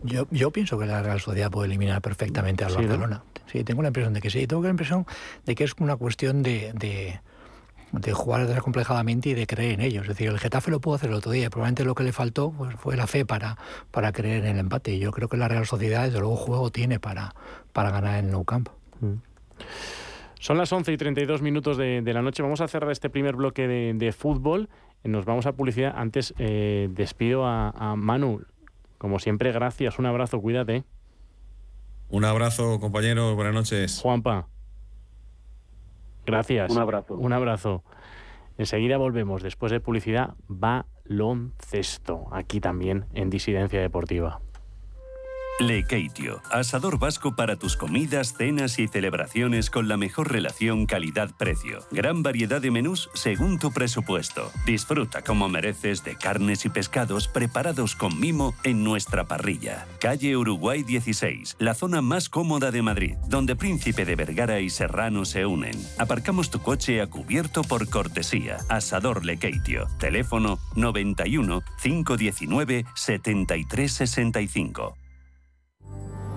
Yo, 0.01 0.25
yo 0.31 0.49
pienso 0.49 0.79
que 0.79 0.87
la 0.87 1.03
Real 1.03 1.19
Sociedad 1.19 1.51
puede 1.51 1.67
eliminar 1.67 2.01
perfectamente 2.01 2.63
al 2.63 2.73
Barcelona. 2.73 3.23
Sí, 3.45 3.63
tengo 3.63 3.83
la 3.83 3.89
impresión 3.89 4.13
de 4.15 4.21
que 4.21 4.31
sí. 4.31 4.47
Tengo 4.47 4.63
la 4.63 4.69
impresión 4.69 5.05
de 5.45 5.53
que 5.53 5.63
es 5.63 5.73
una 5.79 5.95
cuestión 5.95 6.41
de, 6.41 6.73
de, 6.73 7.21
de 7.91 8.13
jugar 8.13 8.47
desacomplejadamente 8.47 9.29
y 9.29 9.33
de 9.33 9.47
creer 9.47 9.73
en 9.73 9.81
ellos. 9.81 10.03
Es 10.03 10.09
decir, 10.09 10.29
el 10.29 10.39
Getafe 10.39 10.71
lo 10.71 10.79
pudo 10.79 10.95
hacer 10.95 11.09
el 11.09 11.15
otro 11.15 11.31
día. 11.31 11.49
Probablemente 11.49 11.85
lo 11.85 11.95
que 11.95 12.03
le 12.03 12.11
faltó 12.11 12.51
pues, 12.51 12.75
fue 12.75 12.95
la 12.95 13.07
fe 13.07 13.25
para, 13.25 13.57
para 13.91 14.11
creer 14.11 14.45
en 14.45 14.55
el 14.55 14.59
empate. 14.59 14.91
Y 14.91 14.99
yo 14.99 15.11
creo 15.11 15.29
que 15.29 15.37
la 15.37 15.47
Real 15.47 15.65
Sociedad, 15.65 16.05
desde 16.05 16.19
luego, 16.19 16.35
juego 16.35 16.71
tiene 16.71 16.99
para, 16.99 17.33
para 17.73 17.91
ganar 17.91 18.19
en 18.19 18.31
Nou 18.31 18.45
Camp. 18.45 18.69
Mm. 19.01 19.13
Son 20.39 20.57
las 20.57 20.71
11 20.71 20.93
y 20.93 20.97
32 20.97 21.41
minutos 21.41 21.77
de, 21.77 22.01
de, 22.01 22.13
la 22.13 22.21
noche. 22.21 22.43
Vamos 22.43 22.61
a 22.61 22.67
cerrar 22.67 22.91
este 22.91 23.09
primer 23.09 23.35
bloque 23.35 23.67
de, 23.67 23.93
de 23.95 24.11
fútbol 24.11 24.69
nos 25.07 25.25
vamos 25.25 25.45
a 25.45 25.53
publicidad. 25.53 25.93
Antes 25.95 26.33
eh, 26.37 26.89
despido 26.91 27.45
a, 27.45 27.95
Manu. 27.97 28.41
Como 28.97 29.19
siempre, 29.19 29.51
gracias. 29.51 29.99
Un 29.99 30.05
abrazo, 30.05 30.41
cuídate. 30.41 30.83
Un 32.09 32.25
abrazo, 32.25 32.79
compañeros. 32.79 33.35
Buenas 33.35 33.53
noches. 33.53 33.99
Juanpa. 34.01 34.47
Gracias. 36.27 36.71
Un 36.71 36.79
abrazo. 36.79 37.15
Un 37.15 37.33
abrazo. 37.33 37.83
Enseguida 38.57 38.97
volvemos. 38.97 39.41
Después 39.41 39.71
de 39.71 39.79
publicidad, 39.79 40.35
baloncesto. 40.47 42.25
Aquí 42.31 42.59
también 42.59 43.05
en 43.13 43.29
Disidencia 43.29 43.79
Deportiva. 43.79 44.41
Lekeitio, 45.59 46.39
asador 46.51 46.99
vasco 46.99 47.35
para 47.35 47.55
tus 47.55 47.77
comidas, 47.77 48.35
cenas 48.37 48.77
y 48.77 48.87
celebraciones 48.87 49.71
con 49.71 49.87
la 49.87 49.97
mejor 49.97 50.31
relación 50.31 50.85
calidad-precio. 50.85 51.79
Gran 51.89 52.21
variedad 52.21 52.61
de 52.61 52.69
menús 52.69 53.09
según 53.15 53.57
tu 53.57 53.71
presupuesto. 53.71 54.51
Disfruta 54.67 55.23
como 55.23 55.49
mereces 55.49 56.03
de 56.03 56.15
carnes 56.15 56.63
y 56.65 56.69
pescados 56.69 57.27
preparados 57.27 57.95
con 57.95 58.19
mimo 58.19 58.53
en 58.63 58.83
nuestra 58.83 59.25
parrilla. 59.25 59.87
Calle 59.99 60.37
Uruguay 60.37 60.83
16, 60.83 61.55
la 61.57 61.73
zona 61.73 62.03
más 62.03 62.29
cómoda 62.29 62.69
de 62.69 62.83
Madrid, 62.83 63.15
donde 63.27 63.55
Príncipe 63.55 64.05
de 64.05 64.15
Vergara 64.15 64.59
y 64.59 64.69
Serrano 64.69 65.25
se 65.25 65.47
unen. 65.47 65.75
Aparcamos 65.97 66.51
tu 66.51 66.61
coche 66.61 67.01
a 67.01 67.07
cubierto 67.07 67.63
por 67.63 67.89
cortesía. 67.89 68.57
Asador 68.69 69.25
Lekeitio. 69.25 69.87
Teléfono 69.97 70.59
91 70.75 71.63
519 71.81 72.85
7365. 72.93 74.95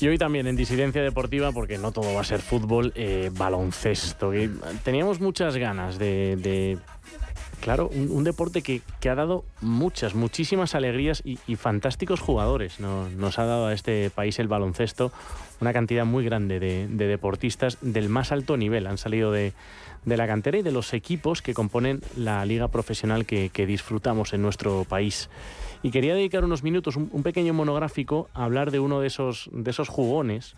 Y 0.00 0.08
hoy 0.08 0.18
también 0.18 0.48
en 0.48 0.56
Disidencia 0.56 1.02
Deportiva, 1.02 1.52
porque 1.52 1.78
no 1.78 1.92
todo 1.92 2.12
va 2.14 2.22
a 2.22 2.24
ser 2.24 2.40
fútbol, 2.40 2.92
eh, 2.96 3.30
baloncesto. 3.32 4.32
teníamos 4.82 5.20
muchas 5.20 5.56
ganas 5.56 5.98
de 5.98 6.78
Claro, 7.62 7.88
un, 7.94 8.24
deporte 8.24 8.60
que, 8.60 8.82
ha 9.08 9.14
dado 9.14 9.44
muchas, 9.60 10.16
muchísimas 10.16 10.74
alegrías 10.74 11.22
y, 11.24 11.36
fantásticos 11.54 12.18
jugadores. 12.18 12.80
Nos 12.80 13.38
ha 13.38 13.44
dado 13.44 13.68
a 13.68 13.72
este 13.72 14.10
país 14.10 14.40
el 14.40 14.48
baloncesto 14.48 15.12
una 15.60 15.72
cantidad 15.72 16.04
muy 16.04 16.24
grande 16.24 16.58
de, 16.58 16.88
deportistas 16.88 17.78
del 17.80 18.08
más 18.08 18.32
alto 18.32 18.56
nivel. 18.56 18.88
Han 18.88 18.98
salido 18.98 19.30
de, 19.30 19.52
la 20.04 20.26
cantera 20.26 20.58
y 20.58 20.62
de 20.62 20.72
los 20.72 20.92
equipos 20.92 21.40
que 21.40 21.54
componen 21.54 22.00
la 22.16 22.44
liga 22.44 22.66
profesional 22.66 23.26
que, 23.26 23.64
disfrutamos 23.64 24.32
en 24.32 24.42
nuestro 24.42 24.84
país. 24.84 25.30
Y 25.84 25.92
quería 25.92 26.16
dedicar 26.16 26.44
unos 26.44 26.64
minutos, 26.64 26.96
un, 26.96 27.22
pequeño 27.22 27.54
monográfico, 27.54 28.28
a 28.34 28.42
hablar 28.42 28.72
de 28.72 28.80
uno 28.80 28.98
de 28.98 29.06
esos, 29.06 29.48
de 29.52 29.70
esos 29.70 29.88
jugones, 29.88 30.56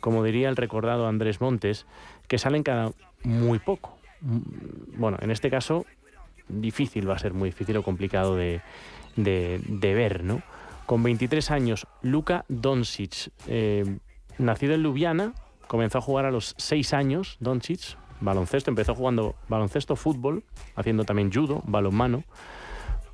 como 0.00 0.22
diría 0.22 0.50
el 0.50 0.56
recordado 0.56 1.08
Andrés 1.08 1.40
Montes, 1.40 1.86
que 2.28 2.36
salen 2.36 2.62
cada 2.62 2.92
muy 3.24 3.58
poco. 3.58 3.96
Mm, 4.20 4.98
bueno, 4.98 5.16
en 5.22 5.30
este 5.30 5.48
caso 5.48 5.86
difícil, 6.48 7.08
va 7.08 7.14
a 7.14 7.18
ser 7.18 7.34
muy 7.34 7.50
difícil 7.50 7.76
o 7.76 7.82
complicado 7.82 8.36
de, 8.36 8.60
ver, 9.16 10.24
¿no? 10.24 10.42
Con 10.86 11.02
23 11.02 11.50
años, 11.50 11.86
Luka 12.02 12.44
Doncic, 12.48 13.30
eh, 13.48 13.98
nacido 14.38 14.74
en 14.74 14.82
Ljubljana, 14.82 15.34
comenzó 15.66 15.98
a 15.98 16.00
jugar 16.00 16.26
a 16.26 16.30
los 16.30 16.54
6 16.58 16.92
años, 16.94 17.36
Doncic, 17.40 17.96
baloncesto, 18.20 18.70
empezó 18.70 18.94
jugando 18.94 19.34
baloncesto, 19.48 19.96
fútbol, 19.96 20.44
haciendo 20.74 21.04
también 21.04 21.32
judo, 21.32 21.62
balonmano, 21.66 22.24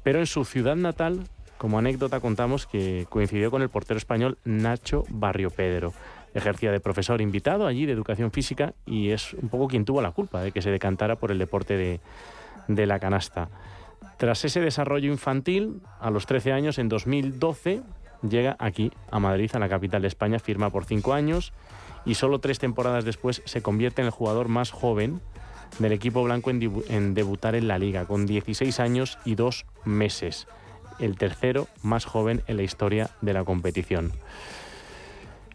pero 0.03 0.19
en 0.19 0.27
su 0.27 0.45
ciudad 0.45 0.77
natal, 0.77 1.25
como 1.59 1.79
anécdota 1.79 2.21
contamos 2.21 2.67
que 2.67 3.07
coincidió 3.09 3.51
con 3.51 3.63
el 3.63 3.69
portero 3.69 3.99
español 3.99 4.39
Nacho 4.45 5.05
Barrio 5.09 5.51
Pedro. 5.51 5.93
Ejercía 6.35 6.73
de 6.73 6.81
profesor 6.81 7.21
invitado 7.21 7.67
allí 7.67 7.87
de 7.87 7.93
educación 7.93 8.33
física 8.33 8.75
y 8.87 9.11
es 9.11 9.35
un 9.35 9.49
poco 9.49 9.69
quien 9.69 9.85
tuvo 9.85 10.03
la 10.03 10.13
culpa 10.13 10.41
de 10.41 10.51
que 10.51 10.63
se 10.63 10.71
decantara 10.71 11.17
por 11.17 11.31
el 11.31 11.39
deporte 11.39 11.77
de, 11.77 12.01
de 12.75 12.87
la 12.87 12.99
canasta. 12.99 13.49
Tras 14.19 14.45
ese 14.45 14.61
desarrollo 14.61 15.11
infantil, 15.11 15.83
a 16.01 16.11
los 16.11 16.27
13 16.27 16.53
años, 16.53 16.79
en 16.79 16.89
2012, 16.89 17.83
llega 18.29 18.57
aquí, 18.59 18.93
a 19.11 19.19
Madrid, 19.19 19.51
a 19.55 19.59
la 19.59 19.69
capital 19.69 20.03
de 20.03 20.09
España, 20.09 20.39
firma 20.39 20.71
por 20.71 20.85
cinco 20.85 21.13
años 21.13 21.53
y 22.05 22.15
solo 22.15 22.41
tres 22.41 22.59
temporadas 22.59 23.05
después 23.05 23.43
se 23.45 23.63
convierte 23.63 24.03
en 24.03 24.07
el 24.07 24.13
jugador 24.13 24.49
más 24.49 24.71
joven 24.71 25.21
del 25.79 25.93
equipo 25.93 26.23
blanco 26.23 26.51
en, 26.51 27.15
debutar 27.15 27.55
en 27.55 27.69
la 27.69 27.79
liga, 27.79 28.05
con 28.05 28.27
16 28.27 28.79
años 28.81 29.19
y 29.25 29.37
dos 29.37 29.65
meses, 29.85 30.47
el 30.99 31.17
tercero 31.17 31.67
más 31.83 32.05
joven 32.05 32.43
en 32.47 32.59
la 32.59 32.63
historia 32.63 33.11
de 33.23 33.33
la 33.33 33.45
competición. 33.45 34.13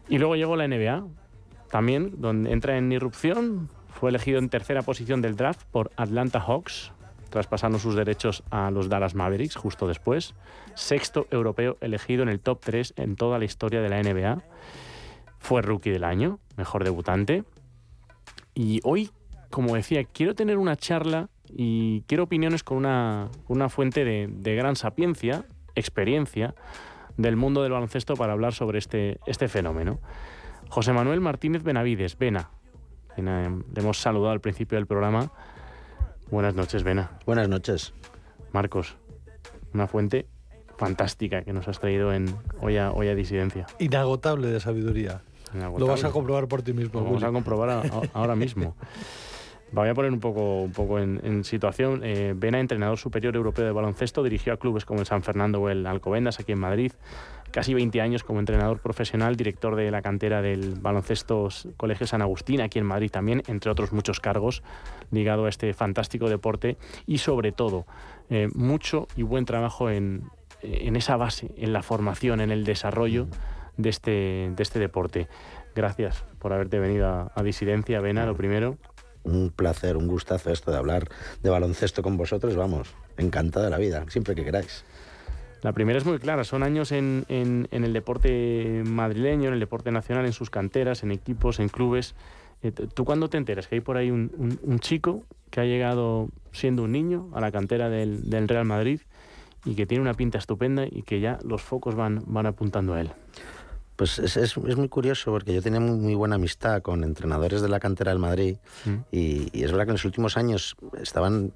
Y 0.10 0.18
luego 0.18 0.36
llegó 0.36 0.56
la 0.56 0.68
NBA, 0.68 1.06
también, 1.70 2.14
donde 2.18 2.52
entra 2.52 2.78
en 2.78 2.92
irrupción, 2.92 3.70
fue 3.90 4.10
elegido 4.10 4.40
en 4.40 4.50
tercera 4.50 4.82
posición 4.82 5.22
del 5.22 5.36
draft 5.36 5.64
por 5.72 5.92
Atlanta 5.98 6.40
Hawks, 6.40 6.92
traspasando 7.30 7.80
sus 7.80 7.96
derechos 7.96 8.44
a 8.50 8.72
los 8.72 8.90
Dallas 8.90 9.16
Mavericks 9.16 9.56
justo 9.56 9.88
después. 9.88 10.36
Sexto 10.76 11.28
europeo 11.32 11.78
elegido 11.82 12.24
en 12.24 12.30
el 12.30 12.40
top 12.40 12.60
3 12.64 12.94
en 12.98 13.16
toda 13.16 13.40
la 13.40 13.46
historia 13.46 13.82
de 13.82 13.90
la 13.90 14.02
NBA. 14.02 14.44
Fue 15.40 15.62
rookie 15.62 15.92
del 15.92 16.04
año, 16.04 16.40
mejor 16.56 16.84
debutante. 16.84 17.44
Y 18.54 18.80
hoy, 18.84 19.12
como 19.50 19.76
decía, 19.76 20.04
quiero 20.04 20.36
tener 20.36 20.58
una 20.58 20.76
charla 20.76 21.30
y 21.50 22.02
quiero 22.08 22.24
opiniones 22.24 22.64
con 22.64 22.78
una, 22.78 23.30
una 23.48 23.70
fuente 23.70 24.04
de, 24.04 24.28
de, 24.30 24.56
gran 24.56 24.76
sapiencia, 24.76 25.46
experiencia 25.76 26.56
del 27.18 27.36
mundo 27.36 27.64
del 27.64 27.72
baloncesto 27.72 28.16
para 28.16 28.34
hablar 28.34 28.54
sobre 28.54 28.80
este, 28.80 29.20
este 29.26 29.48
fenómeno. 29.48 30.00
José 30.70 30.94
Manuel 30.94 31.22
Martínez 31.22 31.64
Benavides, 31.64 32.18
Vena. 32.18 32.50
Le 33.16 33.82
hemos 33.82 33.98
saludado 33.98 34.32
al 34.32 34.42
principio 34.42 34.78
del 34.78 34.86
programa 34.86 35.32
Buenas 36.30 36.56
noches, 36.56 36.84
Vena. 36.84 37.12
Buenas 37.26 37.48
noches. 37.48 37.94
Marcos, 38.52 38.98
una 39.74 39.88
fuente 39.88 40.28
fantástica 40.76 41.44
que 41.44 41.54
nos 41.54 41.70
has 41.70 41.80
traído 41.80 42.12
en 42.12 42.36
Hoy 42.60 42.78
a, 42.78 43.16
Disidencia. 43.16 43.66
Inagotable 43.80 44.48
de 44.48 44.60
sabiduría. 44.60 45.22
Lo 45.54 45.88
vas 45.88 46.04
a 46.04 46.12
comprobar 46.12 46.50
por 46.50 46.64
ti 46.64 46.74
mismo. 46.74 47.00
Lo 47.00 47.06
vamos 47.06 47.24
a 47.24 47.32
comprobar 47.32 47.90
ahora 48.14 48.36
mismo. 48.36 48.76
Voy 49.72 49.88
a 49.88 49.94
poner 49.94 50.12
un 50.12 50.20
poco, 50.20 50.64
un 50.64 50.72
poco 50.74 51.00
en, 51.00 51.44
situación. 51.46 52.02
Eh, 52.04 52.34
Vena, 52.36 52.60
entrenador 52.60 52.98
superior 52.98 53.36
europeo 53.36 53.66
de 53.66 53.72
baloncesto, 53.72 54.22
dirigió 54.22 54.52
a 54.52 54.58
clubes 54.58 54.84
como 54.84 55.00
el 55.00 55.06
San 55.06 55.24
Fernando 55.24 55.62
o 55.62 55.70
el 55.70 55.86
Alcobendas 55.88 56.42
aquí 56.42 56.52
en 56.52 56.60
Madrid. 56.60 56.92
Casi 57.52 57.74
20 57.74 58.02
años 58.02 58.24
como 58.24 58.40
entrenador 58.40 58.80
profesional, 58.80 59.36
director 59.36 59.76
de 59.76 59.90
la 59.90 60.02
cantera 60.02 60.42
del 60.42 60.76
baloncesto 60.76 61.50
Colegio 61.78 62.06
San 62.06 62.22
Agustín, 62.22 62.62
aquí 62.62 62.80
en 62.80 62.86
Madrid 62.86 63.10
también, 63.10 63.44
entre 63.48 63.72
otros 63.72 63.94
muchos 63.94 64.20
cargos 64.20 64.64
ligado 65.12 65.46
a 65.46 65.50
este 65.50 65.74
fantástico 65.74 66.30
deporte. 66.30 66.78
Y 67.06 67.20
sobre 67.20 67.52
todo, 67.52 67.86
eh, 68.30 68.50
mucho 68.54 69.08
y 69.16 69.24
buen 69.24 69.46
trabajo 69.46 69.90
en, 69.90 70.30
esa 70.62 71.18
base, 71.18 71.52
en 71.58 71.74
la 71.74 71.84
formación, 71.84 72.42
en 72.42 72.52
el 72.52 72.64
desarrollo 72.64 73.28
de 73.78 73.90
este, 73.90 74.52
de 74.56 74.64
este 74.64 74.80
deporte. 74.80 75.28
Gracias 75.76 76.26
por 76.40 76.54
haberte 76.54 76.80
venido 76.80 77.08
a, 77.08 77.32
a 77.34 77.44
Disidencia, 77.44 78.02
Vena, 78.02 78.26
lo 78.26 78.36
primero 78.36 78.78
un 79.28 79.52
placer, 79.52 79.98
un 79.98 80.08
gustazo 80.08 80.52
esto 80.52 80.72
de 80.72 80.78
hablar 80.78 81.10
de 81.44 81.50
baloncesto 81.50 82.02
con 82.02 82.18
vosotros, 82.18 82.56
vamos, 82.56 82.94
encantada 83.18 83.70
la 83.70 83.78
vida, 83.78 84.06
siempre 84.10 84.36
que 84.36 84.44
queráis. 84.44 84.84
La 85.64 85.74
primera 85.74 85.98
es 85.98 86.06
muy 86.06 86.20
clara, 86.20 86.44
son 86.44 86.64
años 86.64 86.92
en, 86.92 87.26
el 87.30 87.94
deporte 87.94 88.84
madrileño, 88.86 89.48
en 89.48 89.54
el 89.54 89.60
deporte 89.60 89.92
nacional, 89.92 90.26
en 90.26 90.34
sus 90.34 90.50
canteras, 90.50 91.04
en 91.04 91.12
equipos, 91.12 91.60
en 91.60 91.70
clubes. 91.70 92.16
Eh, 92.62 92.72
¿Tú 92.72 93.06
cuándo 93.06 93.30
te 93.30 93.38
enteras 93.38 93.68
que 93.68 93.76
hay 93.76 93.82
por 93.82 93.98
ahí 93.98 94.12
un, 94.12 94.80
chico 94.80 95.24
que 95.50 95.62
ha 95.62 95.66
llegado 95.66 96.30
siendo 96.52 96.84
un 96.84 96.92
niño 96.92 97.30
a 97.34 97.42
la 97.42 97.52
cantera 97.52 97.90
del, 97.90 98.48
Real 98.48 98.66
Madrid 98.66 99.02
y 99.66 99.76
que 99.76 99.86
tiene 99.86 100.02
una 100.02 100.14
pinta 100.14 100.38
estupenda 100.38 100.86
y 100.90 101.02
que 101.04 101.20
ya 101.20 101.40
los 101.44 101.62
focos 101.62 101.96
van, 101.96 102.24
van 102.28 102.46
apuntando 102.46 102.94
a 102.94 103.02
él? 103.02 103.12
Pues 103.98 104.20
es, 104.20 104.38
es, 104.38 104.56
muy 104.56 104.90
curioso 104.90 105.32
porque 105.32 105.56
yo 105.56 105.62
tenía 105.64 105.80
muy, 105.80 106.14
buena 106.14 106.36
amistad 106.36 106.84
con 106.84 107.04
entrenadores 107.04 107.64
de 107.64 107.68
la 107.68 107.80
cantera 107.80 108.12
del 108.12 108.20
Madrid 108.20 108.58
mm. 108.86 108.96
y, 109.12 109.64
es 109.64 109.72
verdad 109.72 109.86
que 109.86 109.92
en 109.92 109.96
los 109.96 110.06
últimos 110.06 110.38
años 110.38 110.78
estaban 111.02 111.52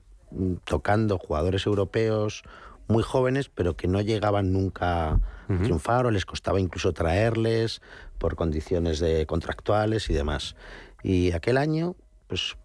tocando 0.65 1.19
jugadores 1.19 1.67
europeos 1.67 2.43
muy 2.91 3.03
jóvenes 3.03 3.49
pero 3.49 3.75
que 3.75 3.87
no 3.87 4.01
llegaban 4.01 4.51
nunca 4.51 5.13
a 5.13 5.19
triunfar 5.63 6.05
o 6.05 6.11
les 6.11 6.25
costaba 6.25 6.59
incluso 6.59 6.93
traerles 6.93 7.81
por 8.17 8.35
condiciones 8.35 8.99
de 8.99 9.25
contractuales 9.25 10.09
y 10.09 10.13
demás. 10.13 10.55
Y 11.03 11.31
aquel 11.31 11.57
año, 11.57 11.95
pues 12.27 12.55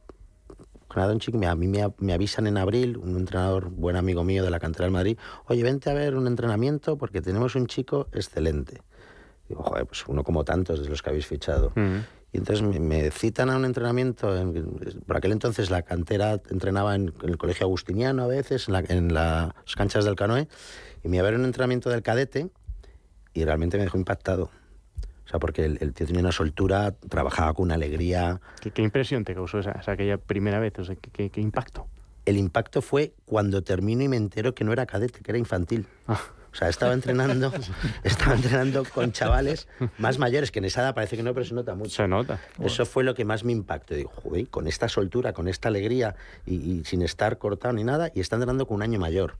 un 1.05 1.18
chico, 1.20 1.39
a 1.47 1.55
mí 1.55 1.68
me, 1.68 1.87
me, 1.99 2.12
avisan 2.14 2.47
en 2.47 2.57
abril, 2.57 2.97
un 2.97 3.16
entrenador, 3.16 3.68
buen 3.68 3.97
amigo 3.97 4.24
mío 4.24 4.43
de 4.43 4.51
la 4.51 4.59
cantera 4.59 4.85
del 4.85 4.93
Madrid, 4.93 5.18
oye, 5.47 5.62
vente 5.62 5.91
a 5.91 5.95
ver 5.95 6.16
un 6.16 6.27
entrenamiento 6.27 6.97
porque 6.97 7.20
tenemos 7.20 7.55
un 7.55 7.66
chico 7.66 8.09
excelente. 8.12 8.81
Digo, 9.49 9.62
joder, 9.62 9.87
pues 9.87 10.05
uno 10.07 10.24
como 10.24 10.45
tantos 10.45 10.83
de 10.83 10.89
los 10.89 11.03
que 11.03 11.11
habéis 11.11 11.27
fichado. 11.27 11.72
Y 12.33 12.39
entonces 12.39 12.62
me, 12.62 13.11
citan 13.11 13.51
a 13.51 13.57
un 13.57 13.64
entrenamiento. 13.64 14.29
por 15.07 15.16
aquel 15.16 15.33
entonces 15.33 15.70
la 15.70 15.83
cantera 15.83 16.41
entrenaba 16.51 16.95
en, 16.95 17.12
el 17.22 17.39
colegio 17.39 17.66
agustiniano 17.66 18.24
a 18.24 18.27
veces, 18.27 18.68
en, 18.68 19.14
las 19.14 19.53
canchas 19.77 20.05
del 20.05 20.16
canoe. 20.16 20.49
Y 21.05 21.09
me 21.09 21.16
iba 21.16 21.27
a 21.27 21.31
ver 21.31 21.39
un 21.39 21.47
entrenamiento 21.47 21.89
del 21.89 22.03
cadete 22.03 22.51
y 23.33 23.45
realmente 23.45 23.77
me 23.77 23.85
dejó 23.85 23.97
impactado. 23.97 24.51
O 25.24 25.29
sea, 25.29 25.41
porque 25.41 25.64
el, 25.64 25.93
tío 25.93 26.07
tenía 26.07 26.20
una 26.20 26.33
soltura, 26.33 26.93
trabajaba 26.93 27.53
con 27.55 27.64
una 27.64 27.74
alegría. 27.74 28.41
¿Qué, 28.61 28.83
impresión 28.83 29.24
te 29.24 29.35
causó 29.35 29.59
esa, 29.59 29.81
aquella 29.85 30.18
primera 30.18 30.61
vez? 30.61 30.79
O 30.79 30.85
sea, 30.85 30.95
¿qué, 30.95 31.31
impacto? 31.37 31.89
El 32.24 32.37
impacto 32.37 32.81
fue 32.81 33.12
cuando 33.24 33.62
termino 33.62 34.03
y 34.05 34.09
me 34.09 34.16
entero 34.16 34.55
que 34.55 34.64
no 34.64 34.72
era 34.72 34.87
cadete, 34.87 35.20
que 35.20 35.31
era 35.31 35.39
infantil. 35.39 35.87
Ah. 36.07 36.20
O 36.57 36.59
sea, 36.59 36.70
estaba 36.70 36.94
entrenando, 36.94 37.52
estaba 38.02 38.34
entrenando 38.34 38.82
con 38.84 39.12
chavales 39.12 39.68
más 39.98 40.18
mayores, 40.18 40.50
que 40.50 40.61
en 40.61 40.64
esa 40.64 40.80
edad 40.80 40.94
parece 40.94 41.14
que 41.14 41.22
no, 41.22 41.34
pero 41.34 41.44
se 41.44 41.52
nota 41.52 41.74
mucho. 41.74 41.90
Se 41.90 42.09
nota. 42.09 42.40
Eso 42.59 42.86
fue 42.86 43.04
lo 43.04 43.14
que 43.14 43.26
más 43.26 43.44
me 43.44 43.52
impactó. 43.52 43.94
Digo, 43.94 44.09
joder, 44.09 44.48
con 44.48 44.66
esta 44.66 44.88
soltura, 44.88 45.34
con 45.34 45.48
esta 45.48 45.68
alegría 45.68 46.16
y, 46.46 46.54
y 46.54 46.84
sin 46.86 47.02
estar 47.02 47.36
cortado 47.36 47.74
ni 47.74 47.84
nada, 47.84 48.11
y 48.14 48.20
está 48.20 48.36
entrenando 48.36 48.66
con 48.66 48.76
un 48.76 48.82
año 48.82 48.98
mayor 48.98 49.36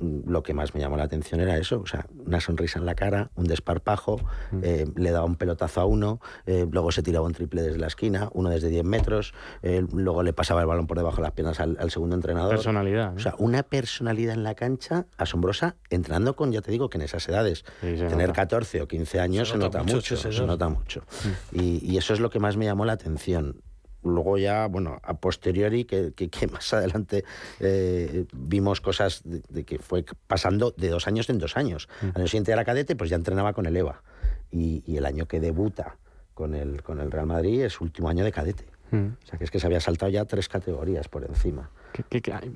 lo 0.00 0.42
que 0.42 0.54
más 0.54 0.74
me 0.74 0.80
llamó 0.80 0.96
la 0.96 1.04
atención 1.04 1.40
era 1.40 1.56
eso, 1.56 1.80
o 1.80 1.86
sea, 1.86 2.06
una 2.24 2.40
sonrisa 2.40 2.78
en 2.78 2.86
la 2.86 2.94
cara, 2.94 3.30
un 3.34 3.46
desparpajo, 3.46 4.20
mm. 4.52 4.58
eh, 4.62 4.86
le 4.94 5.10
daba 5.10 5.24
un 5.26 5.36
pelotazo 5.36 5.80
a 5.80 5.84
uno, 5.84 6.20
eh, 6.46 6.66
luego 6.70 6.92
se 6.92 7.02
tiraba 7.02 7.26
un 7.26 7.32
triple 7.32 7.62
desde 7.62 7.78
la 7.78 7.88
esquina, 7.88 8.30
uno 8.32 8.50
desde 8.50 8.68
10 8.68 8.84
metros, 8.84 9.34
eh, 9.62 9.84
luego 9.92 10.22
le 10.22 10.32
pasaba 10.32 10.60
el 10.60 10.66
balón 10.66 10.86
por 10.86 10.96
debajo 10.96 11.16
de 11.16 11.22
las 11.22 11.32
piernas 11.32 11.58
al, 11.60 11.90
segundo 11.90 12.14
entrenador. 12.14 12.50
Personalidad. 12.50 13.14
O 13.16 13.18
sea, 13.18 13.34
una 13.38 13.62
personalidad 13.62 14.34
en 14.34 14.44
la 14.44 14.54
cancha 14.54 15.06
asombrosa, 15.16 15.76
entrando 15.90 16.36
con, 16.36 16.52
ya 16.52 16.60
te 16.60 16.70
digo, 16.70 16.88
que 16.88 16.98
en 16.98 17.02
esas 17.02 17.28
edades, 17.28 17.64
tener 17.80 18.32
14 18.32 18.82
o 18.82 18.88
15 18.88 19.20
años 19.20 19.48
se, 19.48 19.58
nota, 19.58 19.82
mucho, 19.82 20.16
se, 20.16 20.46
nota 20.46 20.68
mucho. 20.68 21.02
Mm. 21.52 21.58
y 21.58 21.96
eso 21.96 22.14
es 22.14 22.20
lo 22.20 22.30
que 22.30 22.38
más 22.38 22.56
me 22.56 22.64
llamó 22.64 22.84
la 22.84 22.92
atención 22.92 23.62
luego 24.04 24.38
ya, 24.38 24.66
bueno, 24.66 25.00
a 25.02 25.14
posteriori, 25.14 25.84
que, 25.84 26.12
que, 26.12 26.46
más 26.52 26.72
adelante 26.72 27.24
eh, 27.60 28.26
vimos 28.32 28.80
cosas 28.80 29.22
de, 29.24 29.64
que 29.64 29.78
fue 29.78 30.04
pasando 30.26 30.72
de 30.76 30.88
dos 30.88 31.06
años 31.06 31.28
en 31.30 31.38
dos 31.38 31.56
años. 31.56 31.88
Mm. 32.02 32.06
Al 32.06 32.16
año 32.16 32.26
siguiente 32.26 32.52
era 32.52 32.64
cadete, 32.64 32.96
pues 32.96 33.10
ya 33.10 33.16
entrenaba 33.16 33.52
con 33.52 33.66
el 33.66 33.76
EVA. 33.76 34.02
Y, 34.50 34.96
el 34.96 35.04
año 35.04 35.26
que 35.26 35.40
debuta 35.40 35.96
con 36.34 36.54
el, 36.54 36.82
con 36.82 37.00
el 37.00 37.10
Real 37.10 37.26
Madrid 37.26 37.62
es 37.62 37.80
último 37.80 38.08
año 38.08 38.24
de 38.24 38.30
cadete. 38.30 38.66
Mm. 38.92 39.06
O 39.22 39.26
sea, 39.26 39.38
que 39.38 39.44
es 39.44 39.50
que 39.50 39.58
se 39.58 39.66
había 39.66 39.80
saltado 39.80 40.10
ya 40.10 40.24
tres 40.24 40.48
categorías 40.48 41.08
por 41.08 41.24
encima. 41.24 41.70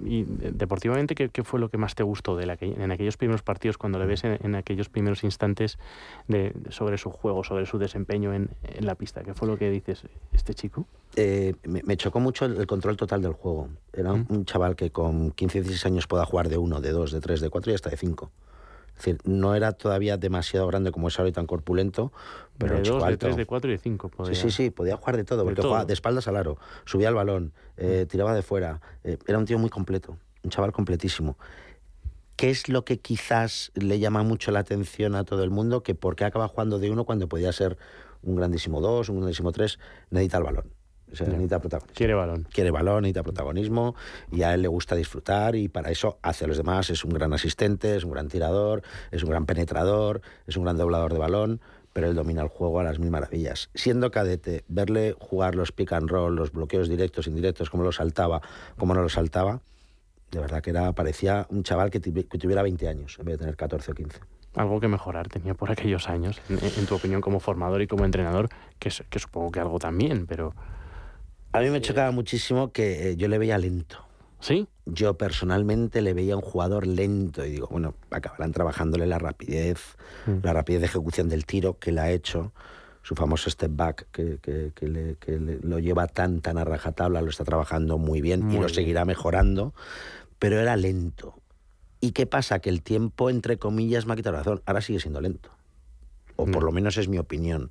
Y 0.04 0.24
deportivamente, 0.24 1.14
¿qué, 1.14 1.44
fue 1.44 1.60
lo 1.60 1.68
que 1.68 1.78
más 1.78 1.94
te 1.94 2.02
gustó 2.02 2.36
de 2.36 2.46
la, 2.46 2.56
en 2.60 2.90
aquellos 2.90 3.16
primeros 3.16 3.42
partidos, 3.42 3.78
cuando 3.78 3.98
le 3.98 4.06
ves 4.06 4.24
en, 4.24 4.54
aquellos 4.54 4.88
primeros 4.88 5.22
instantes 5.22 5.78
de, 6.26 6.52
sobre 6.70 6.98
su 6.98 7.10
juego, 7.10 7.44
sobre 7.44 7.66
su 7.66 7.78
desempeño 7.78 8.34
en, 8.34 8.50
la 8.80 8.94
pista? 8.94 9.22
¿Qué 9.22 9.34
fue 9.34 9.46
lo 9.46 9.56
que 9.56 9.70
dices, 9.70 10.02
este 10.32 10.54
chico? 10.54 10.86
Eh, 11.16 11.54
me, 11.64 11.96
chocó 11.96 12.20
mucho 12.20 12.46
el, 12.46 12.66
control 12.66 12.96
total 12.96 13.22
del 13.22 13.32
juego. 13.32 13.68
Era 13.92 14.12
un 14.12 14.44
chaval 14.44 14.74
que 14.74 14.90
con 14.90 15.30
15, 15.30 15.60
16 15.60 15.86
años 15.86 16.06
pueda 16.06 16.24
jugar 16.24 16.48
de 16.48 16.58
1, 16.58 16.80
de 16.80 16.90
2, 16.90 17.12
de 17.12 17.20
3, 17.20 17.40
de 17.40 17.50
4 17.50 17.72
y 17.72 17.74
hasta 17.74 17.90
de 17.90 17.96
5. 17.96 18.30
Es 18.98 19.04
decir, 19.04 19.18
no 19.24 19.54
era 19.54 19.72
todavía 19.72 20.16
demasiado 20.16 20.66
grande 20.66 20.90
como 20.90 21.08
es 21.08 21.18
ahora 21.18 21.28
y 21.28 21.32
tan 21.32 21.46
corpulento, 21.46 22.12
pero 22.58 22.74
de 22.74 22.82
dos, 22.82 23.06
de 23.06 23.16
tres, 23.16 23.36
de 23.36 23.46
cuatro 23.46 23.70
y 23.70 23.74
de 23.74 23.78
cinco. 23.78 24.10
Sí, 24.26 24.34
sí, 24.34 24.50
sí, 24.50 24.70
podía 24.70 24.96
jugar 24.96 25.16
de 25.16 25.24
todo, 25.24 25.44
porque 25.44 25.62
jugaba 25.62 25.84
de 25.84 25.92
espaldas 25.92 26.26
al 26.26 26.36
aro, 26.36 26.58
subía 26.84 27.08
al 27.08 27.14
balón, 27.14 27.52
eh, 27.76 28.04
mm. 28.04 28.08
tiraba 28.08 28.34
de 28.34 28.42
fuera. 28.42 28.80
Eh, 29.04 29.16
era 29.28 29.38
un 29.38 29.44
tío 29.44 29.58
muy 29.58 29.70
completo, 29.70 30.18
un 30.42 30.50
chaval 30.50 30.72
completísimo. 30.72 31.38
¿Qué 32.34 32.50
es 32.50 32.68
lo 32.68 32.84
que 32.84 32.98
quizás 32.98 33.70
le 33.74 34.00
llama 34.00 34.24
mucho 34.24 34.50
la 34.50 34.60
atención 34.60 35.14
a 35.14 35.24
todo 35.24 35.44
el 35.44 35.50
mundo? 35.50 35.82
Que 35.84 35.94
por 35.94 36.16
qué 36.16 36.24
acaba 36.24 36.48
jugando 36.48 36.80
de 36.80 36.90
uno 36.90 37.04
cuando 37.04 37.28
podía 37.28 37.52
ser 37.52 37.78
un 38.22 38.34
grandísimo 38.34 38.80
dos, 38.80 39.08
un 39.08 39.18
grandísimo 39.18 39.52
tres, 39.52 39.78
necesita 40.10 40.38
el 40.38 40.44
balón 40.44 40.77
necesita 41.10 41.60
protagonismo. 41.60 41.94
Quiere 41.94 42.14
balón. 42.14 42.46
Quiere 42.52 42.70
balón, 42.70 43.02
necesita 43.02 43.22
protagonismo 43.22 43.94
y 44.30 44.42
a 44.42 44.54
él 44.54 44.62
le 44.62 44.68
gusta 44.68 44.94
disfrutar 44.94 45.56
y 45.56 45.68
para 45.68 45.90
eso 45.90 46.18
hace 46.22 46.44
a 46.44 46.48
los 46.48 46.56
demás. 46.56 46.90
Es 46.90 47.04
un 47.04 47.12
gran 47.12 47.32
asistente, 47.32 47.96
es 47.96 48.04
un 48.04 48.12
gran 48.12 48.28
tirador, 48.28 48.82
es 49.10 49.22
un 49.22 49.30
gran 49.30 49.46
penetrador, 49.46 50.20
es 50.46 50.56
un 50.56 50.64
gran 50.64 50.76
doblador 50.76 51.12
de 51.12 51.18
balón, 51.18 51.60
pero 51.92 52.08
él 52.08 52.14
domina 52.14 52.42
el 52.42 52.48
juego 52.48 52.80
a 52.80 52.84
las 52.84 52.98
mil 52.98 53.10
maravillas. 53.10 53.70
Siendo 53.74 54.10
cadete, 54.10 54.64
verle 54.68 55.16
jugar 55.18 55.54
los 55.54 55.72
pick 55.72 55.92
and 55.92 56.08
roll, 56.08 56.36
los 56.36 56.52
bloqueos 56.52 56.88
directos, 56.88 57.26
indirectos, 57.26 57.70
cómo 57.70 57.82
lo 57.82 57.92
saltaba, 57.92 58.40
cómo 58.76 58.94
no 58.94 59.02
lo 59.02 59.08
saltaba, 59.08 59.60
de 60.30 60.40
verdad 60.40 60.62
que 60.62 60.70
era 60.70 60.92
parecía 60.92 61.46
un 61.50 61.62
chaval 61.62 61.90
que, 61.90 62.00
tuviera 62.00 62.62
20 62.62 62.88
años 62.88 63.16
en 63.18 63.24
vez 63.24 63.34
de 63.34 63.38
tener 63.38 63.56
14 63.56 63.92
o 63.92 63.94
15 63.94 64.20
algo 64.54 64.80
que 64.80 64.88
mejorar 64.88 65.28
tenía 65.28 65.54
por 65.54 65.70
aquellos 65.70 66.08
años, 66.08 66.40
en, 66.48 66.86
tu 66.86 66.96
opinión 66.96 67.20
como 67.20 67.38
formador 67.38 67.80
y 67.80 67.86
como 67.86 68.04
entrenador, 68.04 68.48
que, 68.80 68.90
que, 69.08 69.18
supongo 69.20 69.52
que 69.52 69.60
algo 69.60 69.78
también, 69.78 70.26
pero 70.26 70.52
a 71.52 71.60
mí 71.60 71.70
me 71.70 71.80
chocaba 71.80 72.10
muchísimo 72.10 72.72
que 72.72 73.10
eh, 73.10 73.16
yo 73.16 73.28
le 73.28 73.38
veía 73.38 73.58
lento. 73.58 74.04
¿Sí? 74.40 74.68
Yo 74.86 75.18
personalmente 75.18 76.00
le 76.00 76.14
veía 76.14 76.36
un 76.36 76.42
jugador 76.42 76.86
lento 76.86 77.44
y 77.44 77.50
digo, 77.50 77.66
bueno, 77.70 77.94
acabarán 78.10 78.52
trabajándole 78.52 79.06
la 79.06 79.18
rapidez, 79.18 79.96
mm. 80.26 80.44
la 80.44 80.52
rapidez 80.52 80.80
de 80.80 80.86
ejecución 80.86 81.28
del 81.28 81.44
tiro 81.44 81.78
que 81.78 81.90
le 81.90 82.00
ha 82.00 82.10
hecho, 82.10 82.52
su 83.02 83.14
famoso 83.16 83.50
step 83.50 83.72
back 83.74 84.06
que, 84.12 84.38
que, 84.38 85.58
lo 85.62 85.78
lleva 85.78 86.06
tan, 86.06 86.40
tan 86.40 86.58
a 86.58 86.64
rajatabla, 86.64 87.20
lo 87.20 87.30
está 87.30 87.44
trabajando 87.44 87.98
muy 87.98 88.20
bien 88.20 88.50
y 88.52 88.58
lo 88.58 88.68
seguirá 88.68 89.04
mejorando, 89.04 89.74
pero 90.38 90.60
era 90.60 90.76
lento. 90.76 91.34
¿Y 92.00 92.12
qué 92.12 92.26
pasa? 92.26 92.60
Que 92.60 92.70
el 92.70 92.82
tiempo, 92.82 93.30
entre 93.30 93.58
comillas, 93.58 94.06
me 94.06 94.12
ha 94.12 94.16
quitado 94.16 94.36
razón. 94.36 94.62
Ahora 94.66 94.82
sigue 94.82 95.00
siendo 95.00 95.20
lento. 95.20 95.50
O 96.36 96.44
por 96.46 96.62
mm. 96.62 96.66
lo 96.66 96.72
menos 96.72 96.96
es 96.96 97.08
mi 97.08 97.18
opinión. 97.18 97.70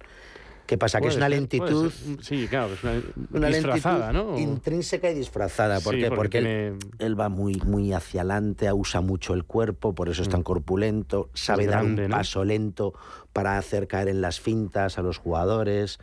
¿Qué 0.67 0.77
pasa? 0.77 0.99
que 0.99 1.07
es 1.07 1.15
una 1.15 1.29
lentitud. 1.29 1.91
sí, 2.21 2.47
claro, 2.49 2.73
es 2.73 2.83
una, 2.83 3.47
disfrazada, 3.47 4.11
¿no? 4.11 4.37
Intrínseca 4.37 5.09
y 5.09 5.15
disfrazada. 5.15 5.79
¿Por 5.79 5.95
qué? 5.95 6.11
Porque, 6.11 6.75
él, 6.99 7.19
va 7.19 7.29
muy, 7.29 7.55
muy 7.65 7.93
hacia 7.93 8.21
adelante, 8.21 8.71
usa 8.73 8.99
mucho 8.99 9.33
el 9.33 9.45
cuerpo, 9.45 9.95
por 9.95 10.09
eso 10.09 10.21
es 10.21 10.29
tan 10.29 10.41
mm. 10.41 10.43
corpulento, 10.43 11.29
sabe 11.33 11.67
dar 11.67 11.85
un 11.85 12.09
paso 12.09 12.43
lento 12.43 12.93
para 13.31 13.57
hacer 13.57 13.87
caer 13.87 14.09
en 14.09 14.19
las 14.19 14.41
fintas 14.41 14.97
a 14.97 15.01
los 15.01 15.17
jugadores. 15.17 15.99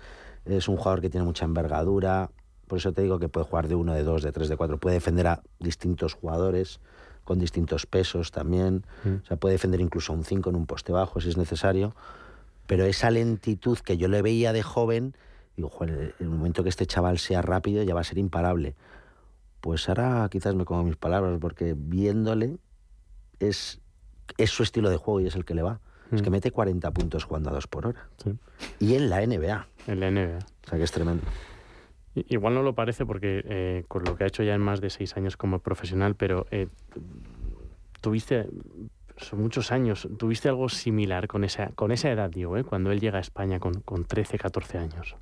Es 0.46 0.66
un 0.66 0.76
jugador 0.76 1.02
que 1.02 1.10
tiene 1.10 1.26
mucha 1.26 1.44
envergadura. 1.44 2.30
Por 2.66 2.78
eso 2.78 2.92
te 2.92 3.02
digo 3.02 3.18
que 3.18 3.28
puede 3.28 3.46
jugar 3.46 3.68
de 3.68 3.74
uno, 3.74 3.92
de 3.92 4.02
dos, 4.02 4.22
de 4.22 4.32
tres, 4.32 4.48
de 4.48 4.56
cuatro. 4.56 4.78
Puede 4.78 4.94
defender 4.94 5.26
a 5.26 5.42
distintos 5.58 6.14
jugadores 6.14 6.80
con 7.22 7.38
distintos 7.38 7.84
pesos 7.84 8.30
también. 8.30 8.86
Mm. 9.04 9.16
O 9.24 9.26
sea, 9.26 9.36
puede 9.36 9.54
defender 9.54 9.82
incluso 9.82 10.14
un 10.14 10.24
5 10.24 10.48
en 10.48 10.56
un 10.56 10.66
poste 10.66 10.92
bajo 10.92 11.20
si 11.20 11.28
es 11.28 11.36
necesario 11.36 11.94
pero 12.66 12.84
esa 12.84 13.10
lentitud 13.10 13.78
que 13.78 13.96
yo 13.96 14.08
le 14.08 14.22
veía 14.22 14.52
de 14.52 14.62
joven, 14.62 15.16
digo, 15.56 15.70
en 15.80 16.12
el 16.18 16.28
momento 16.28 16.62
que 16.62 16.68
este 16.68 16.86
chaval 16.86 17.18
sea 17.18 17.42
rápido 17.42 17.82
ya 17.82 17.94
va 17.94 18.00
a 18.00 18.04
ser 18.04 18.18
imparable. 18.18 18.74
Pues 19.60 19.88
ahora 19.88 20.28
quizás 20.30 20.54
me 20.54 20.64
como 20.64 20.82
mis 20.82 20.96
palabras, 20.96 21.38
porque 21.40 21.74
viéndole 21.76 22.58
es, 23.40 23.80
es 24.38 24.50
su 24.50 24.62
estilo 24.62 24.90
de 24.90 24.96
juego 24.96 25.20
y 25.20 25.26
es 25.26 25.36
el 25.36 25.44
que 25.44 25.54
le 25.54 25.62
va. 25.62 25.80
Es 26.12 26.22
que 26.22 26.30
mm. 26.30 26.32
mete 26.32 26.50
40 26.50 26.90
puntos 26.92 27.24
jugando 27.24 27.50
a 27.50 27.52
dos 27.52 27.66
por 27.66 27.86
hora. 27.86 28.08
Y 28.78 28.94
en 28.94 29.08
la 29.08 29.26
NBA. 29.26 29.66
En 29.86 30.00
la 30.00 30.10
NBA. 30.10 30.38
O 30.38 30.68
sea 30.68 30.78
que 30.78 30.84
es 30.84 30.92
tremendo. 30.92 31.24
Igual 32.14 32.54
no 32.54 32.62
lo 32.62 32.74
parece 32.74 33.04
porque 33.04 33.42
eh, 33.44 33.84
con 33.88 34.04
lo 34.04 34.16
que 34.16 34.24
ha 34.24 34.26
hecho 34.26 34.42
ya 34.42 34.54
en 34.54 34.60
más 34.60 34.80
de 34.80 34.90
seis 34.90 35.16
años 35.16 35.36
como 35.36 35.58
profesional, 35.58 36.14
pero 36.14 36.46
eh, 36.50 36.68
tuviste 38.00 38.48
son 39.16 39.42
muchos 39.42 39.72
años. 39.72 40.08
¿Tuviste 40.18 40.48
algo 40.48 40.68
similar 40.68 41.28
con 41.28 41.44
esa, 41.44 41.68
con 41.70 41.92
esa 41.92 42.10
edad, 42.10 42.30
digo, 42.30 42.56
¿eh? 42.56 42.64
cuando 42.64 42.90
él 42.90 43.00
llega 43.00 43.18
a 43.18 43.20
España 43.20 43.60
con, 43.60 43.80
con 43.80 44.04
13, 44.04 44.38
14 44.38 44.78
años? 44.78 45.16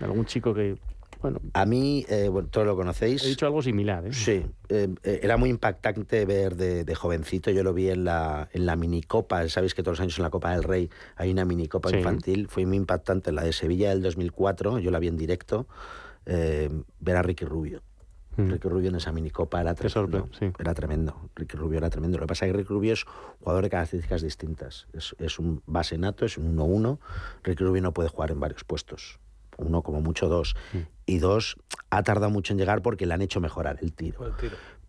¿Algún 0.00 0.26
chico 0.26 0.54
que 0.54 0.76
bueno, 1.20 1.40
a 1.52 1.66
mí, 1.66 2.06
eh, 2.08 2.28
bueno, 2.28 2.48
todos 2.48 2.66
lo 2.66 2.76
conocéis. 2.76 3.24
He 3.24 3.28
dicho 3.28 3.46
algo 3.46 3.60
similar. 3.60 4.06
¿eh? 4.06 4.12
Sí, 4.12 4.46
eh, 4.68 4.88
era 5.02 5.36
muy 5.36 5.50
impactante 5.50 6.24
ver 6.24 6.54
de, 6.54 6.94
jovencito. 6.94 7.50
Yo 7.50 7.64
lo 7.64 7.74
vi 7.74 7.90
en 7.90 8.04
la, 8.04 8.48
en 8.52 8.66
la 8.66 8.76
minicopa. 8.76 9.48
Sabéis 9.48 9.74
que 9.74 9.82
todos 9.82 9.98
los 9.98 10.02
años 10.02 10.18
en 10.18 10.22
la 10.22 10.30
Copa 10.30 10.52
del 10.52 10.62
Rey 10.62 10.88
hay 11.16 11.32
una 11.32 11.44
minicopa 11.44 11.90
infantil. 11.90 12.46
Fue 12.48 12.64
muy 12.66 12.76
impactante 12.76 13.32
la 13.32 13.42
de 13.42 13.52
Sevilla 13.52 13.88
del 13.90 14.02
2004. 14.02 14.78
Yo 14.78 14.90
la 14.90 15.00
vi 15.00 15.08
en 15.08 15.16
directo. 15.16 15.66
ver 16.24 17.16
a 17.16 17.22
Ricky 17.22 17.44
Rubio. 17.44 17.82
Mm. 18.38 18.50
Ricky 18.50 18.68
Rubio 18.68 18.88
en 18.90 18.94
esa 18.94 19.10
minicopa 19.10 19.60
era 19.60 19.74
tremendo. 19.74 20.28
Era 20.58 20.72
tremendo. 20.72 21.28
Ricky 21.34 21.56
Rubio 21.56 21.78
era 21.78 21.90
tremendo. 21.90 22.18
Lo 22.18 22.22
que 22.22 22.28
pasa 22.28 22.46
es 22.46 22.52
que 22.52 22.58
Ricky 22.58 22.68
Rubio 22.72 22.92
es 22.92 23.04
jugador 23.40 23.64
de 23.64 23.70
características 23.70 24.22
distintas. 24.22 24.86
Es, 24.92 25.38
un 25.40 25.60
base 25.66 25.98
nato, 25.98 26.24
es 26.24 26.38
un 26.38 26.56
1-1. 26.56 26.98
Ricky 27.42 27.64
Rubio 27.64 27.82
no 27.82 27.92
puede 27.92 28.08
jugar 28.08 28.30
en 28.30 28.38
varios 28.38 28.62
puestos. 28.62 29.18
Uno, 29.56 29.82
como 29.82 30.00
mucho, 30.00 30.28
dos. 30.28 30.54
Mm. 30.72 30.78
Y 31.06 31.18
dos, 31.18 31.56
ha 31.90 32.04
tardado 32.04 32.30
mucho 32.30 32.52
en 32.52 32.60
llegar 32.60 32.80
porque 32.80 33.06
le 33.06 33.14
han 33.14 33.22
hecho 33.22 33.40
mejorar 33.40 33.78
el 33.82 33.92
tiro. 33.92 34.32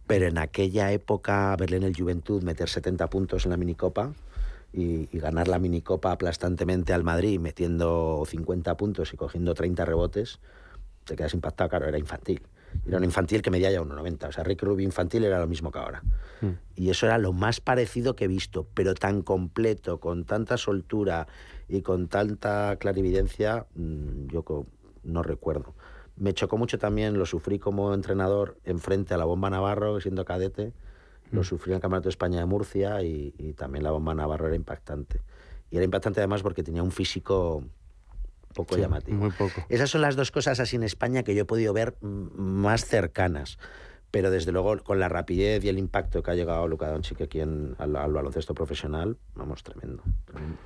Pero 0.05 0.27
en 0.27 0.37
aquella 0.37 0.91
época, 0.91 1.55
verle 1.57 1.77
en 1.77 1.83
el 1.83 1.95
Juventud 1.95 2.43
meter 2.43 2.69
70 2.69 3.09
puntos 3.09 3.45
en 3.45 3.51
la 3.51 3.57
minicopa, 3.57 4.13
y, 4.71 5.09
y, 5.11 5.19
ganar 5.19 5.47
la 5.47 5.57
minicopa 5.57 6.11
aplastantemente 6.11 6.93
al 6.93 7.03
Madrid 7.03 7.39
metiendo 7.39 8.23
50 8.27 8.77
puntos 8.77 9.11
y 9.11 9.17
cogiendo 9.17 9.55
30 9.55 9.83
rebotes, 9.83 10.39
te 11.05 11.15
quedas 11.15 11.33
impactado, 11.33 11.71
claro, 11.71 11.87
era 11.87 11.97
infantil. 11.97 12.43
Era 12.87 12.97
un 12.97 13.03
infantil 13.03 13.41
que 13.41 13.51
medía 13.51 13.71
ya 13.71 13.81
1,90. 13.81 14.29
O 14.29 14.31
sea, 14.31 14.43
Rick 14.43 14.63
Rubio 14.63 14.85
infantil 14.85 15.23
era 15.23 15.39
lo 15.39 15.47
mismo 15.47 15.71
que 15.71 15.79
ahora. 15.79 16.01
Hmm. 16.41 16.53
Y 16.75 16.89
eso 16.89 17.05
era 17.05 17.17
lo 17.17 17.33
más 17.33 17.61
parecido 17.61 18.15
que 18.15 18.25
he 18.25 18.27
visto, 18.27 18.67
pero 18.73 18.93
tan 18.93 19.21
completo, 19.21 19.99
con 19.99 20.25
tanta 20.25 20.57
soltura 20.57 21.27
y 21.67 21.81
con 21.81 22.07
tanta 22.07 22.77
clarividencia, 22.77 23.67
mm, 23.75 24.27
yo 24.27 24.43
no 25.03 25.23
recuerdo. 25.23 25.75
Me 26.15 26.33
chocó 26.33 26.57
mucho 26.57 26.77
también, 26.77 27.17
lo 27.17 27.25
sufrí 27.25 27.59
como 27.59 27.93
entrenador 27.93 28.57
enfrente 28.63 29.13
a 29.13 29.17
la 29.17 29.25
Bomba 29.25 29.49
Navarro, 29.49 30.01
siendo 30.01 30.25
cadete. 30.25 30.73
Lo 31.31 31.41
hmm. 31.41 31.43
sufrí 31.43 31.71
en 31.71 31.75
el 31.75 31.81
Campeonato 31.81 32.05
de 32.05 32.11
España 32.11 32.39
de 32.39 32.45
Murcia 32.45 33.03
y, 33.03 33.33
y 33.37 33.53
también 33.53 33.83
la 33.83 33.91
Bomba 33.91 34.15
Navarro 34.15 34.47
era 34.47 34.55
impactante. 34.55 35.21
Y 35.69 35.75
era 35.75 35.85
impactante 35.85 36.19
además 36.19 36.41
porque 36.41 36.63
tenía 36.63 36.81
un 36.81 36.91
físico 36.91 37.63
poco 38.53 38.77
llamativo. 38.77 39.17
Muy 39.17 39.31
poco. 39.31 39.63
Esas 39.69 39.89
son 39.89 40.01
las 40.01 40.15
dos 40.15 40.31
cosas 40.31 40.59
así 40.59 40.75
en 40.75 40.83
España 40.83 41.23
que 41.23 41.35
yo 41.35 41.43
he 41.43 41.45
podido 41.45 41.73
ver 41.73 41.95
más 42.01 42.85
cercanas. 42.85 43.57
Pero 44.11 44.31
desde 44.31 44.51
luego, 44.51 44.83
con 44.83 44.99
la 44.99 45.07
rapidez 45.07 45.63
y 45.63 45.69
el 45.69 45.77
impacto 45.77 46.23
que 46.23 46.31
ha 46.31 46.35
llegado 46.35 46.67
Luka 46.67 46.89
Doncic 46.89 47.21
aquí 47.21 47.41
en, 47.41 47.75
al, 47.77 47.95
al 47.95 48.11
baloncesto 48.11 48.55
profesional, 48.55 49.17
vamos, 49.35 49.61
tremendo. 49.63 50.01
tremendo. 50.25 50.57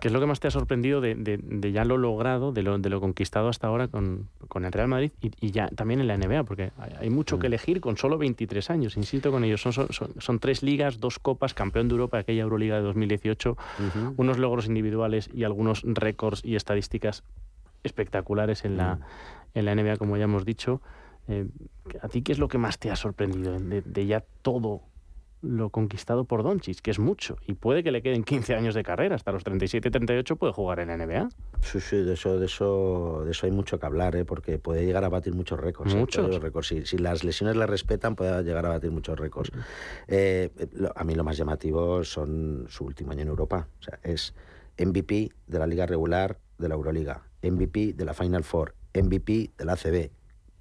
¿Qué 0.00 0.08
es 0.08 0.12
lo 0.12 0.20
que 0.20 0.26
más 0.26 0.40
te 0.40 0.48
ha 0.48 0.50
sorprendido 0.50 1.00
de, 1.00 1.70
ya 1.72 1.84
lo 1.86 1.96
logrado, 1.96 2.52
de 2.52 2.62
lo, 2.62 2.78
de 2.78 2.90
lo 2.90 3.00
conquistado 3.00 3.48
hasta 3.48 3.66
ahora 3.66 3.88
con, 3.88 4.28
el 4.54 4.72
Real 4.72 4.88
Madrid 4.88 5.12
y, 5.20 5.52
ya 5.52 5.68
también 5.68 6.00
en 6.00 6.06
la 6.06 6.18
NBA? 6.18 6.44
Porque 6.44 6.72
hay, 7.00 7.08
mucho 7.08 7.38
que 7.38 7.46
mm. 7.46 7.52
elegir 7.52 7.80
con 7.80 7.96
solo 7.96 8.18
23 8.18 8.68
años, 8.68 8.96
insisto 8.98 9.30
con 9.30 9.42
ellos. 9.42 9.62
Son, 9.62 9.72
son, 10.18 10.38
tres 10.38 10.62
ligas, 10.62 11.00
dos 11.00 11.18
copas, 11.18 11.54
campeón 11.54 11.88
de 11.88 11.92
Europa, 11.92 12.18
aquella 12.18 12.42
Euroliga 12.42 12.76
de 12.76 12.82
2018, 12.82 13.56
unos 14.18 14.38
logros 14.38 14.66
individuales 14.66 15.30
y 15.32 15.44
algunos 15.44 15.82
récords 15.84 16.44
y 16.44 16.56
estadísticas 16.56 17.24
espectaculares 17.84 18.66
en, 18.66 18.76
la, 18.76 18.96
mm. 18.96 19.00
en 19.54 19.64
la 19.64 19.74
NBA, 19.74 19.96
como 19.96 20.18
ya 20.18 20.24
hemos 20.24 20.44
dicho. 20.44 20.82
Eh, 21.26 21.46
¿A 22.02 22.08
ti 22.08 22.20
qué 22.20 22.32
es 22.32 22.38
lo 22.38 22.48
que 22.48 22.58
más 22.58 22.78
te 22.78 22.90
ha 22.90 22.96
sorprendido 22.96 23.58
de 23.58 24.06
ya 24.06 24.22
todo 24.42 24.82
lo 25.44 25.70
conquistado 25.70 26.24
por 26.24 26.42
Doncic, 26.42 26.80
que 26.80 26.90
es 26.90 26.98
mucho, 26.98 27.36
y 27.46 27.54
puede 27.54 27.82
que 27.82 27.92
le 27.92 28.02
queden 28.02 28.24
15 28.24 28.54
años 28.54 28.74
de 28.74 28.82
carrera, 28.82 29.14
hasta 29.14 29.32
los 29.32 29.44
37 29.44 29.90
38 29.90 30.36
puede 30.36 30.52
jugar 30.52 30.80
en 30.80 30.88
NBA. 30.88 31.28
Sí, 31.60 31.80
sí, 31.80 31.96
de 31.96 32.14
eso, 32.14 32.38
de 32.38 32.46
eso, 32.46 33.22
de 33.24 33.30
eso 33.30 33.46
hay 33.46 33.52
mucho 33.52 33.78
que 33.78 33.86
hablar, 33.86 34.16
¿eh? 34.16 34.24
porque 34.24 34.58
puede 34.58 34.84
llegar 34.84 35.04
a 35.04 35.08
batir 35.08 35.34
muchos 35.34 35.60
récords. 35.60 35.94
¿eh? 35.94 35.96
Muchos. 35.96 36.40
récords. 36.40 36.74
Si, 36.84 36.98
las 36.98 37.24
lesiones 37.24 37.56
le 37.56 37.66
respetan, 37.66 38.16
puede 38.16 38.42
llegar 38.42 38.66
a 38.66 38.70
batir 38.70 38.90
muchos 38.90 39.18
récords. 39.18 39.52
Eh, 40.08 40.50
a 40.94 41.04
mí 41.04 41.14
lo 41.14 41.24
más 41.24 41.36
llamativo 41.36 42.04
son 42.04 42.66
su 42.68 42.84
último 42.84 43.12
año 43.12 43.22
en 43.22 43.28
Europa. 43.28 43.68
O 43.80 43.82
sea, 43.82 43.98
es 44.02 44.34
MVP 44.78 45.30
de 45.46 45.58
la 45.58 45.66
liga 45.66 45.86
regular 45.86 46.38
de 46.58 46.68
la 46.68 46.74
Euroliga, 46.74 47.22
MVP 47.42 47.92
de 47.94 48.04
la 48.04 48.14
Final 48.14 48.44
Four, 48.44 48.74
MVP 48.94 49.52
de 49.56 49.64
la 49.64 49.72
ACB, 49.72 50.10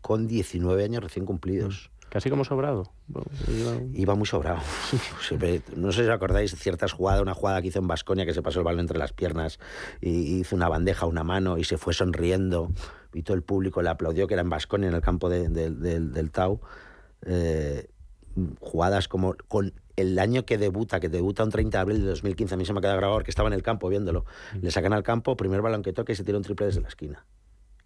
con 0.01 0.27
19 0.27 0.83
años 0.83 1.03
recién 1.03 1.25
cumplidos. 1.25 1.91
Casi 2.13 2.29
como 2.29 2.45
sobrado. 2.45 2.91
Iba 3.95 4.13
muy 4.13 4.27
sobrado. 4.27 4.59
no 5.75 5.91
sé 5.91 6.03
si 6.03 6.07
os 6.07 6.13
acordáis 6.13 6.55
ciertas 6.55 6.91
jugadas, 6.91 7.23
una 7.23 7.33
jugada 7.33 7.59
que 7.59 7.69
hizo 7.69 7.79
en 7.79 7.87
Basconia 7.87 8.23
que 8.23 8.35
se 8.35 8.43
pasó 8.43 8.59
el 8.59 8.65
balón 8.65 8.81
entre 8.81 8.99
las 8.99 9.13
piernas 9.13 9.57
y 9.99 10.37
hizo 10.37 10.55
una 10.55 10.69
bandeja, 10.69 11.07
una 11.07 11.23
mano 11.23 11.57
y 11.57 11.63
se 11.63 11.79
fue 11.79 11.95
sonriendo 11.95 12.71
y 13.15 13.23
todo 13.23 13.35
el 13.35 13.41
público 13.41 13.81
le 13.81 13.89
aplaudió 13.89 14.27
que 14.27 14.35
era 14.35 14.43
en 14.43 14.49
Basconia, 14.51 14.89
en 14.89 14.93
el 14.93 15.01
campo 15.01 15.27
del 15.27 16.29
Tau. 16.31 16.61
Eh, 17.25 17.89
jugadas 18.59 19.07
como 19.07 19.33
con 19.47 19.73
el 19.95 20.19
año 20.19 20.45
que 20.45 20.59
debuta, 20.59 20.99
que 20.99 21.09
debuta 21.09 21.43
un 21.43 21.49
30 21.49 21.75
de 21.75 21.81
abril 21.81 22.01
de 22.01 22.09
2015, 22.09 22.53
a 22.53 22.57
mí 22.57 22.65
se 22.65 22.73
me 22.73 22.77
ha 22.77 22.81
quedado 22.81 22.97
grabado 22.97 23.21
que 23.21 23.31
estaba 23.31 23.47
en 23.47 23.53
el 23.53 23.63
campo 23.63 23.89
viéndolo. 23.89 24.25
Mm. 24.53 24.57
Le 24.61 24.69
sacan 24.69 24.93
al 24.93 25.01
campo, 25.01 25.35
primer 25.35 25.63
balón 25.63 25.81
que 25.81 25.93
toca 25.93 26.13
y 26.13 26.15
se 26.15 26.23
tira 26.23 26.37
un 26.37 26.43
triple 26.43 26.67
desde 26.67 26.81
la 26.81 26.89
esquina. 26.89 27.25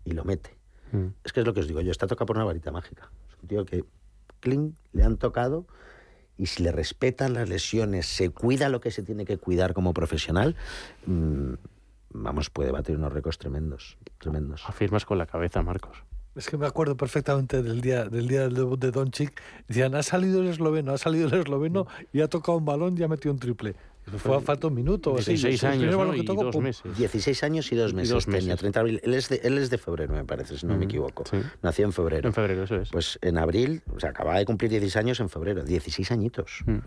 Y 0.04 0.12
lo 0.12 0.26
mete. 0.26 0.58
Mm. 0.92 1.08
Es 1.24 1.32
que 1.32 1.40
es 1.40 1.46
lo 1.46 1.54
que 1.54 1.62
os 1.62 1.68
digo 1.68 1.80
yo, 1.80 1.92
está 1.92 2.08
tocado 2.08 2.26
por 2.26 2.36
una 2.36 2.44
varita 2.44 2.74
mágica. 2.74 3.10
Es 3.30 3.42
un 3.42 3.48
tío 3.48 3.66
que 3.66 3.86
le 4.44 5.04
han 5.04 5.18
tocado 5.18 5.66
y 6.38 6.48
si 6.48 6.64
le 6.64 6.72
respetan 6.72 7.34
las 7.34 7.50
lesiones, 7.50 8.06
se 8.06 8.30
cuida 8.30 8.70
lo 8.70 8.80
que 8.80 8.92
se 8.92 9.04
tiene 9.04 9.26
que 9.26 9.38
cuidar 9.38 9.74
como 9.74 9.94
profesional, 9.94 10.56
mm, 11.06 11.54
vamos, 12.12 12.50
puede 12.50 12.72
batir 12.72 12.96
unos 12.96 13.12
récords 13.12 13.38
tremendos, 13.38 13.98
tremendos. 14.20 14.64
Afirmas 14.68 15.06
con 15.06 15.18
la 15.18 15.26
cabeza, 15.26 15.64
Marcos. 15.64 16.04
Es 16.36 16.48
que 16.48 16.58
me 16.58 16.68
acuerdo 16.68 16.96
perfectamente 16.96 17.64
del 17.64 17.82
día 17.82 18.06
del 18.06 18.28
día 18.28 18.42
del 18.42 18.54
debut 18.54 18.80
de 18.80 18.92
Doncic. 18.92 19.42
Decían, 19.68 19.96
ha 19.96 20.04
salido 20.04 20.42
el 20.42 20.48
esloveno, 20.50 20.92
ha 20.94 21.00
salido 21.00 21.28
el 21.28 21.34
esloveno 21.34 21.88
y 22.14 22.22
ha 22.22 22.28
tocado 22.28 22.60
un 22.60 22.66
balón 22.66 22.96
y 22.96 23.02
ha 23.02 23.08
metido 23.08 23.34
un 23.34 23.40
triple. 23.40 23.76
Fue 24.18 24.38
a 24.38 24.40
falta 24.40 24.68
un 24.68 24.74
minuto. 24.74 25.16
16 25.16 25.64
años 25.66 25.96
y 26.16 26.24
dos 26.24 26.56
meses. 26.58 26.84
16 26.98 27.44
años 27.44 27.72
y 27.72 27.76
dos 27.76 27.94
meses. 27.94 28.26
Tenía 28.26 28.56
30 28.56 28.80
de 28.80 28.82
abril. 28.82 29.02
Él 29.04 29.14
es 29.14 29.30
de, 29.30 29.42
él 29.44 29.58
es 29.58 29.70
de 29.70 29.78
febrero, 29.78 30.14
me 30.14 30.24
parece, 30.24 30.58
si 30.58 30.66
no 30.66 30.78
me 30.78 30.86
equivoco. 30.86 31.24
Nació 31.62 31.86
en 31.86 31.94
febrero. 31.94 32.28
En 32.28 32.34
febrero, 32.34 32.64
eso 32.64 32.76
es. 32.78 32.90
Pues 32.90 33.20
en 33.22 33.38
abril, 33.38 33.82
o 33.94 34.00
sea, 34.00 34.12
acababa 34.12 34.40
de 34.40 34.46
cumplir 34.46 34.72
16 34.72 34.96
años 34.98 35.20
en 35.20 35.30
febrero. 35.30 35.64
16 35.64 36.12
añitos. 36.12 36.64
Mm. 36.66 36.78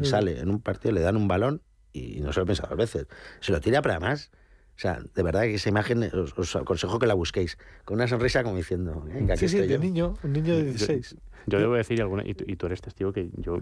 Y 0.00 0.04
sale 0.04 0.40
en 0.40 0.50
un 0.50 0.60
partido, 0.60 0.92
le 0.92 1.00
dan 1.00 1.16
un 1.16 1.28
balón 1.28 1.62
y 1.92 2.20
no 2.20 2.32
se 2.32 2.40
lo 2.40 2.44
he 2.44 2.46
pensado 2.46 2.70
dos 2.70 2.78
veces. 2.78 3.06
Se 3.40 3.52
lo 3.52 3.60
tira, 3.60 3.82
pero 3.82 3.94
además... 3.94 4.30
O 4.74 4.80
sea, 4.82 5.00
de 5.14 5.22
verdad 5.22 5.42
que 5.42 5.54
esa 5.54 5.68
imagen 5.68 6.02
os, 6.02 6.56
aconsejo 6.56 6.98
que 6.98 7.06
la 7.06 7.14
busquéis. 7.14 7.58
Con 7.84 7.96
una 7.96 8.08
sonrisa 8.08 8.42
como 8.42 8.56
diciendo... 8.56 9.04
sí, 9.36 9.48
sí, 9.48 9.58
de 9.58 9.78
niño, 9.78 10.14
un 10.22 10.32
niño 10.32 10.56
de 10.56 10.64
16. 10.64 11.16
Yo, 11.46 11.58
debo 11.58 11.74
decir 11.74 12.00
alguna... 12.00 12.22
Y 12.24 12.34
tú, 12.34 12.66
eres 12.66 12.80
testigo 12.80 13.12
que 13.12 13.30
yo... 13.36 13.60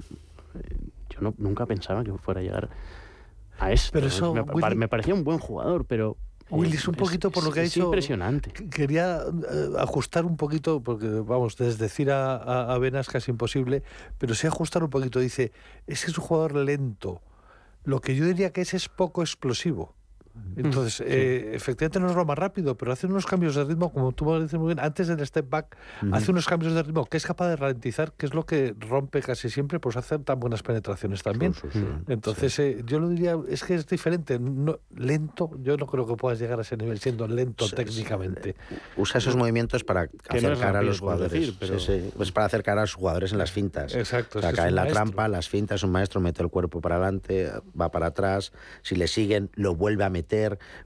Yo 1.10 1.34
nunca 1.38 1.66
pensaba 1.66 2.04
que 2.04 2.12
fuera 2.12 2.40
a 2.40 2.42
llegar 2.42 2.70
a 3.58 3.72
eso. 3.72 3.90
Pero 3.92 4.06
eso 4.06 4.34
me, 4.34 4.88
parecía 4.88 5.14
un 5.14 5.24
buen 5.24 5.38
jugador, 5.38 5.84
pero 5.84 6.16
Willy, 6.50 6.76
es 6.76 6.88
un 6.88 6.94
poquito 6.94 7.30
por 7.30 7.44
lo 7.44 7.52
que 7.52 7.60
ha 7.60 7.62
dicho. 7.62 7.84
impresionante. 7.84 8.52
Quería 8.52 9.20
eh, 9.22 9.68
ajustar 9.78 10.24
un 10.24 10.36
poquito, 10.36 10.82
porque 10.82 11.06
vamos, 11.06 11.56
decir 11.56 12.10
a, 12.10 12.72
a, 12.72 12.78
Venas 12.78 13.08
casi 13.08 13.30
imposible, 13.30 13.82
pero 14.18 14.34
sí 14.34 14.46
ajustar 14.46 14.82
un 14.82 14.90
poquito. 14.90 15.20
Dice, 15.20 15.52
es 15.86 16.04
que 16.04 16.10
es 16.10 16.18
un 16.18 16.24
jugador 16.24 16.56
lento. 16.56 17.22
Lo 17.84 18.00
que 18.00 18.14
yo 18.14 18.26
diría 18.26 18.52
que 18.52 18.62
es 18.62 18.74
es 18.74 18.88
poco 18.88 19.22
explosivo. 19.22 19.94
Entonces, 20.56 21.02
eh, 21.06 21.52
efectivamente 21.54 22.00
no 22.00 22.10
es 22.10 22.16
lo 22.16 22.24
más 22.24 22.38
rápido, 22.38 22.76
pero 22.76 22.92
hace 22.92 23.06
unos 23.06 23.26
cambios 23.26 23.54
de 23.54 23.64
ritmo, 23.64 23.92
como 23.92 24.12
tú 24.12 24.24
me 24.24 24.40
dices 24.40 24.58
muy 24.58 24.74
bien, 24.74 24.80
antes 24.80 25.08
del 25.08 25.24
step 25.26 25.48
back, 25.48 25.76
hace 26.12 26.30
unos 26.30 26.46
cambios 26.46 26.74
de 26.74 26.82
ritmo 26.82 27.06
que 27.06 27.16
es 27.16 27.26
capaz 27.26 27.48
de 27.48 27.56
ralentizar, 27.56 28.12
que 28.12 28.26
es 28.26 28.34
lo 28.34 28.44
que 28.44 28.74
rompe 28.78 29.20
casi 29.22 29.50
siempre, 29.50 29.80
pues 29.80 29.96
hacer 29.96 30.20
tan 30.20 30.40
buenas 30.40 30.62
penetraciones 30.62 31.22
también. 31.22 31.54
Entonces, 32.08 32.58
eh, 32.58 32.82
yo 32.86 32.98
lo 32.98 33.08
diría, 33.08 33.36
es 33.48 33.64
que 33.64 33.74
es 33.74 33.86
diferente. 33.86 34.38
No, 34.38 34.78
lento, 34.96 35.50
yo 35.62 35.76
no 35.76 35.86
creo 35.86 36.06
que 36.06 36.16
puedas 36.16 36.38
llegar 36.38 36.58
a 36.58 36.62
ese 36.62 36.76
nivel 36.76 36.98
siendo 36.98 37.26
lento 37.26 37.68
técnicamente. 37.68 38.56
Usa 38.96 39.18
esos 39.18 39.36
movimientos 39.36 39.84
para 39.84 40.08
acercar 40.28 40.76
a 40.76 40.82
los 40.82 41.00
jugadores. 41.00 41.52
Pues 42.16 42.32
para 42.32 42.46
acercar 42.46 42.78
a 42.78 42.82
los 42.82 42.94
jugadores 42.94 43.32
en 43.32 43.38
las 43.38 43.50
fintas. 43.50 43.94
Exacto. 43.94 44.38
O 44.38 44.42
sea, 44.42 44.52
cae 44.52 44.68
en 44.68 44.74
la 44.74 44.86
trampa, 44.86 45.28
las 45.28 45.48
fintas, 45.48 45.82
un 45.82 45.92
maestro 45.92 46.20
mete 46.20 46.42
el 46.42 46.48
cuerpo 46.48 46.80
para 46.80 46.96
adelante, 46.96 47.50
va 47.78 47.90
para 47.90 48.06
atrás, 48.06 48.52
si 48.82 48.94
le 48.96 49.08
siguen, 49.08 49.50
lo 49.54 49.74
vuelve 49.74 50.04
a 50.04 50.10
meter 50.10 50.29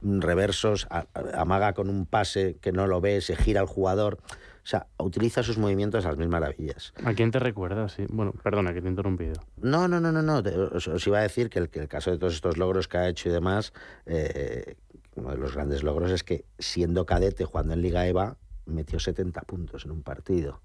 Mm, 0.00 0.20
reversos, 0.20 0.86
amaga 1.34 1.72
con 1.74 1.88
un 1.88 2.06
pase 2.06 2.56
que 2.60 2.72
no 2.72 2.86
lo 2.86 3.00
ve, 3.00 3.20
se 3.20 3.36
gira 3.36 3.60
el 3.60 3.66
jugador. 3.66 4.18
O 4.62 4.66
sea, 4.66 4.86
utiliza 4.98 5.42
sus 5.42 5.58
movimientos 5.58 6.06
a 6.06 6.08
las 6.08 6.16
mil 6.16 6.28
maravillas. 6.28 6.94
¿A 7.04 7.12
quién 7.12 7.30
te 7.30 7.38
recuerda? 7.38 7.88
Sí. 7.90 8.06
Bueno, 8.08 8.32
perdona 8.42 8.72
que 8.72 8.80
te 8.80 8.86
he 8.86 8.90
interrumpido. 8.90 9.34
No, 9.60 9.88
no, 9.88 10.00
no, 10.00 10.10
no, 10.10 10.22
no. 10.22 10.42
Os, 10.72 11.06
iba 11.06 11.18
a 11.18 11.22
decir 11.22 11.50
que 11.50 11.58
el, 11.58 11.68
que 11.68 11.80
el, 11.80 11.88
caso 11.88 12.10
de 12.10 12.16
todos 12.16 12.34
estos 12.34 12.56
logros 12.56 12.88
que 12.88 12.96
ha 12.96 13.08
hecho 13.08 13.28
y 13.28 13.32
demás, 13.32 13.74
eh, 14.06 14.76
uno 15.16 15.32
de 15.32 15.36
los 15.36 15.54
grandes 15.54 15.82
logros 15.82 16.10
es 16.10 16.24
que 16.24 16.46
siendo 16.58 17.04
cadete 17.04 17.44
jugando 17.44 17.74
en 17.74 17.82
Liga 17.82 18.06
EVA, 18.06 18.38
metió 18.66 18.98
70 18.98 19.40
puntos 19.42 19.84
en 19.84 19.90
un 19.90 20.02
partido. 20.02 20.60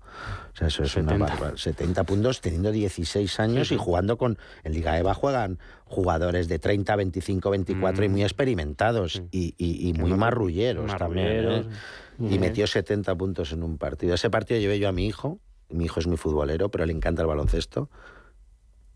O 0.53 0.55
sea, 0.55 0.67
eso 0.67 0.83
es 0.83 0.91
70. 0.91 1.15
una 1.15 1.57
70 1.57 2.03
puntos 2.03 2.41
teniendo 2.41 2.71
16 2.71 3.39
años 3.39 3.71
y 3.71 3.77
jugando 3.77 4.17
con. 4.17 4.37
En 4.63 4.73
Liga 4.73 4.97
EVA 4.97 5.13
juegan 5.13 5.59
jugadores 5.85 6.47
de 6.47 6.59
30, 6.59 6.95
25, 6.95 7.49
24 7.49 8.05
y 8.05 8.09
muy 8.09 8.23
experimentados 8.23 9.21
y, 9.31 9.55
y, 9.57 9.93
muy 9.93 10.13
marrulleros, 10.13 10.95
también. 10.97 11.51
¿eh? 11.51 11.65
Y 12.19 12.37
metió 12.39 12.67
70 12.67 13.15
puntos 13.15 13.51
en 13.53 13.63
un 13.63 13.77
partido. 13.77 14.13
Ese 14.15 14.29
partido 14.29 14.59
llevé 14.59 14.79
yo 14.79 14.89
a 14.89 14.91
mi 14.91 15.07
hijo. 15.07 15.39
Mi 15.69 15.85
hijo 15.85 15.99
es 15.99 16.07
muy 16.07 16.17
futbolero, 16.17 16.69
pero 16.69 16.85
le 16.85 16.93
encanta 16.93 17.21
el 17.21 17.27
baloncesto 17.27 17.89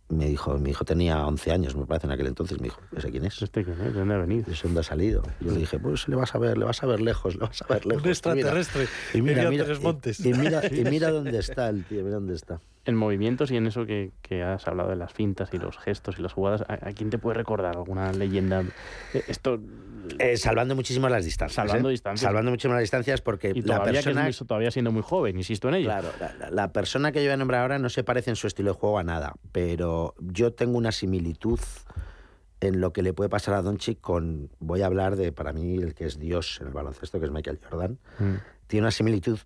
me 0.10 0.28
dijo, 0.28 0.58
mi 0.58 0.72
hijo 0.72 0.86
tenía 0.86 1.26
11 1.26 1.52
años, 1.52 1.76
me 1.76 1.86
parece, 1.86 2.08
en 2.08 2.14
aquel 2.14 2.28
entonces, 2.28 2.60
me 2.60 2.66
dijo, 2.66 2.82
¿ese 2.96 3.10
quién 3.10 3.26
es? 3.26 3.42
¿Este 3.42 3.64
quién 3.64 3.80
es? 3.82 3.94
¿De 3.94 4.00
dónde 4.00 4.14
ha 4.16 4.18
venido? 4.18 4.46
¿De 4.52 4.58
dónde 4.62 4.80
ha 4.80 4.84
salido? 4.84 5.24
Yo 5.40 5.52
le 5.52 5.60
dije, 5.60 5.80
pues 5.80 6.08
le 6.08 6.16
vas 6.16 6.36
a 6.36 6.40
ver, 6.40 6.58
le 6.58 6.66
vas 6.66 6.84
a 6.84 6.88
ver 6.88 7.02
lejos, 7.02 7.36
le 7.36 7.42
vas 7.42 7.62
a 7.62 7.74
ver 7.74 7.86
lejos. 7.86 8.04
Un 8.04 8.10
extraterrestre. 8.10 8.88
Y 9.14 9.22
mira, 9.22 9.50
mira, 9.50 9.66
y, 9.66 10.34
mira, 10.34 10.62
y 10.72 10.84
mira 10.90 11.10
dónde 11.10 11.40
está 11.40 11.70
el 11.70 11.84
tío, 11.86 12.04
mira 12.04 12.16
dónde 12.16 12.36
está 12.36 12.60
en 12.86 12.96
movimientos 12.96 13.52
y 13.52 13.58
en 13.58 13.68
eso 13.68 13.86
que, 13.86 14.12
que, 14.22 14.44
has 14.44 14.68
hablado 14.68 14.90
de 14.90 14.96
las 14.96 15.14
fintas 15.14 15.50
y 15.54 15.58
los 15.58 15.78
gestos 15.78 16.20
y 16.20 16.22
las 16.22 16.34
jugadas, 16.34 16.64
¿a, 16.68 16.78
quién 16.92 17.10
te 17.10 17.18
puede 17.18 17.36
recordar 17.36 17.78
alguna 17.78 18.12
leyenda? 18.12 18.64
Eh, 19.14 19.24
esto 19.28 19.60
eh, 20.20 20.38
salvando 20.38 20.76
muchísimo 20.76 21.08
las 21.08 21.24
distancias. 21.24 21.56
Salvando 21.56 21.90
¿eh? 21.90 21.94
distancias. 21.94 22.28
Salvando 22.28 22.52
muchísimo 22.52 22.74
las 22.74 22.84
distancias 22.84 23.22
porque 23.22 23.52
y 23.56 23.62
la 23.62 23.84
persona... 23.84 24.30
Que 24.30 24.46
todavía 24.46 24.72
siendo 24.72 24.92
muy 24.92 25.02
joven, 25.02 25.38
insisto 25.38 25.70
en 25.70 25.76
ello. 25.76 25.86
Claro, 25.86 26.10
la, 26.52 26.72
persona 26.74 27.12
que 27.12 27.20
yo 27.20 27.30
voy 27.30 27.34
a 27.34 27.38
nombrar 27.38 27.62
ahora 27.62 27.80
no 27.80 27.90
se 27.90 28.04
parece 28.04 28.30
en 28.30 28.36
su 28.36 28.48
estilo 28.48 28.74
de 28.74 28.80
juego 28.80 29.00
a 29.00 29.04
nada, 29.04 29.36
pero 29.52 30.16
yo 30.20 30.54
tengo 30.54 30.78
una 30.78 30.92
similitud 30.92 31.60
en 32.60 32.82
lo 32.82 32.94
que 32.94 33.02
le 33.02 33.14
puede 33.14 33.30
pasar 33.30 33.56
a 33.56 33.62
Doncic 33.62 34.00
con... 34.02 34.50
Voy 34.60 34.82
a 34.82 34.88
hablar 34.88 35.16
de, 35.16 35.32
para 35.32 35.54
mí, 35.54 35.76
el 35.76 35.94
que 35.94 36.06
es 36.06 36.20
Dios 36.20 36.60
en 36.62 36.68
el 36.68 36.74
baloncesto, 36.74 37.20
que 37.20 37.26
es 37.26 37.32
Michael 37.32 37.60
Jordan. 37.70 38.00
Mm. 38.20 38.36
Tiene 38.68 38.84
una 38.86 38.92
similitud 38.92 39.40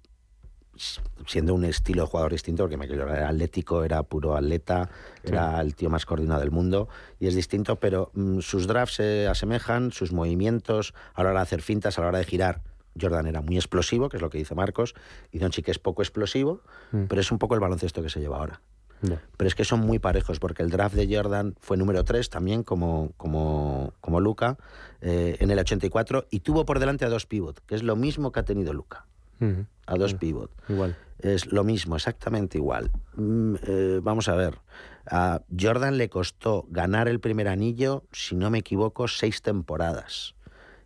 siendo 1.26 1.54
un 1.54 1.66
estilo 1.66 2.04
de 2.04 2.08
jugador 2.10 2.32
distinto, 2.32 2.64
porque 2.64 2.78
Michael 2.78 3.00
Jordan 3.00 3.18
era 3.18 3.30
atlético, 3.30 3.84
era 3.84 4.04
puro 4.04 4.36
atleta, 4.36 4.90
era 5.24 5.60
el 5.62 5.76
tío 5.76 5.90
más 5.90 6.06
coordinado 6.06 6.40
del 6.40 6.52
mundo, 6.52 6.88
y 7.20 7.28
es 7.28 7.36
distinto, 7.36 7.78
pero 7.78 8.12
mm, 8.14 8.40
sus 8.40 8.68
drafts 8.68 8.96
se 8.96 9.28
asemejan, 9.28 9.92
sus 9.92 10.12
movimientos, 10.12 10.94
a 11.14 11.24
la 11.24 11.30
hora 11.30 11.40
de 11.40 11.44
hacer 11.44 11.62
fintas, 11.62 11.98
a 11.98 12.02
la 12.02 12.08
hora 12.10 12.20
de 12.20 12.26
girar. 12.26 12.62
Jordan 13.00 13.28
era 13.28 13.42
muy 13.42 13.58
explosivo, 13.58 14.10
que 14.10 14.18
es 14.18 14.22
lo 14.22 14.30
que 14.30 14.40
dice 14.40 14.56
Marcos, 14.56 14.96
y 15.32 15.40
Doncic 15.40 15.68
es 15.70 15.80
poco 15.80 16.02
explosivo, 16.02 16.62
mm. 16.92 17.04
pero 17.04 17.22
es 17.22 17.32
un 17.32 17.38
poco 17.38 17.54
el 17.54 17.60
baloncesto 17.60 18.02
que 18.02 18.10
se 18.10 18.20
lleva 18.20 18.38
ahora. 18.38 18.62
Pero 19.00 19.48
es 19.48 19.54
que 19.54 19.64
son 19.64 19.82
muy 19.82 20.00
parejos, 20.00 20.40
porque 20.40 20.64
el 20.64 20.72
draft 20.72 20.96
de 20.96 21.16
Jordan 21.16 21.56
fue 21.60 21.78
número 21.78 22.04
3 22.04 22.32
también, 22.32 22.64
como, 22.64 23.12
como, 23.16 23.94
como 24.02 24.20
Luca, 24.20 24.58
eh, 25.02 25.38
en 25.40 25.52
el 25.52 25.60
84, 25.60 26.26
y 26.32 26.40
tuvo 26.40 26.66
por 26.66 26.80
delante 26.80 27.06
a 27.06 27.10
dos 27.10 27.28
pivot, 27.28 27.64
que 27.68 27.76
es 27.76 27.84
lo 27.84 27.96
mismo 27.96 28.32
que 28.32 28.40
ha 28.40 28.46
tenido 28.46 28.74
Luca 28.74 29.06
a 29.86 29.96
dos 29.96 30.14
pivot. 30.14 30.52
Igual. 30.70 30.96
Es 31.20 31.52
lo 31.52 31.64
mismo, 31.64 31.96
exactamente 31.96 32.58
igual. 32.58 32.92
Mm, 33.16 33.56
eh, 33.64 34.00
vamos 34.04 34.28
a 34.28 34.36
ver. 34.36 34.60
A 35.10 35.42
Jordan 35.58 35.98
le 35.98 36.10
costó 36.10 36.66
ganar 36.70 37.08
el 37.08 37.20
primer 37.20 37.48
anillo, 37.48 38.04
si 38.12 38.36
no 38.36 38.50
me 38.50 38.60
equivoco, 38.60 39.08
seis 39.08 39.42
temporadas. 39.42 40.36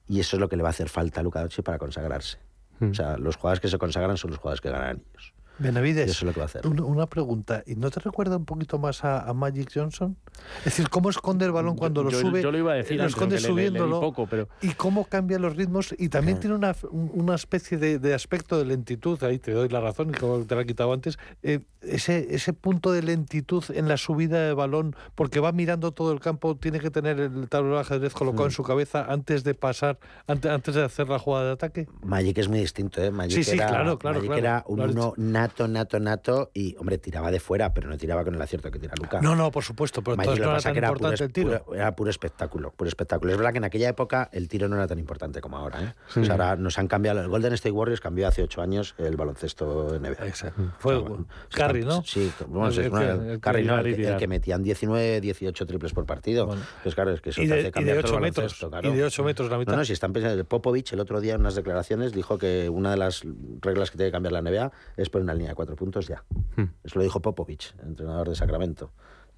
Y 0.07 0.19
eso 0.19 0.35
es 0.35 0.39
lo 0.39 0.47
que 0.49 0.57
le 0.57 0.63
va 0.63 0.69
a 0.69 0.71
hacer 0.71 0.89
falta 0.89 1.21
a 1.21 1.23
Luca 1.23 1.41
Doncic 1.41 1.63
para 1.63 1.79
consagrarse. 1.79 2.37
O 2.81 2.93
sea, 2.95 3.17
los 3.17 3.35
jugadores 3.35 3.59
que 3.59 3.67
se 3.67 3.77
consagran 3.77 4.17
son 4.17 4.31
los 4.31 4.39
jugadores 4.39 4.59
que 4.59 4.69
ganan 4.71 4.89
anillos. 4.89 5.33
Benavides, 5.61 6.09
eso 6.09 6.19
es 6.19 6.23
lo 6.23 6.33
que 6.33 6.39
va 6.39 6.45
a 6.45 6.47
hacer. 6.47 6.67
Una, 6.67 7.07
pregunta. 7.07 7.63
¿Y 7.65 7.75
no 7.75 7.89
te 7.91 7.99
recuerda 7.99 8.37
un 8.37 8.45
poquito 8.45 8.79
más 8.79 9.03
a, 9.03 9.31
Magic 9.33 9.71
Johnson? 9.73 10.17
Es 10.59 10.65
decir, 10.65 10.89
¿cómo 10.89 11.09
esconde 11.09 11.45
el 11.45 11.51
balón 11.51 11.75
cuando 11.75 12.03
lo 12.03 12.11
sube? 12.11 12.41
Yo 12.41 12.51
lo 12.51 12.57
iba 12.57 12.73
a 12.73 12.75
decir, 12.75 12.97
lo 12.97 13.05
esconde 13.05 13.39
subiéndolo. 13.39 13.99
poco, 13.99 14.27
pero... 14.27 14.49
Y 14.61 14.73
cómo 14.73 15.05
cambia 15.05 15.39
los 15.39 15.55
ritmos. 15.55 15.93
Y 15.97 16.09
también 16.09 16.39
tiene 16.39 16.55
una, 16.55 16.75
una 16.91 17.35
especie 17.35 17.77
de, 17.77 18.13
aspecto 18.13 18.57
de 18.57 18.65
lentitud. 18.65 19.21
Ahí 19.23 19.39
te 19.39 19.51
doy 19.51 19.69
la 19.69 19.81
razón, 19.81 20.09
y 20.09 20.13
como 20.13 20.43
te 20.43 20.55
la 20.55 20.61
he 20.61 20.65
quitado 20.65 20.93
antes. 20.93 21.17
Eh, 21.43 21.59
ese, 21.81 22.33
ese 22.35 22.53
punto 22.53 22.91
de 22.91 23.01
lentitud 23.01 23.63
en 23.69 23.87
la 23.87 23.97
subida 23.97 24.45
de 24.45 24.53
balón, 24.53 24.95
porque 25.15 25.39
va 25.39 25.51
mirando 25.51 25.91
todo 25.91 26.11
el 26.11 26.19
campo, 26.19 26.55
tiene 26.55 26.79
que 26.79 26.91
tener 26.91 27.19
el 27.19 27.49
tablero 27.49 27.75
de 27.75 27.81
ajedrez 27.81 28.13
colocado 28.13 28.45
en 28.45 28.49
mm. 28.49 28.55
su 28.55 28.63
cabeza 28.63 29.05
antes 29.07 29.43
de 29.43 29.53
pasar, 29.53 29.99
antes, 30.27 30.51
antes 30.51 30.75
de 30.75 30.83
hacer 30.83 31.09
la 31.09 31.19
jugada 31.19 31.45
de 31.45 31.51
ataque. 31.51 31.87
Magic 32.03 32.37
es 32.37 32.47
muy 32.47 32.59
distinto, 32.59 33.01
¿eh? 33.01 33.11
Magic 33.11 33.37
sí, 33.37 33.43
sí, 33.43 33.55
era, 33.57 33.67
claro, 33.67 33.97
claro. 33.97 34.21
Magic 34.21 34.37
era 34.37 34.63
un 34.67 34.81
uno 34.81 35.13
nato 35.17 35.50
nato, 35.51 35.67
nato, 35.67 35.99
nato, 35.99 36.51
y, 36.53 36.75
hombre, 36.77 36.97
tiraba 36.97 37.31
de 37.31 37.39
fuera, 37.39 37.73
pero 37.73 37.89
no 37.89 37.97
tiraba 37.97 38.23
con 38.23 38.35
el 38.35 38.41
acierto 38.41 38.71
que 38.71 38.79
tira 38.79 38.93
Luca. 38.95 39.21
No, 39.21 39.35
no, 39.35 39.51
por 39.51 39.63
supuesto, 39.63 40.01
pero 40.01 40.15
entonces 40.15 40.39
no 40.39 40.45
era 40.45 40.53
pasa 40.55 40.69
tan 40.69 40.73
que 40.73 40.79
era 40.79 40.87
puro, 40.89 40.97
importante 40.99 41.23
el 41.25 41.31
tiro. 41.33 41.63
puro- 41.63 41.75
era 41.75 41.95
puro 41.95 42.09
espectáculo, 42.09 42.71
puro 42.71 42.87
espectáculo. 42.87 43.31
Es 43.31 43.37
verdad 43.37 43.51
que 43.51 43.57
en 43.57 43.63
aquella 43.65 43.89
época 43.89 44.29
el 44.31 44.47
tiro 44.47 44.67
no 44.67 44.75
era 44.75 44.87
tan 44.87 44.99
importante 44.99 45.41
como 45.41 45.57
ahora. 45.57 45.83
¿eh? 45.83 45.93
O 46.19 46.23
sea, 46.23 46.33
ahora 46.33 46.55
nos 46.55 46.77
han 46.79 46.87
cambiado, 46.87 47.21
el 47.21 47.27
Golden 47.27 47.53
State 47.53 47.71
Warriors 47.71 48.01
cambió 48.01 48.27
hace 48.27 48.43
ocho 48.43 48.61
años 48.61 48.95
el 48.97 49.15
baloncesto 49.17 49.99
NBA. 49.99 50.27
Exacto. 50.27 50.73
Fue 50.79 50.97
bueno. 50.97 51.25
Curry, 51.53 51.83
¿no? 51.85 52.03
Sí, 52.03 52.31
bueno, 52.47 52.67
El- 52.69 52.79
el 52.79 52.85
el 52.85 52.91
que- 53.35 53.39
Curry 53.39 53.63
no, 53.65 53.79
el, 53.79 54.27
metían 54.27 54.63
19, 54.63 55.21
18 55.21 55.65
triples 55.65 55.93
por 55.93 56.05
partido. 56.05 56.45
Bueno. 56.45 56.61
Pues 56.83 56.95
claro, 56.95 57.11
es 57.11 57.21
que 57.21 57.31
eso 57.31 57.41
Y 57.41 57.47
te 57.47 57.53
de, 57.53 57.59
hace 57.59 57.67
y 57.69 57.71
cambiar 57.71 57.97
de 57.97 58.03
todo 58.03 58.11
8 58.13 58.17
el 58.17 58.23
metros. 58.23 58.53
claro. 58.69 58.89
Y 58.89 58.95
de 58.95 59.03
8 59.03 59.23
metros 59.23 59.49
la 59.49 59.57
mitad. 59.57 59.71
No, 59.73 59.77
no, 59.79 59.85
si 59.85 59.93
están 59.93 60.13
pensando, 60.13 60.43
Popovich 60.45 60.93
el 60.93 60.99
otro 60.99 61.19
día 61.21 61.33
en 61.35 61.41
unas 61.41 61.55
declaraciones 61.55 62.13
dijo 62.13 62.37
que 62.37 62.69
una 62.69 62.91
de 62.91 62.97
las 62.97 63.23
reglas 63.61 63.91
que 63.91 63.97
tiene 63.97 64.09
que 64.09 64.13
cambiar 64.13 64.31
la 64.33 64.41
NBA 64.41 64.71
es 64.97 65.09
poner 65.09 65.23
una 65.23 65.33
línea 65.41 65.51
de 65.51 65.55
cuatro 65.55 65.75
puntos 65.75 66.07
ya. 66.07 66.23
Hmm. 66.55 66.65
Eso 66.83 66.99
lo 66.99 67.03
dijo 67.03 67.21
Popovich, 67.21 67.75
entrenador 67.83 68.29
de 68.29 68.35
Sacramento. 68.35 68.91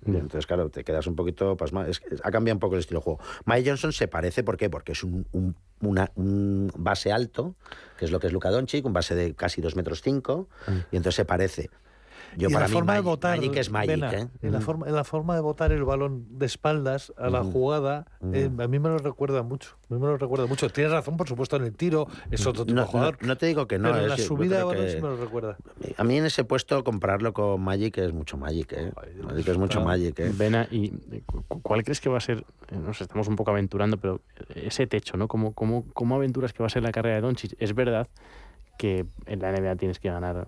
Y 0.06 0.10
Entonces, 0.18 0.45
claro, 0.45 0.70
te 0.70 0.84
quedas 0.84 1.08
un 1.08 1.16
poquito 1.16 1.56
pasmado. 1.56 1.89
Es 1.89 2.01
que 2.01 2.18
ha 2.22 2.30
cambiado 2.30 2.58
un 2.58 2.60
poco 2.60 2.76
el 2.76 2.82
estilo 2.82 2.99
de 2.99 3.04
juego. 3.06 3.20
Mike 3.45 3.70
Johnson 3.70 3.93
se 3.93 4.10
parece, 4.10 4.43
¿por 4.43 4.58
qué? 4.58 4.70
Porque 4.70 4.91
es 4.91 5.01
un, 5.01 5.26
un- 5.32 5.56
una- 5.80 6.12
un 6.16 6.70
base 6.78 7.14
alto, 7.14 7.56
que 7.97 8.04
es 8.04 8.12
lo 8.12 8.20
que 8.20 8.28
es 8.28 8.34
Luka 8.34 8.49
Doncic, 8.51 8.86
un 8.86 8.91
base 8.91 9.16
de 9.16 9.34
casi 9.34 9.62
2 9.62 9.78
metros 9.78 10.01
5, 10.01 10.49
y 10.91 10.97
entonces 10.97 11.16
se 11.16 11.24
parece. 11.24 11.70
Yo 12.38 12.50
y 12.50 12.54
para 12.54 12.66
la 12.66 12.68
mí 12.70 12.74
forma 12.74 12.94
de 12.94 13.00
Magic, 13.00 13.06
botar, 13.10 13.38
Magic 13.38 13.56
es 13.58 13.70
Magic, 13.72 13.90
Vena, 13.90 14.14
¿eh? 14.14 14.28
en, 14.42 14.52
la 14.52 14.62
forma, 14.62 14.88
en 14.88 14.96
la 14.96 15.04
forma 15.04 15.36
de 15.36 15.42
botar 15.42 15.72
el 15.72 15.84
balón 15.84 16.26
de 16.40 16.46
espaldas 16.46 17.14
a 17.18 17.30
la 17.30 17.44
jugada, 17.44 18.06
eh, 18.34 18.50
a 18.58 18.68
mí 18.68 18.80
me 18.80 18.90
lo 18.90 18.98
recuerda 18.98 19.44
mucho. 19.44 19.78
A 19.90 19.94
mí 19.94 20.00
me 20.00 20.08
lo 20.08 20.18
recuerda 20.18 20.46
mucho. 20.48 20.70
Tienes 20.70 20.92
razón, 20.92 21.18
por 21.18 21.28
supuesto, 21.28 21.56
en 21.58 21.64
el 21.66 21.74
tiro, 21.76 22.08
es 22.32 22.46
otro 22.48 22.66
tipo 22.66 22.76
No, 22.76 22.82
de 22.82 22.88
jugador. 22.88 23.18
no- 23.22 23.28
no 23.28 23.38
te 23.38 23.46
digo 23.46 23.68
que 23.68 23.78
no, 23.78 23.90
pero 23.90 23.98
en 24.00 24.04
es- 24.06 24.10
la 24.10 24.16
yo 24.18 24.24
subida 24.24 24.58
de 24.58 24.64
balón 24.64 24.88
sí 24.90 24.96
me 24.96 25.02
lo 25.10 25.18
recuerda. 25.18 25.58
A 25.98 26.04
mí 26.04 26.18
en 26.18 26.26
ese 26.26 26.44
puesto 26.44 26.84
compararlo 26.84 27.34
con 27.34 27.62
Magic 27.62 27.98
es 28.00 28.14
mucho 28.14 28.38
Magic, 28.38 28.74
¿eh? 28.74 28.92
Ay. 28.96 29.22
Magic 29.24 29.48
es 29.50 29.58
mucho. 29.58 29.82
Magic, 29.82 30.20
¿eh? 30.20 30.32
Vena, 30.36 30.68
¿y 30.72 30.88
eh, 31.12 31.22
cu- 31.26 31.44
cuál 31.62 31.84
crees 31.84 32.02
que 32.02 32.10
va 32.10 32.18
a 32.18 32.22
ser? 32.22 32.46
eh, 32.70 32.78
Nos 32.78 33.02
estamos 33.02 33.28
un 33.28 33.36
poco 33.36 33.52
aventurando, 33.52 33.98
pero 33.98 34.22
ese 34.56 34.88
techo, 34.88 35.18
¿no? 35.18 35.28
¿Cómo, 35.28 35.54
cómo, 35.54 35.86
cómo 35.94 36.16
aventuras 36.16 36.54
que 36.54 36.64
va 36.64 36.68
a 36.68 36.70
ser 36.70 36.84
la 36.84 36.92
carrera 36.92 37.16
de 37.16 37.22
Doncic? 37.22 37.56
Es 37.60 37.74
verdad 37.76 38.08
que 38.78 39.05
en 39.26 39.39
la 39.39 39.51
NBA 39.51 39.76
tienes 39.76 39.99
que 39.99 40.09
ganar 40.09 40.47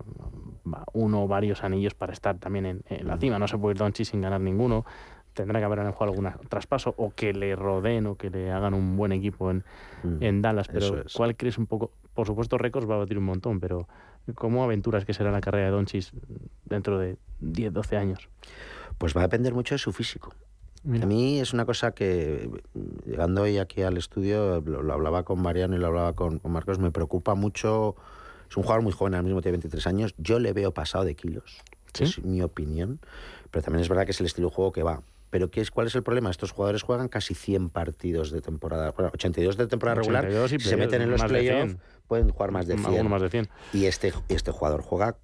va, 0.66 0.84
uno 0.92 1.24
o 1.24 1.28
varios 1.28 1.64
anillos 1.64 1.94
para 1.94 2.12
estar 2.12 2.38
también 2.38 2.66
en, 2.66 2.82
en 2.88 3.06
la 3.06 3.16
cima. 3.18 3.38
No 3.38 3.48
se 3.48 3.56
puede 3.58 3.72
ir 3.74 3.78
Doncic 3.78 4.06
sin 4.06 4.20
ganar 4.20 4.40
ninguno. 4.40 4.84
Tendrá 5.32 5.58
que 5.60 5.66
haber 5.66 5.80
en 5.80 5.86
el 5.86 5.92
juego 5.92 6.12
algún 6.14 6.30
traspaso 6.48 6.94
o 6.96 7.10
que 7.10 7.32
le 7.34 7.54
rodeen 7.56 8.06
o 8.06 8.14
que 8.16 8.30
le 8.30 8.50
hagan 8.50 8.72
un 8.74 8.96
buen 8.96 9.12
equipo 9.12 9.50
en, 9.50 9.64
Mm. 10.02 10.22
en 10.22 10.42
Dallas. 10.42 10.68
Pero 10.68 11.02
es. 11.02 11.12
¿cuál 11.14 11.36
crees 11.36 11.58
un 11.58 11.66
poco? 11.66 11.90
Por 12.14 12.26
supuesto, 12.26 12.56
récords 12.58 12.88
va 12.88 12.94
a 12.94 12.98
batir 12.98 13.18
un 13.18 13.24
montón, 13.24 13.60
pero 13.60 13.86
¿cómo 14.34 14.64
aventuras 14.64 15.04
que 15.04 15.12
será 15.14 15.30
la 15.30 15.40
carrera 15.40 15.66
de 15.66 15.72
Doncic 15.72 16.10
dentro 16.64 16.98
de 16.98 17.16
10, 17.40 17.72
12 17.72 17.96
años? 17.96 18.28
Pues 18.98 19.14
va 19.16 19.20
a 19.20 19.24
depender 19.24 19.52
mucho 19.52 19.74
de 19.74 19.78
su 19.78 19.92
físico. 19.92 20.32
Mira. 20.86 21.04
A 21.04 21.06
mí 21.08 21.40
es 21.40 21.52
una 21.52 21.66
cosa 21.66 21.90
que, 21.90 22.48
llegando 23.04 23.42
hoy 23.42 23.58
aquí 23.58 23.82
al 23.82 23.96
estudio, 23.96 24.62
lo, 24.64 24.82
lo 24.82 24.92
hablaba 24.94 25.24
con 25.24 25.42
Mariano 25.42 25.76
y 25.76 25.78
lo 25.78 25.88
hablaba 25.88 26.12
con, 26.14 26.38
con 26.38 26.52
Marcos, 26.52 26.78
me 26.78 26.90
preocupa 26.92 27.34
mucho. 27.34 27.96
Es 28.48 28.56
un 28.56 28.62
jugador 28.62 28.82
muy 28.82 28.92
joven, 28.92 29.14
al 29.14 29.24
mismo 29.24 29.42
tiene 29.42 29.56
23 29.58 29.86
años. 29.88 30.14
Yo 30.16 30.38
le 30.38 30.52
veo 30.52 30.72
pasado 30.72 31.04
de 31.04 31.16
kilos, 31.16 31.58
¿Sí? 31.92 32.04
es 32.04 32.24
mi 32.24 32.40
opinión. 32.40 33.00
Pero 33.50 33.64
también 33.64 33.82
es 33.82 33.88
verdad 33.88 34.04
que 34.04 34.12
es 34.12 34.20
el 34.20 34.26
estilo 34.26 34.48
de 34.48 34.54
juego 34.54 34.72
que 34.72 34.82
va. 34.84 35.02
Pero 35.30 35.50
¿qué 35.50 35.60
es, 35.60 35.72
¿cuál 35.72 35.88
es 35.88 35.94
el 35.96 36.04
problema? 36.04 36.30
Estos 36.30 36.52
jugadores 36.52 36.82
juegan 36.82 37.08
casi 37.08 37.34
100 37.34 37.70
partidos 37.70 38.30
de 38.30 38.40
temporada, 38.40 38.92
bueno, 38.92 39.10
82 39.12 39.56
de 39.56 39.66
temporada 39.66 40.00
82 40.00 40.24
regular. 40.24 40.54
y 40.54 40.62
Si 40.62 40.68
se 40.68 40.76
meten 40.76 41.02
en 41.02 41.10
los 41.10 41.20
más 41.20 41.30
de 41.32 41.40
100. 41.40 41.52
playoffs, 41.52 41.82
pueden 42.06 42.30
jugar 42.30 42.52
más 42.52 42.66
de 42.68 42.74
100. 42.74 42.86
Alguno 42.86 43.08
más 43.10 43.22
de 43.22 43.30
100. 43.30 43.48
Y 43.72 43.86
este, 43.86 44.12
este 44.28 44.52
jugador 44.52 44.82
juega 44.82 45.16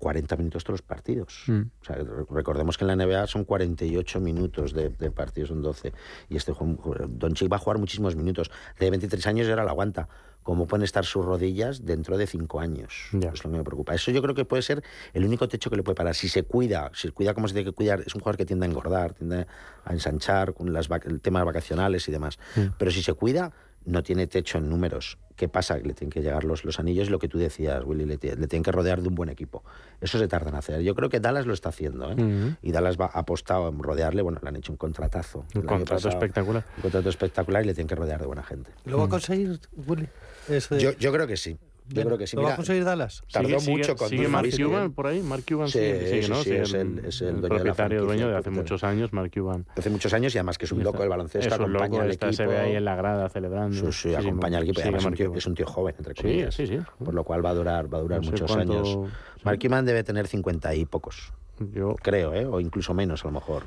40 0.00 0.36
minutos 0.36 0.64
todos 0.64 0.80
los 0.80 0.82
partidos. 0.82 1.44
Mm. 1.46 1.60
O 1.80 1.84
sea, 1.84 1.96
re- 1.96 2.24
recordemos 2.30 2.76
que 2.76 2.84
en 2.84 2.88
la 2.88 2.96
NBA 3.06 3.28
son 3.28 3.44
48 3.44 4.18
minutos 4.20 4.72
de, 4.72 4.88
de 4.88 5.10
partidos, 5.12 5.50
son 5.50 5.62
12. 5.62 5.92
Y 6.28 6.36
este 6.36 6.52
juego- 6.52 6.96
Doncic 7.08 7.52
va 7.52 7.56
a 7.56 7.60
jugar 7.60 7.78
muchísimos 7.78 8.16
minutos. 8.16 8.50
De 8.80 8.90
23 8.90 9.24
años 9.28 9.46
y 9.46 9.50
ahora 9.50 9.64
la 9.64 9.70
aguanta. 9.70 10.08
¿Cómo 10.42 10.66
pueden 10.66 10.84
estar 10.84 11.04
sus 11.04 11.22
rodillas 11.24 11.84
dentro 11.84 12.16
de 12.16 12.26
5 12.26 12.60
años? 12.60 13.08
Ya. 13.12 13.28
Es 13.30 13.44
lo 13.44 13.50
que 13.50 13.58
me 13.58 13.62
preocupa. 13.62 13.94
Eso 13.94 14.10
yo 14.10 14.22
creo 14.22 14.34
que 14.34 14.46
puede 14.46 14.62
ser 14.62 14.82
el 15.12 15.24
único 15.26 15.46
techo 15.48 15.68
que 15.68 15.76
le 15.76 15.82
puede 15.82 15.94
parar. 15.96 16.14
Si 16.14 16.30
se 16.30 16.44
cuida, 16.44 16.90
si 16.94 17.08
se 17.08 17.12
cuida 17.12 17.34
como 17.34 17.46
se 17.46 17.52
tiene 17.54 17.70
que 17.70 17.74
cuidar, 17.76 18.00
es 18.00 18.14
un 18.14 18.22
jugador 18.22 18.38
que 18.38 18.46
tiende 18.46 18.64
a 18.64 18.68
engordar, 18.70 19.12
tiende 19.12 19.46
a 19.84 19.92
ensanchar 19.92 20.54
con 20.54 20.72
las 20.72 20.88
vac- 20.88 21.04
el 21.06 21.20
tema 21.20 21.44
vacacionales 21.44 22.08
y 22.08 22.12
demás. 22.12 22.38
Pero 22.78 22.90
si 22.90 23.02
se 23.02 23.12
cuida, 23.12 23.52
no 23.84 24.02
tiene 24.02 24.26
techo 24.26 24.58
en 24.58 24.68
números. 24.68 25.18
¿Qué 25.36 25.48
pasa? 25.48 25.78
Que 25.80 25.88
le 25.88 25.94
tienen 25.94 26.10
que 26.10 26.20
llegar 26.20 26.44
los, 26.44 26.66
los 26.66 26.78
anillos 26.78 27.08
y 27.08 27.10
lo 27.10 27.18
que 27.18 27.26
tú 27.26 27.38
decías, 27.38 27.82
Willy, 27.84 28.04
le, 28.04 28.18
tie- 28.20 28.36
le 28.36 28.46
tienen 28.46 28.62
que 28.62 28.72
rodear 28.72 29.00
de 29.00 29.08
un 29.08 29.14
buen 29.14 29.30
equipo. 29.30 29.64
Eso 30.00 30.18
se 30.18 30.28
tarda 30.28 30.50
en 30.50 30.56
hacer. 30.56 30.82
Yo 30.82 30.94
creo 30.94 31.08
que 31.08 31.18
Dallas 31.18 31.46
lo 31.46 31.54
está 31.54 31.70
haciendo. 31.70 32.12
¿eh? 32.12 32.56
Y 32.60 32.72
Dallas 32.72 32.98
va, 33.00 33.06
ha 33.06 33.20
apostado 33.20 33.68
en 33.70 33.78
rodearle, 33.82 34.20
bueno, 34.20 34.38
le 34.42 34.48
han 34.50 34.56
hecho 34.56 34.70
un 34.70 34.76
contratazo. 34.76 35.46
Un 35.54 35.62
contrato 35.62 35.94
pasado. 35.94 36.10
espectacular. 36.10 36.64
Un 36.76 36.82
contrato 36.82 37.08
espectacular 37.08 37.62
y 37.64 37.66
le 37.68 37.74
tienen 37.74 37.88
que 37.88 37.94
rodear 37.94 38.20
de 38.20 38.26
buena 38.26 38.42
gente. 38.42 38.70
¿Lo 38.84 38.98
va 38.98 39.06
a 39.06 39.08
conseguir, 39.08 39.58
Willy? 39.86 40.08
Ese- 40.48 40.78
Yo, 40.78 40.92
yo 40.92 41.10
creo 41.10 41.26
que 41.26 41.38
sí. 41.38 41.56
Yo 41.90 41.96
Vena, 41.96 42.06
creo 42.06 42.18
que 42.18 42.26
sí. 42.26 42.36
¿Lo 42.36 42.42
va 42.42 42.48
a 42.48 42.50
Mira, 42.50 42.56
conseguir 42.56 42.84
Dallas? 42.84 43.24
Tardó 43.32 43.58
Sigue- 43.60 43.70
mucho 43.78 43.96
con 43.96 44.08
sigue 44.08 44.28
Mark 44.28 44.48
Cuban 44.56 44.92
por 44.92 45.06
ahí. 45.08 45.20
Mark 45.22 45.42
Cuban 45.48 45.66
Sí, 45.68 45.78
sigue, 45.78 46.06
sigue, 46.08 46.22
sí, 46.22 46.28
¿no? 46.30 46.36
sí, 46.36 46.42
Sigue 46.44 46.62
es 46.62 46.74
el- 46.74 47.04
es 47.04 47.20
el 47.20 47.26
dueño 47.28 47.40
de 47.40 47.42
la 47.42 47.48
propietario, 47.48 47.74
franquicia, 47.74 48.00
dueño 48.06 48.24
de 48.26 48.32
el 48.32 48.38
hace 48.38 48.50
muchos 48.50 48.84
años, 48.84 49.12
Mark 49.12 49.30
Cuban. 49.34 49.66
Hace 49.76 49.90
muchos 49.90 50.12
años 50.14 50.34
y 50.34 50.38
además 50.38 50.56
que 50.58 50.64
es 50.66 50.72
un 50.72 50.82
loco 50.84 51.00
del 51.00 51.08
baloncesto, 51.08 51.48
es 51.48 51.54
un 51.58 51.60
acompaña 51.64 51.88
loco, 51.88 52.00
al 52.02 52.10
está, 52.10 52.26
equipo. 52.28 52.42
se 52.44 52.46
ve 52.48 52.58
ahí 52.58 52.76
en 52.76 52.84
la 52.84 52.94
grada 52.96 53.28
celebrando. 53.28 53.92
Sí, 53.92 54.10
sí, 54.10 54.14
acompaña 54.14 54.58
al 54.58 54.64
equipo. 54.64 54.80
además 54.80 55.00
es 55.00 55.04
un, 55.04 55.10
Mark 55.10 55.16
tío, 55.18 55.34
es 55.34 55.46
un 55.46 55.54
tío 55.54 55.66
joven, 55.66 55.94
entre 55.98 56.14
Sí, 56.14 56.22
comillas. 56.22 56.54
sí, 56.54 56.66
sí. 56.66 56.78
Por 57.04 57.12
lo 57.14 57.24
cual 57.24 57.44
va 57.44 57.50
a 57.50 57.54
durar, 57.54 57.92
va 57.92 57.98
a 57.98 58.00
durar 58.02 58.20
No 58.24 58.30
muchos 58.30 58.52
cuánto- 58.52 58.72
años. 58.72 58.88
sí. 58.88 59.42
Mark 59.44 59.58
Cuban 59.60 59.84
debe 59.84 60.04
tener 60.04 60.26
50 60.28 60.74
y 60.74 60.84
pocos, 60.86 61.32
Yo, 61.72 61.96
creo, 62.02 62.34
¿eh? 62.34 62.46
o 62.46 62.60
incluso 62.60 62.94
menos 62.94 63.24
a 63.24 63.28
lo 63.28 63.32
mejor. 63.32 63.64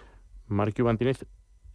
Mark 0.48 0.74
Cuban 0.76 0.98
tiene 0.98 1.14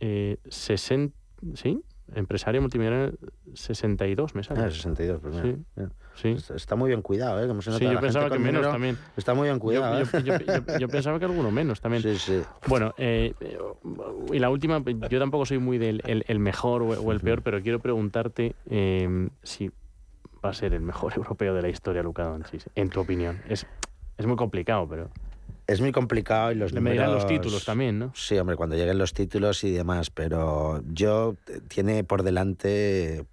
eh, 0.01 0.39
60, 0.49 1.15
¿sí? 1.55 1.83
Empresario 2.15 2.61
multimillonario 2.61 3.19
62, 3.55 4.35
me 4.35 4.43
sale. 4.43 4.61
Ah, 4.63 4.71
62, 4.71 5.21
pues 5.21 5.35
mira, 5.35 5.47
Sí. 5.47 5.63
mira. 5.77 5.91
Sí. 6.15 6.55
Está- 6.55 6.75
muy 6.75 6.89
bien 6.89 7.03
cuidado, 7.03 7.43
¿eh? 7.43 7.47
Como 7.47 7.63
se 7.63 7.71
nota 7.71 7.79
Sí, 7.79 7.85
la 7.85 7.91
yo 7.93 7.97
gente 7.99 8.07
pensaba 8.07 8.25
que 8.27 8.31
con 8.37 8.43
menos 8.43 8.61
dinero, 8.61 8.73
también. 8.73 8.99
Está 9.17 9.35
muy 9.35 9.45
bien 9.45 9.57
Yo, 9.57 9.61
cuidado, 9.61 9.99
yo- 10.01 10.19
¿eh? 10.19 10.23
yo- 10.25 10.39
yo- 10.39 10.79
yo 10.79 10.89
pensaba 10.89 11.19
que 11.19 11.25
alguno 11.27 11.51
menos 11.51 11.81
también. 11.81 12.03
Sí, 12.03 12.19
sí. 12.19 12.43
Bueno, 12.67 12.93
eh, 12.97 13.35
eh, 13.41 13.59
y 14.33 14.39
la 14.39 14.51
última, 14.51 14.83
yo 15.11 15.19
tampoco 15.19 15.47
soy 15.47 15.59
muy 15.59 15.79
del 15.79 16.03
el, 16.07 16.25
el 16.27 16.39
mejor 16.39 16.83
o, 16.83 16.89
o 16.89 17.13
el 17.13 17.21
peor, 17.21 17.43
pero 17.43 17.61
quiero 17.63 17.79
preguntarte 17.79 18.55
eh, 18.71 19.29
si 19.43 19.71
va 20.45 20.51
a 20.51 20.55
ser 20.55 20.75
el 20.75 20.81
mejor 20.81 21.13
europeo 21.17 21.55
de 21.55 21.63
la 21.63 21.69
historia, 21.69 22.03
Luka 22.03 22.25
Doncic, 22.25 22.63
en 22.75 22.89
tu 22.91 23.01
opinión. 23.01 23.37
Es, 23.49 23.67
es 24.17 24.27
muy 24.27 24.37
complicado, 24.37 24.89
pero 24.89 25.11
Es 25.69 25.83
muy 25.83 25.93
complicado 25.93 26.51
y 26.51 26.55
los 26.55 26.73
le 26.73 26.81
medirán 26.81 27.13
los 27.13 27.25
números- 27.25 27.29
títulos 27.43 27.65
también, 27.67 27.99
¿no? 27.99 28.11
Sí, 28.15 28.39
hombre, 28.39 28.57
cuando 28.57 28.75
lleguen 28.75 28.97
los 28.97 29.13
títulos 29.13 29.63
y 29.65 29.71
demás, 29.71 30.09
pero 30.11 30.83
yo 30.91 31.37
eh, 31.47 31.61
tiene 31.69 32.05
por 32.05 32.23
delante 32.23 33.27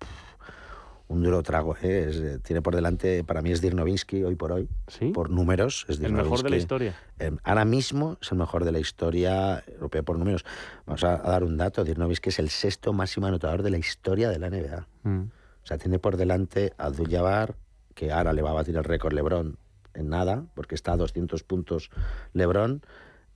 un 1.08 1.24
duro 1.24 1.42
trago, 1.44 1.78
¿eh? 1.82 2.08
Es, 2.10 2.16
eh, 2.18 2.40
tiene 2.44 2.62
por 2.62 2.76
delante, 2.76 3.24
para 3.24 3.42
mí 3.42 3.52
es 3.52 3.62
Dirk 3.62 3.76
Nowitzki 3.76 4.24
hoy 4.24 4.36
por 4.36 4.52
hoy, 4.52 4.68
Sí. 4.88 5.12
por 5.12 5.30
números, 5.30 5.86
es 5.88 6.02
el 6.02 6.12
mejor 6.12 6.44
de 6.44 6.50
la 6.50 6.58
historia. 6.58 6.96
Eh, 7.20 7.32
ahora 7.46 7.64
mismo 7.64 8.18
es 8.22 8.30
el 8.34 8.38
mejor 8.38 8.66
de 8.66 8.74
la 8.74 8.80
historia 8.80 9.64
europea 9.68 10.04
por 10.04 10.20
números. 10.20 10.44
Vamos 10.86 11.06
a, 11.06 11.14
a 11.14 11.32
dar 11.32 11.46
un 11.46 11.56
dato, 11.56 11.86
Dirk 11.86 12.00
Nowitzki 12.00 12.30
es 12.30 12.40
el 12.40 12.50
sexto 12.50 12.92
máximo 12.92 13.28
anotador 13.28 13.64
de 13.64 13.70
la 13.70 13.78
historia 13.78 14.30
de 14.30 14.40
la 14.40 14.50
NBA. 14.50 14.88
Mm. 15.04 15.22
O 15.64 15.66
sea, 15.68 15.78
tiene 15.78 16.00
por 16.00 16.18
delante 16.18 16.74
a 16.78 16.88
Abdul-Jabbar, 16.88 17.56
que 17.94 18.12
ahora 18.12 18.34
le 18.34 18.42
va 18.42 18.50
a 18.50 18.54
batir 18.54 18.76
el 18.76 18.84
récord 18.84 19.14
LeBron 19.14 19.58
en 19.96 20.10
nada, 20.10 20.46
porque 20.56 20.76
está 20.76 20.94
a 20.94 20.98
200 20.98 21.44
puntos 21.44 21.90
LeBron, 22.34 22.82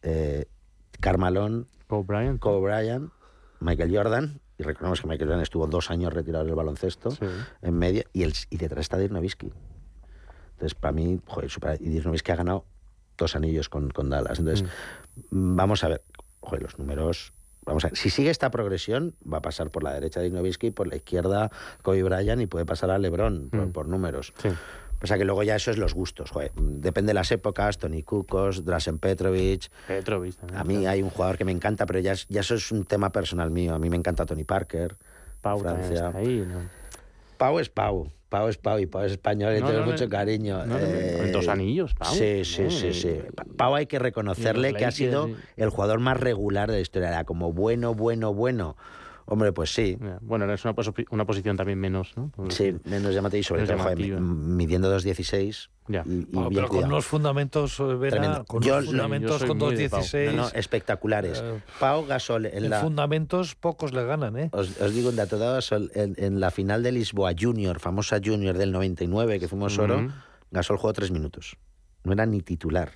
eh, 0.01 0.45
Carmalón, 0.99 1.67
Kobe 1.87 2.03
Bryant. 2.05 2.39
Kobe 2.39 2.61
Bryant, 2.61 3.11
Michael 3.59 3.95
Jordan, 3.95 4.41
y 4.57 4.63
recordemos 4.63 5.01
que 5.01 5.07
Michael 5.07 5.29
Jordan 5.29 5.41
estuvo 5.43 5.67
dos 5.67 5.89
años 5.89 6.13
retirado 6.13 6.45
del 6.45 6.55
baloncesto, 6.55 7.11
Sí. 7.11 7.25
en 7.61 7.73
media, 7.77 8.03
y, 8.13 8.23
el, 8.23 8.33
y 8.49 8.57
detrás 8.57 8.81
está 8.81 8.97
Dirk 8.97 9.11
Nowitzki. 9.13 9.51
Entonces, 10.51 10.75
para 10.75 10.91
mí, 10.91 11.19
joder, 11.25 11.49
supera- 11.49 11.77
y 11.79 11.89
Dirk 11.89 12.05
Nowitzki 12.05 12.31
ha 12.31 12.35
ganado 12.35 12.65
dos 13.17 13.35
anillos 13.35 13.69
con, 13.69 13.89
con 13.89 14.09
Dallas. 14.09 14.39
Entonces, 14.39 14.67
mm, 15.31 15.55
vamos 15.55 15.83
a 15.83 15.89
ver, 15.89 16.03
joder, 16.41 16.63
los 16.63 16.77
números... 16.79 17.33
Vamos 17.65 17.85
a 17.85 17.89
ver, 17.89 17.97
si 17.97 18.09
sigue 18.09 18.29
esta 18.31 18.49
progresión, 18.49 19.15
va 19.31 19.37
a 19.39 19.41
pasar 19.41 19.69
por 19.69 19.83
la 19.83 19.93
derecha 19.93 20.21
Nowitzki, 20.27 20.71
por 20.71 20.87
la 20.87 20.95
izquierda 20.95 21.51
Kobe 21.83 22.01
Bryant 22.03 22.41
y 22.41 22.47
puede 22.47 22.65
pasar 22.65 22.89
a 22.89 22.97
LeBron 22.97 23.49
por, 23.51 23.67
Mm. 23.67 23.71
por 23.71 23.87
números. 23.87 24.33
Sí. 24.41 24.49
O 25.01 25.07
sea 25.07 25.17
que 25.17 25.25
luego 25.25 25.43
ya 25.43 25.55
eso 25.55 25.71
es 25.71 25.77
los 25.77 25.93
gustos, 25.93 26.31
joder. 26.31 26.51
Depende 26.55 27.11
de 27.11 27.13
las 27.13 27.31
épocas, 27.31 27.77
Tony 27.77 28.03
Kukos, 28.03 28.65
Drasen 28.65 28.97
Petrovic, 28.99 29.69
Petrovic 29.87 30.35
también. 30.35 30.59
a 30.59 30.63
mí 30.63 30.85
hay 30.87 31.01
un 31.01 31.09
jugador 31.09 31.37
que 31.37 31.45
me 31.45 31.51
encanta, 31.51 31.85
pero 31.85 31.99
ya, 31.99 32.13
ya 32.27 32.41
eso 32.41 32.55
es 32.55 32.71
un 32.71 32.83
tema 32.85 33.11
personal 33.11 33.49
mío. 33.49 33.73
A 33.73 33.79
mí 33.79 33.89
me 33.89 33.95
encanta 33.95 34.25
Tony 34.25 34.43
Parker. 34.43 34.97
Pau 35.41 35.59
Francia. 35.59 36.11
ahí, 36.13 36.45
¿no? 36.45 36.59
Pau 37.37 37.59
es 37.59 37.69
Pau. 37.69 38.11
Pau 38.27 38.47
es 38.47 38.57
Pau 38.57 38.77
y 38.77 38.85
Pau 38.85 39.03
es 39.03 39.13
español 39.13 39.55
y 39.57 39.61
No, 39.61 39.67
tengo 39.67 39.79
no, 39.79 39.85
mucho 39.87 40.07
cariño. 40.09 40.63
Eh, 40.77 41.29
Dos 41.31 41.47
anillos, 41.47 41.95
Pau. 41.95 42.13
Sí, 42.13 42.43
sí, 42.43 42.69
sí, 42.69 42.93
sí. 42.93 43.19
Pa- 43.35 43.45
Pau 43.57 43.75
hay 43.75 43.85
que 43.87 43.97
reconocerle 43.97 44.73
que 44.73 44.85
ha 44.85 44.91
sido 44.91 45.29
el 45.55 45.69
jugador 45.69 45.99
más 45.99 46.19
regular 46.19 46.69
de 46.69 46.75
la 46.75 46.81
historia. 46.81 47.07
Era 47.07 47.23
como 47.23 47.53
bueno, 47.53 47.95
bueno, 47.95 48.33
bueno. 48.33 48.75
Hombre, 49.29 49.53
pues 49.53 49.73
sí. 49.73 49.97
Bueno, 50.21 50.51
es 50.51 50.65
una, 50.65 50.73
una 51.11 51.25
posición 51.25 51.55
también 51.55 51.79
menos, 51.79 52.13
¿no? 52.17 52.31
sí, 52.49 52.75
menos 52.85 53.13
llamativa 53.13 53.39
y 53.39 53.43
sobre 53.43 53.65
todo 53.65 53.77
joder, 53.77 54.19
midiendo 54.19 54.95
2.16. 54.95 55.69
Ya. 55.87 56.03
Y, 56.05 56.25
pero 56.53 56.67
con 56.67 56.83
unos 56.83 57.05
fundamentos, 57.05 57.79
eh, 57.79 57.83
Vera, 57.83 58.43
con 58.47 58.63
unos 58.63 58.85
fundamentos 58.85 59.43
con 59.43 59.59
2.16. 59.59 60.33
No, 60.33 60.47
espectaculares. 60.49 61.41
Eh, 61.43 61.61
Pau 61.79 62.05
Gasol. 62.05 62.47
En, 62.47 62.65
en 62.65 62.73
fundamentos 62.73 63.55
pocos 63.55 63.93
le 63.93 64.03
ganan, 64.03 64.37
¿eh? 64.37 64.49
Os, 64.51 64.93
digo 64.93 65.09
un 65.09 65.15
dato 65.15 65.37
dado, 65.37 65.59
en, 65.93 66.15
en, 66.17 66.39
la 66.39 66.49
final 66.49 66.81
de 66.81 66.91
Lisboa 66.91 67.33
Junior, 67.39 67.79
famosa 67.79 68.19
Junior 68.23 68.57
del 68.57 68.71
99, 68.71 69.39
que 69.39 69.47
fuimos 69.47 69.77
oro, 69.77 70.11
Gasol 70.51 70.77
jugó 70.77 70.93
tres 70.93 71.11
minutos. 71.11 71.55
No 72.03 72.13
era 72.13 72.25
ni 72.25 72.41
titular. 72.41 72.91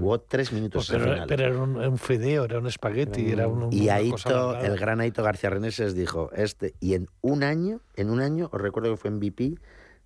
Jugó 0.00 0.20
tres 0.20 0.52
minutos. 0.52 0.88
Pues 0.88 1.02
pero, 1.02 1.24
pero, 1.26 1.44
era 1.46 1.62
un, 1.62 1.98
fideo, 1.98 2.44
era 2.44 2.58
un 2.58 2.66
espagueti, 2.66 3.30
era 3.30 3.48
un, 3.48 3.72
Y 3.72 3.88
Aito, 3.88 4.58
el 4.58 4.76
gran 4.78 5.00
Aito 5.00 5.22
García 5.22 5.50
Reneses 5.50 5.94
dijo, 5.94 6.30
este, 6.32 6.74
y 6.80 6.94
en 6.94 7.08
un 7.20 7.42
año, 7.42 7.80
en 7.94 8.10
un 8.10 8.20
año, 8.20 8.48
os 8.52 8.60
recuerdo 8.60 8.90
que 8.90 8.96
fue 8.96 9.10
MVP 9.10 9.56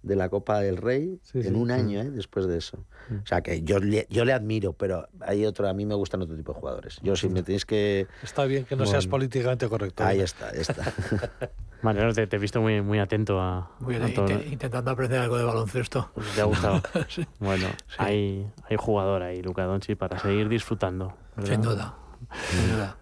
de 0.03 0.17
la 0.17 0.29
Copa 0.29 0.61
del 0.61 0.77
Rey, 0.77 1.21
en 1.35 1.57
un 1.57 1.71
año, 1.71 2.01
¿eh? 2.01 2.11
después 2.11 2.47
de 2.47 2.59
eso. 2.59 2.85
Mm. 3.09 3.17
O 3.17 3.27
sea, 3.27 3.43
que 3.43 3.63
yo, 3.63 3.79
yo 4.09 4.25
le 4.25 4.33
admiro, 4.33 4.73
pero 4.73 5.09
hay 5.21 5.45
otro, 5.45 5.69
a 5.69 5.75
mí 5.75 5.85
me 5.85 5.95
gustan 5.95 6.23
otro 6.23 6.37
tipo 6.37 6.53
de 6.53 6.61
jugadores. 6.61 6.99
Yo 7.03 7.17
si 7.17 7.29
me 7.29 7.43
tenéis 7.43 7.67
que... 7.67 8.07
Está 8.23 8.45
bien 8.45 8.65
que 8.65 8.77
no 8.77 8.87
seas 8.87 9.07
políticamente 9.07 9.69
correcto. 9.69 10.05
Ahí 10.05 10.21
¿eh? 10.21 10.25
está, 10.25 10.49
ahí 10.49 10.61
está. 10.61 10.93
Mariano, 11.83 12.13
te, 12.13 12.23
he 12.23 12.39
visto 12.39 12.61
muy, 12.61 12.83
muy 12.83 12.99
atento 12.99 13.41
a, 13.41 13.71
intentando 14.51 14.91
aprender 14.91 15.19
algo 15.21 15.39
de 15.39 15.45
baloncesto. 15.45 16.11
Pues 16.15 16.35
te 16.35 16.41
ha 16.41 16.45
gustado. 16.45 16.81
Bueno, 17.39 17.67
hay, 17.99 18.47
hay 18.69 18.77
jugador 18.77 19.23
ahí, 19.23 19.43
Luca 19.43 19.65
Donchi, 19.65 19.95
para 19.95 20.19
seguir 20.19 20.49
disfrutando. 20.49 21.15
Sin 21.43 21.63
duda. 21.63 21.95
Sin 22.51 22.73
duda. 22.73 22.97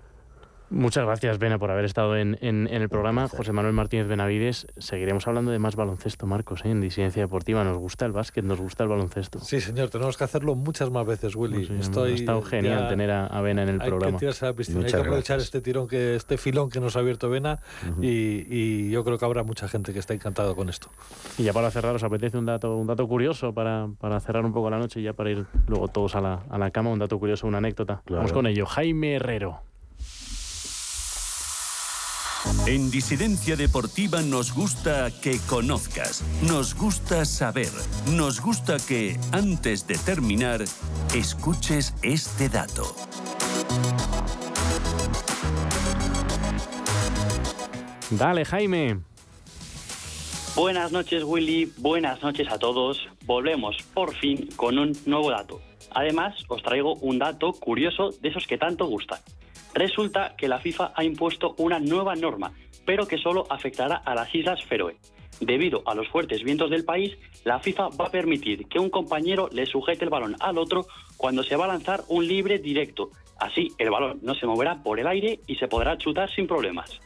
Muchas 0.71 1.07
gracias, 1.07 1.39
Bena, 1.39 1.59
por 1.59 1.71
haber 1.71 1.85
estado 1.87 2.17
en, 2.17 2.37
el 2.43 2.89
programa. 2.89 3.29
José 3.29 3.53
Manuel 3.53 3.75
Martínez 3.75 4.07
Benavides. 4.07 4.67
Seguiremos 4.77 5.27
hablando 5.27 5.51
de 5.51 5.59
más 5.59 5.77
baloncesto, 5.77 6.27
Marcos, 6.27 6.65
¿eh? 6.65 6.71
en 6.71 6.81
Disidencia 6.81 7.23
Deportiva. 7.23 7.65
Nos 7.65 7.79
gusta 7.79 8.05
el 8.05 8.13
básquet, 8.13 8.45
nos 8.45 8.61
gusta 8.61 8.83
el 8.83 8.91
baloncesto. 8.91 9.41
Sí, 9.41 9.61
señor, 9.61 9.89
tenemos 9.89 10.17
que 10.17 10.25
hacerlo 10.25 10.55
muchas 10.55 10.91
más 10.91 11.07
veces, 11.07 11.35
Willy. 11.37 11.67
Pues 11.67 11.81
Estoy, 11.81 12.13
ha 12.13 12.15
estado 12.15 12.43
genial 12.43 12.89
tener 12.89 13.11
a, 13.11 13.41
Bena 13.41 13.63
en 13.63 13.71
el 13.71 13.79
programa. 13.79 14.19
Que 14.19 14.27
hay 14.27 14.85
que 14.85 14.97
aprovechar 14.97 15.39
este 15.39 15.61
tirón, 15.61 15.89
que 15.89 16.17
este 16.17 16.37
filón 16.37 16.69
que 16.69 16.81
nos 16.81 16.97
ha 16.97 17.01
abierto 17.01 17.31
Bena 17.31 17.61
y, 18.01 18.91
yo 18.91 19.05
creo 19.05 19.19
que 19.19 19.25
habrá 19.25 19.43
mucha 19.43 19.69
gente 19.69 19.93
que 19.93 19.99
está 19.99 20.15
encantado 20.15 20.55
con 20.55 20.69
esto. 20.69 20.91
Y 21.39 21.45
ya 21.45 21.53
para 21.53 21.71
cerrar, 21.71 21.95
¿os 21.95 22.03
apetece 22.03 22.37
un 22.37 22.47
dato, 22.47 22.77
un 22.77 22.87
dato 22.87 23.07
curioso 23.07 23.53
para, 23.53 23.89
cerrar 24.21 24.45
un 24.45 24.53
poco 24.53 24.71
la 24.71 24.79
noche 24.79 25.01
y 25.01 25.05
ya 25.05 25.13
para 25.13 25.31
ir 25.31 25.47
luego 25.67 25.89
todos 25.89 26.15
a 26.15 26.21
la, 26.21 26.43
a 26.51 26.59
la 26.59 26.71
cama? 26.71 26.91
Un 26.91 26.99
dato 26.99 27.19
curioso, 27.19 27.47
una 27.47 27.59
anécdota. 27.59 28.03
Vamos 28.09 28.33
con 28.33 28.47
ello. 28.47 28.67
Jaime 28.67 29.15
Herrero. 29.15 29.68
En 32.67 32.91
Disidencia 32.91 33.57
Deportiva 33.57 34.23
nos 34.23 34.55
gusta 34.55 35.11
que 35.23 35.39
conozcas, 35.49 36.23
nos 36.43 36.75
gusta 36.75 37.25
saber, 37.25 37.71
nos 38.13 38.41
gusta 38.41 38.77
que, 38.79 39.19
antes 39.33 39.87
de 39.87 39.99
terminar, 39.99 40.63
escuches 41.15 41.95
este 42.03 42.49
dato. 42.49 42.95
Dale, 48.11 48.45
Jaime. 48.45 49.01
Buenas 50.55 50.93
noches, 50.93 51.25
Willy. 51.25 51.73
Buenas 51.77 52.23
noches 52.23 52.49
a 52.51 52.59
todos. 52.59 53.09
Volvemos 53.27 53.77
por 53.95 54.15
fin 54.15 54.49
con 54.57 54.79
un 54.79 54.93
nuevo 55.07 55.31
dato. 55.31 55.61
Además, 55.91 56.35
os 56.49 56.63
traigo 56.63 56.95
un 56.97 57.19
dato 57.19 57.53
curioso 57.53 58.11
de 58.21 58.29
esos 58.29 58.47
que 58.47 58.59
tanto 58.59 58.87
gustan. 58.87 59.19
Resulta 59.75 60.35
que 60.37 60.49
la 60.49 60.59
FIFA 60.59 60.93
ha 60.95 61.05
impuesto 61.05 61.55
una 61.59 61.79
nueva 61.79 62.15
norma, 62.15 62.53
pero 62.85 63.07
que 63.07 63.19
solo 63.19 63.47
afectará 63.51 63.97
a 63.97 64.15
las 64.15 64.35
Islas 64.35 64.65
Feroe. 64.65 64.97
Debido 65.41 65.83
a 65.87 65.95
los 65.95 66.09
fuertes 66.09 66.43
vientos 66.43 66.71
del 66.71 66.85
país, 66.85 67.17
la 67.45 67.61
FIFA 67.61 67.91
va 67.91 68.07
a 68.07 68.11
permitir 68.11 68.67
que 68.67 68.79
un 68.79 68.91
compañero 68.91 69.49
le 69.53 69.67
sujete 69.67 70.05
el 70.05 70.11
balón 70.11 70.37
al 70.41 70.59
otro 70.59 70.87
cuando 71.17 71.43
se 71.45 71.57
va 71.57 71.67
a 71.67 71.69
lanzar 71.69 72.03
un 72.09 72.27
libre 72.27 72.59
directo. 72.59 73.11
Así, 73.39 73.69
el 73.79 73.91
balón 73.91 74.19
no 74.23 74.35
se 74.35 74.47
moverá 74.47 74.83
por 74.83 74.99
el 74.99 75.07
aire 75.07 75.39
y 75.47 75.55
se 75.57 75.69
podrá 75.69 75.97
chutar 75.97 76.29
sin 76.35 76.49
problemas. 76.49 77.01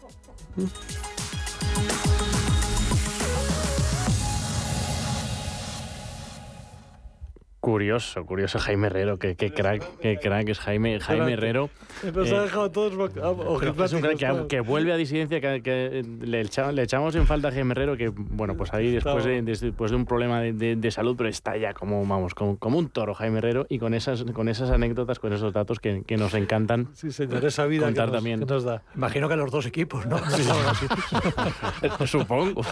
Curioso, 7.63 8.27
curioso 8.27 8.59
Jaime 8.59 8.89
Herrero, 8.89 9.21
que, 9.21 9.37
crack, 9.37 9.85
qué 10.01 10.19
crack 10.19 10.49
es 10.49 10.59
Jaime, 10.59 10.99
Jaime 10.99 11.35
Herrero. 11.35 11.71
Nos 12.13 12.33
ha 12.33 12.39
eh, 12.39 12.41
dejado 12.41 12.73
todos 12.73 12.93
es 12.93 13.93
un 13.93 14.01
crack 14.01 14.49
que, 14.49 14.59
vuelve 14.59 14.93
a 14.93 14.97
disidencia, 14.97 15.41
que, 15.41 16.05
le, 16.23 16.41
echamos, 16.41 17.15
en 17.15 17.25
falta 17.29 17.49
a 17.49 17.53
Jaime 17.53 17.71
Herrero, 17.71 17.97
que 17.97 18.09
bueno, 18.09 18.57
pues 18.57 18.75
ahí 18.75 18.91
después 18.91 19.25
de, 19.25 19.43
después 19.43 19.93
de 19.93 19.97
un 19.97 20.07
problema 20.07 20.41
de, 20.41 20.91
salud, 20.91 21.15
pero 21.17 21.29
está 21.29 21.57
ya 21.57 21.73
como, 21.73 22.05
vamos, 22.05 22.35
como, 22.35 22.59
como, 22.59 22.79
un 22.79 22.89
toro 22.89 23.15
Jaime 23.15 23.39
Herrero 23.39 23.65
y 23.69 23.79
con 23.79 23.95
esas, 23.95 24.25
con 24.25 24.49
esas 24.49 24.71
anécdotas, 24.71 25.21
con 25.21 25.33
esos 25.33 25.53
datos 25.53 25.79
que, 25.79 26.03
nos 26.19 26.35
encantan. 26.35 26.89
Sí, 26.95 27.13
señor, 27.13 27.45
esa 27.45 27.67
vida 27.67 27.85
contar 27.85 28.11
también. 28.11 28.41
nos 28.41 28.65
da. 28.65 28.83
Imagino 28.97 29.29
que 29.29 29.37
los 29.37 29.53
dos 29.53 29.67
equipos, 29.67 30.05
¿no? 30.07 30.19
Supongo. 32.07 32.63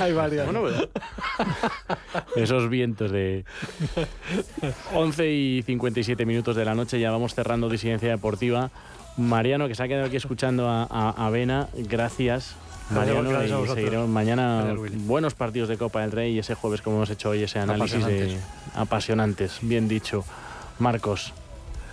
Hay 0.00 0.12
varias. 0.12 0.46
Bueno, 0.46 0.62
pues, 0.62 0.88
esos 2.34 2.68
vientos 2.68 3.12
de 3.12 3.44
11 4.94 5.30
y 5.30 5.62
57 5.62 6.26
minutos 6.26 6.56
de 6.56 6.64
la 6.64 6.74
noche, 6.74 7.00
ya 7.00 7.10
vamos 7.10 7.34
cerrando 7.34 7.68
Disidencia 7.68 8.08
Deportiva. 8.08 8.70
Mariano, 9.16 9.68
que 9.68 9.74
se 9.74 9.82
ha 9.82 9.88
quedado 9.88 10.06
aquí 10.06 10.16
escuchando 10.16 10.68
a, 10.68 10.84
a, 10.84 11.30
Vena, 11.30 11.68
gracias. 11.74 12.54
Mariano, 12.90 13.44
y 13.44 13.68
seguiremos 13.68 14.08
mañana 14.08 14.74
buenos 15.04 15.34
partidos 15.34 15.68
de 15.68 15.78
Copa 15.78 16.00
del 16.00 16.10
Rey 16.10 16.34
y 16.34 16.38
ese 16.40 16.54
jueves, 16.54 16.82
como 16.82 16.96
hemos 16.96 17.10
hecho 17.10 17.30
hoy, 17.30 17.42
ese 17.42 17.60
análisis 17.60 17.96
apasionantes, 17.96 18.32
de, 18.32 18.40
apasionantes 18.74 19.58
bien 19.62 19.88
dicho. 19.88 20.24
Marcos, 20.78 21.32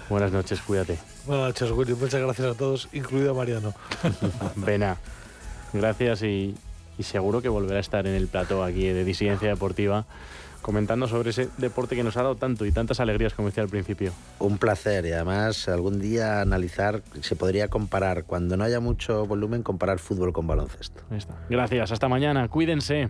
buenas 0.10 0.32
noches, 0.32 0.60
cuídate. 0.62 0.97
Buenas 1.26 1.47
noches, 1.47 1.72
Willy. 1.72 1.93
Muchas 1.93 2.22
gracias 2.22 2.47
a 2.47 2.53
todos, 2.55 2.89
incluido 2.93 3.32
a 3.32 3.34
Mariano. 3.36 3.74
Vena, 4.55 4.97
gracias 5.74 6.24
y, 6.24 6.55
y 6.97 7.03
seguro 7.03 7.41
que 7.41 7.49
volverá 7.49 7.78
a 7.78 7.82
estar 7.82 8.08
en 8.08 8.16
el 8.16 8.28
plato 8.28 8.64
aquí 8.64 8.88
de 8.88 9.03
Disidencia 9.03 9.49
Deportiva 9.49 10.05
comentando 10.68 11.07
sobre 11.07 11.30
ese 11.30 11.47
deporte 11.57 11.95
que 11.95 12.03
nos 12.03 12.18
ha 12.18 12.24
dado 12.24 12.36
tanto 12.36 12.65
y 12.65 12.74
tantas 12.74 12.99
alegrías, 12.99 13.34
como 13.34 13.47
decía 13.47 13.63
al 13.63 13.70
principio. 13.70 14.11
Un 14.39 14.57
placer 14.57 15.05
y 15.05 15.13
además 15.13 15.70
algún 15.70 16.01
día 16.01 16.41
analizar, 16.41 17.03
se 17.22 17.38
podría 17.38 17.70
comparar, 17.70 18.26
cuando 18.26 18.57
no 18.57 18.65
haya 18.65 18.82
mucho 18.82 19.26
volumen, 19.26 19.63
comparar 19.63 19.99
fútbol 19.99 20.34
con 20.34 20.45
baloncesto. 20.45 21.03
Gracias, 21.49 21.93
hasta 21.93 22.09
mañana, 22.09 22.49
cuídense. 22.49 23.09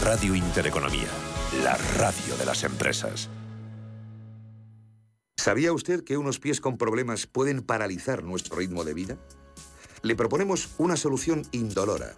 Radio 0.04 0.36
Intereconomía, 0.36 1.08
la 1.64 1.78
radio 1.98 2.36
de 2.38 2.46
las 2.46 2.66
empresas. 2.66 3.30
¿Sabía 5.38 5.72
usted 5.72 6.04
que 6.04 6.18
unos 6.18 6.40
pies 6.40 6.60
con 6.60 6.78
problemas 6.78 7.28
pueden 7.28 7.62
paralizar 7.62 8.26
nuestro 8.26 8.58
ritmo 8.58 8.84
de 8.84 8.94
vida? 8.94 9.18
Le 10.02 10.18
proponemos 10.18 10.72
una 10.80 10.98
solución 10.98 11.44
indolora 11.54 12.18